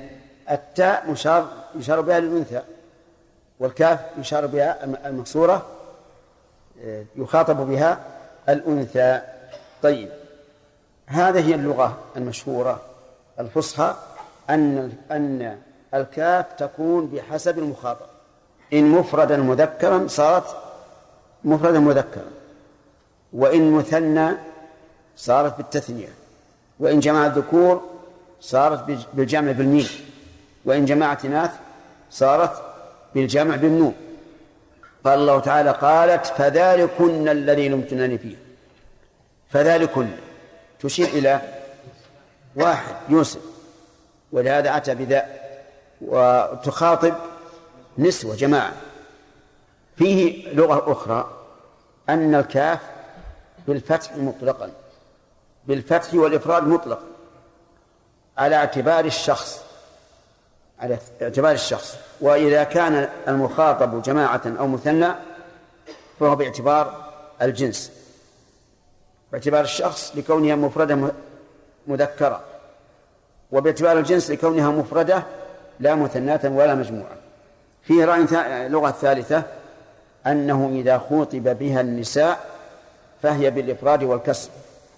[0.51, 2.63] التاء مشار يشار بها للأنثى
[3.61, 5.67] والكاف يشار بها المكسورة
[6.85, 8.01] آه، يخاطب بها
[8.49, 9.21] الأنثى.
[9.83, 10.09] طيب
[11.07, 12.81] هذه هي اللغة المشهورة
[13.41, 13.95] الفصحى
[14.51, 15.59] أن أن
[15.95, 18.07] الكاف تكون بحسب المخاطب.
[18.73, 20.57] إن مفردا مذكرا صارت
[21.45, 22.31] مفردا مذكرا
[23.33, 24.37] وإن مثنى
[25.17, 26.09] صارت بالتثنية
[26.81, 27.94] وإن جمع الذكور
[28.45, 29.89] صارت بالجمع بالميم
[30.65, 31.51] وإن جمعت إناث
[32.11, 32.63] صارت
[33.15, 33.95] بالجمع بالنون
[35.05, 38.37] قال الله تعالى قالت فذلكن الذي لمتنني فيه.
[39.51, 40.09] فذلكن.
[40.81, 41.41] تشير إلى
[42.57, 43.41] واحد يوسف.
[44.33, 45.27] ولهذا أتى بذا
[46.01, 47.15] وتخاطب
[47.99, 48.73] نسوة جماعة.
[49.97, 51.31] فيه لغة أخرى
[52.09, 52.81] أن الكاف
[53.69, 54.71] بالفتح مطلقا.
[55.67, 57.14] بالفتح والإفراد مطلقا.
[58.39, 59.65] على اعتبار الشخص
[60.81, 61.97] على اعتبار الشخص.
[62.21, 65.09] وإذا كان المخاطب جماعة أو مثنى
[66.21, 67.13] فهو باعتبار
[67.43, 67.93] الجنس.
[69.33, 71.13] باعتبار الشخص لكونها مفردة
[71.87, 72.41] مذكرة.
[73.53, 75.23] وباعتبار الجنس لكونها مفردة
[75.81, 77.17] لا مثناة ولا مجموعة.
[77.83, 78.27] فيه رأي
[78.69, 79.43] لغة ثالثة
[80.27, 82.45] أنه إذا خوطب بها النساء
[83.23, 84.51] فهي بالإفراد والكسر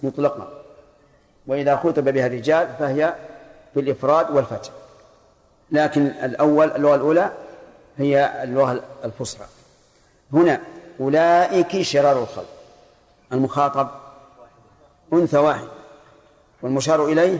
[0.03, 0.53] مطلقا.
[1.47, 3.13] وإذا خوطب بها الرجال فهي
[3.75, 4.69] بالإفراد والفتح.
[5.71, 7.31] لكن الأول اللغة الأولى
[7.97, 9.45] هي اللغة الفصحى.
[10.33, 10.61] هنا
[10.99, 12.49] أولئك شرار الخلق.
[13.33, 13.89] المخاطب
[15.13, 15.67] أنثى واحد.
[16.61, 17.39] والمشار إليه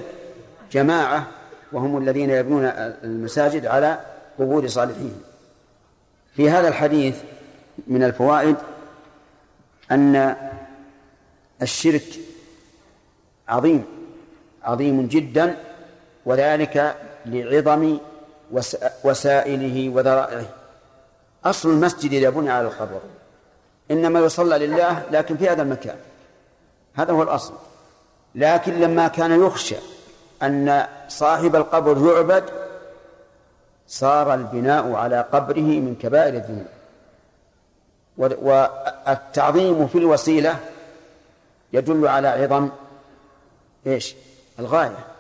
[0.72, 1.28] جماعة
[1.72, 2.66] وهم الذين يبنون
[3.04, 4.00] المساجد على
[4.40, 5.22] قبور صالحين.
[6.36, 7.16] في هذا الحديث
[7.88, 8.56] من الفوائد
[9.92, 10.36] أن
[11.62, 12.04] الشرك
[13.48, 13.86] عظيم
[14.64, 15.58] عظيم جدا
[16.28, 16.96] وذلك
[17.26, 17.98] لعظم
[19.04, 20.46] وسائله وذرائعه.
[21.46, 23.00] أصل المسجد إذا بني على القبر
[23.92, 25.96] إنما يصلى لله لكن في هذا المكان.
[26.94, 27.54] هذا هو الأصل.
[28.36, 29.76] لكن لما كان يخشى
[30.44, 32.44] أن صاحب القبر يعبد
[33.88, 36.68] صار البناء على قبره من كبائر الذنوب.
[38.18, 40.60] والتعظيم في الوسيلة
[41.74, 42.70] يدل على عظم
[43.88, 44.16] إيش؟
[44.60, 45.17] الغاية.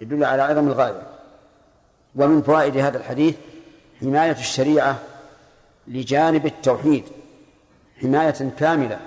[0.00, 1.02] يدل على عظم الغاية.
[2.16, 3.34] ومن فوائد هذا الحديث
[4.00, 4.98] حماية الشريعة
[5.88, 7.04] لجانب التوحيد
[8.02, 8.98] حماية كاملة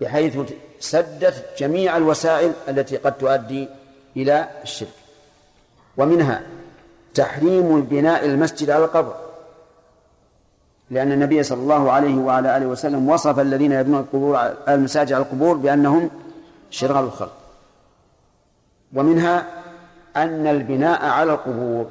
[0.00, 0.38] بحيث
[0.80, 3.68] سدت جميع الوسائل التي قد تؤدي
[4.16, 4.88] إلى الشرك.
[5.96, 6.42] ومنها
[7.14, 9.16] تحريم البناء المسجد على القبر
[10.90, 15.56] لأن النبي صلى الله عليه وعلى آله وسلم وصف الذين يبنون القبور المساجد على القبور
[15.56, 16.10] بأنهم
[16.70, 17.36] شرار الخلق.
[18.94, 19.61] ومنها
[20.16, 21.90] أن البناء على القبور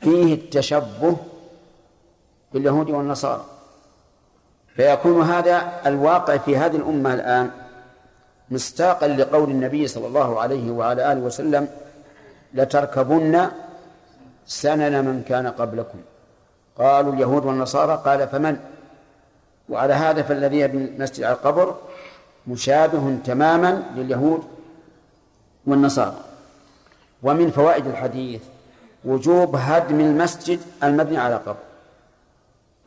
[0.00, 1.16] فيه التشبه
[2.52, 3.44] باليهود والنصارى.
[4.76, 7.50] فيكون هذا الواقع في هذه الأمة الآن
[8.50, 11.68] مصداقا لقول النبي صلى الله عليه وعلى آله وسلم
[12.54, 13.48] لتركبن
[14.46, 15.98] سنن من كان قبلكم.
[16.78, 18.02] قالوا اليهود والنصارى.
[18.04, 18.56] قال فمن؟
[19.68, 21.74] وعلى هذا فالذي يبني المسجد على القبر
[22.46, 24.55] مشابه تماما لليهود
[25.66, 26.16] والنصارى.
[27.22, 28.42] ومن فوائد الحديث
[29.04, 31.56] وجوب هدم المسجد المبني على قبر.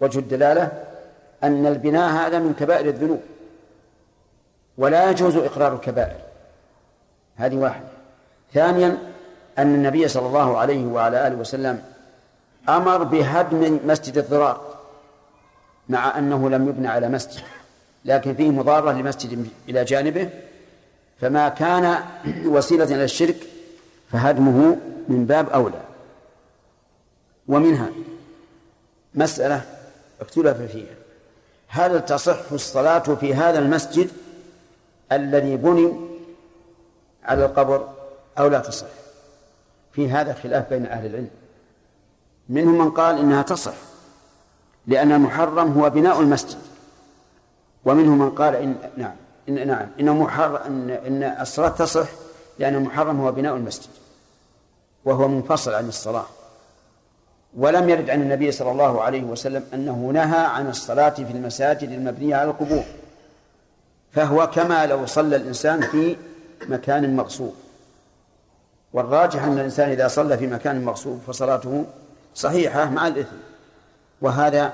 [0.02, 0.72] وجه الدلالة
[1.44, 3.22] أن البناء هذا من كبائر الذنوب.
[4.78, 6.20] ولا يجوز إقرار الكبائر.
[7.36, 7.88] هذه واحدة.
[8.54, 8.98] ثانيا
[9.58, 11.84] أن النبي صلى الله عليه وعلى آله وسلم
[12.70, 14.62] أمر بهدم مسجد الضرار
[15.90, 17.44] مع أنه لم يبنى على مسجد
[18.06, 20.30] لكن فيه مضارة لمسجد إلى جانبه
[21.22, 22.04] فما كان
[22.46, 23.48] وسيلة إلى الشرك
[24.12, 24.78] فهدمه
[25.08, 25.82] من باب أولى.
[27.48, 27.90] ومنها
[29.14, 29.62] مسألة
[30.22, 30.96] اختلف فيها.
[31.68, 34.10] هل تصح الصلاة في هذا المسجد
[35.12, 35.94] الذي بني
[37.24, 37.90] على القبر
[38.40, 38.88] أو لا تصح؟
[39.92, 41.30] في هذا خلاف بين أهل العلم.
[42.50, 43.76] منهم من قال إنها تصح
[44.88, 46.58] لأن المحرم هو بناء المسجد.
[47.86, 49.16] ومنهم من قال إن نعم.
[49.58, 49.88] إن نعم.
[50.00, 52.08] إنه محرم إن, إن الصلاة تصح
[52.60, 53.90] لأن المحرم هو بناء المسجد
[55.06, 56.26] وهو منفصل عن الصلاة.
[57.58, 62.36] ولم يرد عن النبي صلى الله عليه وسلم أنه نهى عن الصلاة في المساجد المبنية
[62.36, 62.84] على القبور.
[64.12, 66.18] فهو كما لو صلى الإنسان في
[66.68, 67.54] مكان مغصوب.
[68.94, 71.86] والراجح أن الإنسان إذا صلى في مكان مغصوب فصلاته
[72.36, 73.36] صحيحة مع الإثم.
[74.22, 74.74] وهذا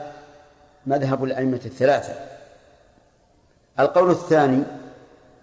[0.85, 2.34] مذهب الأئمة الثلاثة.
[3.79, 4.63] القول الثاني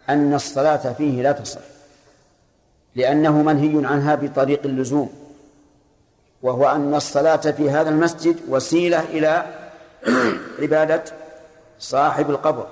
[0.08, 1.60] أن الصلاة فيه لا تصح
[2.94, 5.10] لأنه منهي عنها بطريق اللزوم
[6.42, 9.44] وهو أن الصلاة في هذا المسجد وسيلة إلى
[10.62, 11.04] عبادة
[11.78, 12.66] صاحب القبر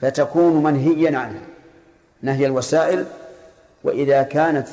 [0.00, 1.42] فتكون منهيا عنها
[2.22, 3.04] نهي الوسائل
[3.84, 4.68] وإذا كانت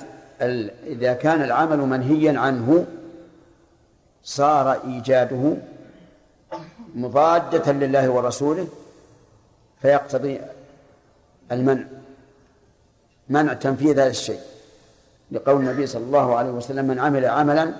[0.87, 2.85] إذا كان العمل منهيا عنه
[4.23, 5.53] صار إيجاده
[6.95, 8.67] مضادة لله ورسوله
[9.81, 10.41] فيقتضي
[11.51, 11.83] المنع
[13.29, 14.39] منع تنفيذ هذا الشيء.
[15.31, 17.73] لقول النبي صلى الله عليه وسلم من عمل عملا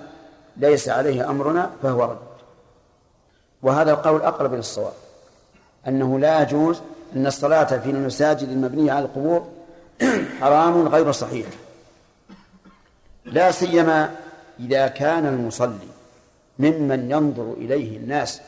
[0.56, 2.18] ليس عليه أمرنا فهو رد.
[3.62, 4.92] وهذا القول أقرب إلى الصواب
[5.88, 6.80] أنه لا يجوز
[7.16, 9.48] أن الصلاة في المساجد المبنية على القبور
[10.40, 11.46] حرام غير صحيح.
[13.24, 14.10] لا سيما
[14.60, 15.88] إذا كان المصلي
[16.58, 18.40] ممن ينظر إليه الناس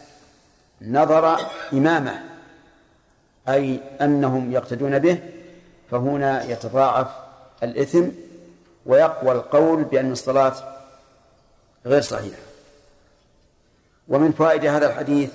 [0.82, 1.36] نظر
[1.72, 2.31] إمامه
[3.48, 5.18] أي أنهم يقتدون به
[5.90, 7.08] فهنا يتضاعف
[7.62, 8.04] الإثم
[8.86, 10.54] ويقوى القول بأن الصلاة
[11.86, 12.42] غير صحيحة.
[14.08, 15.30] ومن فوائد هذا الحديث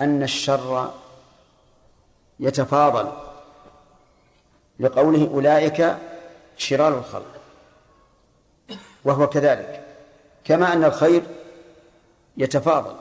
[0.00, 0.94] أن الشر
[2.40, 3.12] يتفاضل
[4.80, 5.96] لقوله أولئك
[6.56, 7.40] شرار الخلق
[9.04, 9.84] وهو كذلك
[10.44, 11.22] كما أن الخير
[12.36, 12.94] يتفاضل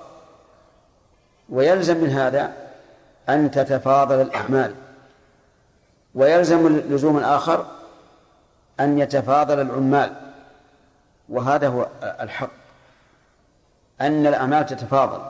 [1.49, 2.62] ويلزم من هذا
[3.29, 4.75] أن تتفاضل الأعمال.
[6.15, 7.65] ويلزم لزوم آخر
[8.79, 10.13] أن يتفاضل العمال
[11.29, 12.51] وهذا هو الحق.
[14.01, 15.21] أن الأعمال تتفاضل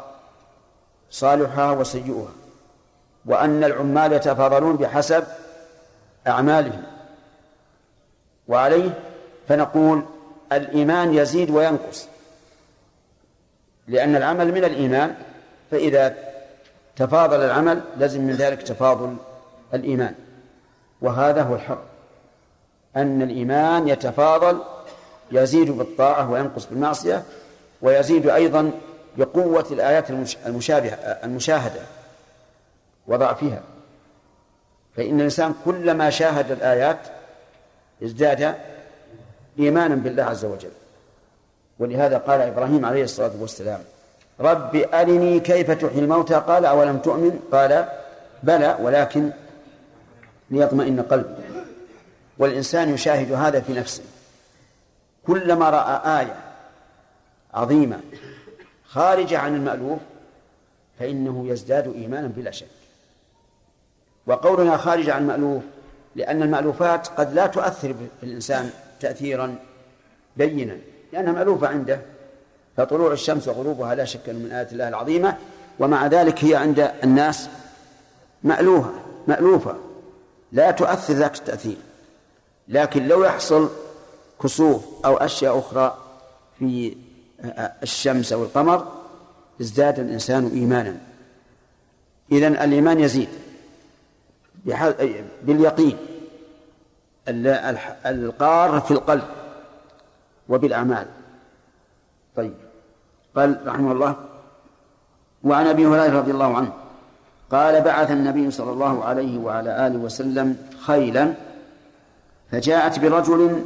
[1.10, 2.32] صالحها وسيئها
[3.26, 5.24] وأن العمال يتفاضلون بحسب
[6.28, 6.84] أعمالهم.
[8.48, 8.90] وعليه
[9.48, 10.04] فنقول
[10.52, 12.08] الإيمان يزيد وينقص
[13.88, 15.16] لأن العمل من الإيمان
[15.72, 16.16] فإذا
[16.96, 19.16] تفاضل العمل لازم من ذلك تفاضل
[19.74, 20.16] الإيمان.
[21.02, 21.82] وهذا هو الحق
[22.96, 24.62] أن الإيمان يتفاضل
[25.32, 27.24] يزيد بالطاعة وينقص بالمعصية
[27.82, 28.72] ويزيد أيضا
[29.18, 30.10] بقوة الآيات
[30.46, 31.82] المشابهة المشاهدة
[33.08, 33.62] وضعفها
[34.96, 37.00] فإن الإنسان كلما شاهد الآيات
[38.04, 38.56] ازداد
[39.60, 40.72] إيمانا بالله عز وجل.
[41.80, 43.80] ولهذا قال إبراهيم عليه الصلاة والسلام
[44.40, 47.90] رب أرني كيف تحيي الموتى؟ قال أولم تؤمن؟ قال
[48.44, 49.30] بلى ولكن
[50.52, 51.44] ليطمئن قلبي.
[52.38, 54.04] والإنسان يشاهد هذا في نفسه.
[55.28, 56.36] كلما رأى آية
[57.54, 58.00] عظيمة
[58.86, 60.00] خارجة عن المألوف
[61.00, 62.68] فإنه يزداد إيمانا بلا شك.
[64.28, 65.64] وقولنا خارج عن المألوف
[66.16, 68.70] لأن المألوفات قد لا تؤثر في الإنسان
[69.00, 69.56] تأثيرا
[70.38, 70.78] بينا
[71.14, 72.02] لأنها مألوفة عنده.
[72.78, 75.38] فطلوع الشمس وغروبها لا شك من آيات الله العظيمة
[75.80, 77.50] ومع ذلك هي عند الناس
[78.44, 78.94] مألوفة
[79.28, 79.76] مألوفة.
[80.52, 81.78] لا تؤثر ذاك التأثير.
[82.68, 83.70] لكن لو يحصل
[84.44, 85.98] كسوف أو أشياء أخرى
[86.60, 86.98] في
[87.84, 88.88] الشمس أو القمر
[89.62, 90.98] ازداد الإنسان إيمانا.
[92.32, 93.30] إذن الإيمان يزيد.
[95.44, 95.98] باليقين.
[98.06, 99.24] القار في القلب
[100.50, 101.08] وبالأعمال.
[102.36, 102.54] طيب.
[103.36, 104.16] قال رحمه الله
[105.44, 106.74] وعن أبي هريرة رضي الله عنه
[107.52, 111.34] قال بعث النبي صلى الله عليه وعلى آله وسلم خيلا
[112.52, 113.66] فجاءت برجل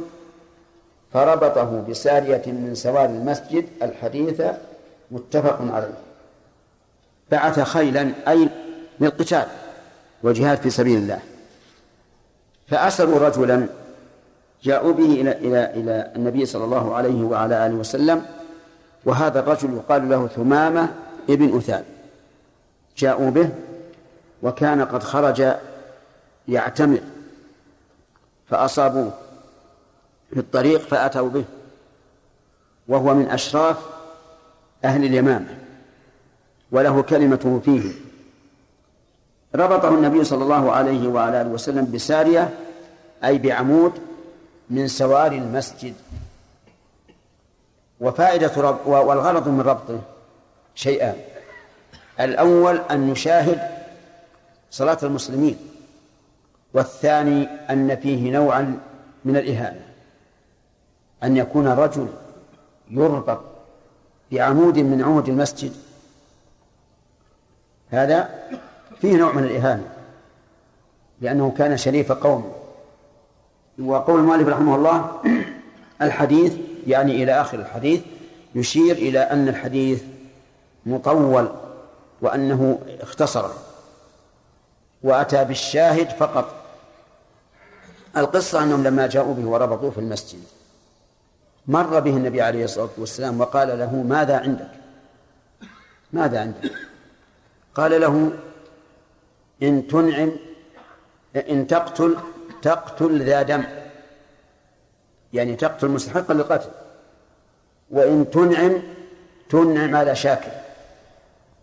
[1.12, 4.42] فربطه بسارية من سوار المسجد الحديث
[5.10, 5.94] متفق عليه.
[7.30, 8.48] بعث خيلا أي
[9.00, 9.46] للقتال
[10.22, 11.18] والجهاد في سبيل الله.
[12.68, 13.66] فأسروا رجلا
[14.62, 18.22] جاءوا به إلى إلى إلى النبي صلى الله عليه وعلى آله وسلم
[19.08, 20.94] وهذا الرجل يقال له ثمامة
[21.30, 21.84] ابن أثال
[22.96, 23.50] جاءوا به
[24.42, 25.54] وكان قد خرج
[26.48, 27.00] يعتمر
[28.46, 29.12] فأصابوه
[30.30, 31.44] في الطريق فأتوا به
[32.88, 33.76] وهو من أشراف
[34.84, 35.58] أهل اليمامة
[36.72, 37.92] وله كلمته فيه.
[39.54, 42.54] ربطه النبي صلى الله عليه وعلى آله وسلم بسارية
[43.24, 43.92] أي بعمود
[44.70, 45.94] من سوار المسجد.
[48.00, 50.00] وفائدة رب والغرض من ربطه
[50.74, 51.16] شيئان
[52.20, 53.60] الأول أن نشاهد
[54.70, 55.56] صلاة المسلمين
[56.74, 58.78] والثاني أن فيه نوعا
[59.24, 59.80] من الإهانة.
[61.22, 62.08] أن يكون رجل
[62.90, 63.40] يربط
[64.32, 65.72] بعمود من عمود المسجد.
[67.90, 68.30] هذا
[69.00, 69.88] فيه نوع من الإهانة
[71.20, 72.52] لأنه كان شريف قوم
[73.78, 75.22] وقول المؤلف رحمه الله
[76.02, 76.54] الحديث
[76.86, 78.00] يعني إلى آخر الحديث
[78.54, 80.02] يشير إلى أن الحديث
[80.86, 81.48] مطول
[82.20, 83.50] وأنه اختصر
[85.02, 86.54] وأتى بالشاهد فقط.
[88.16, 90.42] القصة أنهم لما جاءوا به وربطوه في المسجد
[91.66, 94.70] مر به النبي عليه الصلاة والسلام وقال له ماذا عندك؟
[96.12, 96.72] ماذا عندك؟
[97.74, 98.32] قال له
[99.62, 100.32] إن تنعم
[101.36, 102.16] إن تقتل
[102.62, 103.64] تقتل ذا دم.
[105.32, 106.70] يعني تقتل مستحقا للقتل.
[107.90, 108.82] وإن تنعم
[109.50, 110.50] تنعم على شاكر.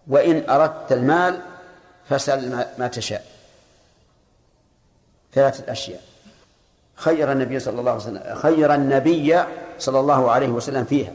[0.07, 1.41] وإن أردت المال
[2.09, 3.25] فسل ما تشاء.
[5.33, 6.01] ثلاثة أشياء.
[6.95, 9.43] خير النبي صلى الله عليه وسلم خير النبي
[9.79, 11.13] صلى الله عليه وسلم فيها.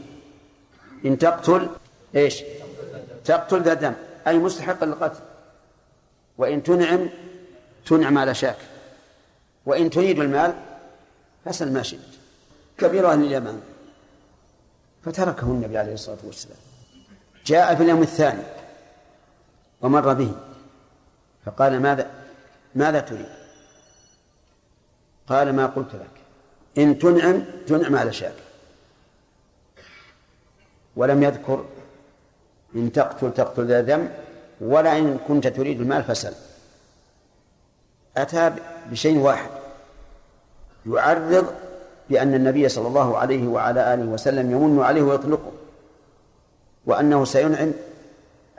[1.05, 1.69] إن تقتل
[2.15, 2.43] إيش؟
[3.25, 3.93] تقتل ذا دم
[4.27, 5.19] أي مستحق للقتل.
[6.37, 7.09] وإن تنعم
[7.85, 8.65] تنعم على شاكر.
[9.65, 10.53] وإن تريد المال
[11.45, 12.20] فسل ما شئت.
[12.81, 13.61] كبير أهل اليمن.
[15.03, 16.57] فتركه النبي عليه الصلاة والسلام.
[17.45, 18.43] جاء في اليوم الثاني
[19.81, 20.35] ومر به.
[21.45, 22.11] فقال ماذا
[22.75, 23.29] ماذا تريد؟
[25.27, 26.21] قال ما قلت لك.
[26.77, 28.43] إن تنعم تنعم على شاكر
[30.95, 31.65] ولم يذكر
[32.75, 34.11] إن تقتل تقتل ذا ذنب.
[34.61, 36.33] ولا إن كنت تريد المال فسل
[38.17, 38.55] أتى
[38.89, 39.49] بشيء واحد.
[40.85, 41.55] يعرض
[42.09, 45.51] بأن النبي صلى الله عليه وعلى آله وسلم يمن عليه ويطلقه
[46.85, 47.71] وأنه سينعم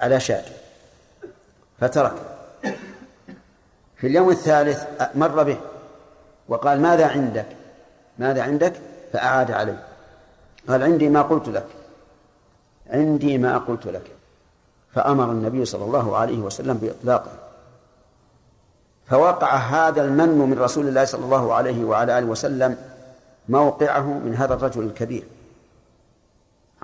[0.00, 0.52] على شاكر
[1.80, 2.12] فترك.
[3.96, 5.56] في اليوم الثالث مر به
[6.48, 7.46] وقال ماذا عندك؟
[8.18, 8.72] ماذا عندك؟
[9.12, 9.84] فأعاد عليه.
[10.68, 11.66] قال عندي ما قلت لك.
[12.90, 14.10] عندي ما قلت لك.
[14.94, 17.30] فأمر النبي صلى الله عليه وسلم بإطلاقه.
[19.06, 22.76] فوقع هذا المن من رسول الله صلى الله عليه وعلى آله وسلم
[23.48, 25.24] موقعه من هذا الرجل الكبير.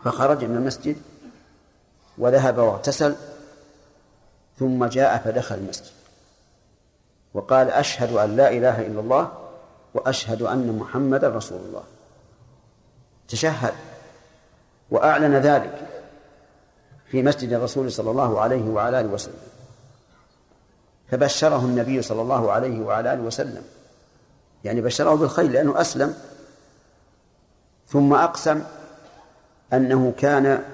[0.05, 0.97] فخرج من المسجد
[2.19, 3.17] وذهب واغتسل
[4.59, 5.93] ثم جاء فدخل المسجد.
[7.35, 9.33] وقال أشهد أن لا إله إلا الله
[9.95, 11.83] وأشهد أن محمدا رسول الله.
[13.29, 13.75] تشهد
[14.91, 15.89] وأعلن ذلك
[17.11, 19.49] في مسجد الرسول صلى الله عليه وعلى آله وسلم.
[21.11, 23.63] فبشره النبي صلى الله عليه وعلى آله وسلم.
[24.65, 26.15] يعني بشره بالخير لأنه أسلم
[27.89, 28.63] ثم أقسم
[29.73, 30.65] أنه كان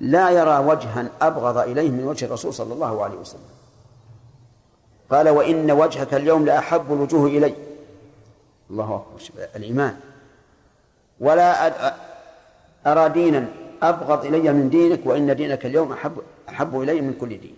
[0.00, 3.50] لا يرى وجها أبغض إليه من وجه الرسول صلى الله عليه وسلم.
[5.10, 7.54] قال وإن وجهك اليوم لأحب الوجوه إلي.
[8.70, 9.96] الله أكبر الإيمان.
[11.20, 11.72] ولا
[12.86, 13.48] أرى دينا
[13.82, 16.18] أبغض إلي من دينك وإن دينك اليوم أحب
[16.48, 17.56] أحب إلي من كل دين.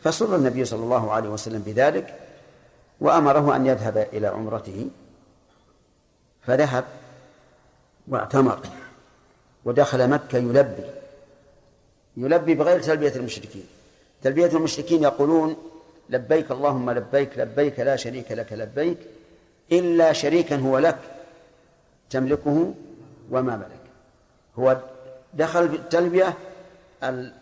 [0.00, 2.14] فسر النبي صلى الله عليه وسلم بذلك
[3.00, 4.88] وأمره أن يذهب إلى عمرته.
[6.42, 6.84] فذهب
[8.08, 8.60] واعتمر
[9.64, 10.84] ودخل مكة يلبي
[12.16, 13.66] يلبي بغير تلبية المشركين.
[14.22, 15.56] تلبية المشركين يقولون
[16.10, 18.98] لبيك اللهم لبيك لبيك لا شريك لك لبيك
[19.72, 20.98] إلا شريكا هو لك
[22.10, 22.74] تملكه
[23.30, 23.80] وما ملك.
[24.58, 24.80] هو
[25.34, 26.34] دخل بالتلبية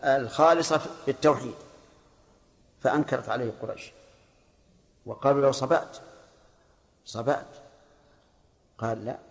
[0.05, 1.55] الخالصة في التوحيد
[2.81, 3.93] فأنكرت عليه قريش.
[5.07, 5.97] وقالوا لو صبأت
[7.05, 7.47] صبأت.
[8.79, 9.28] قال لا.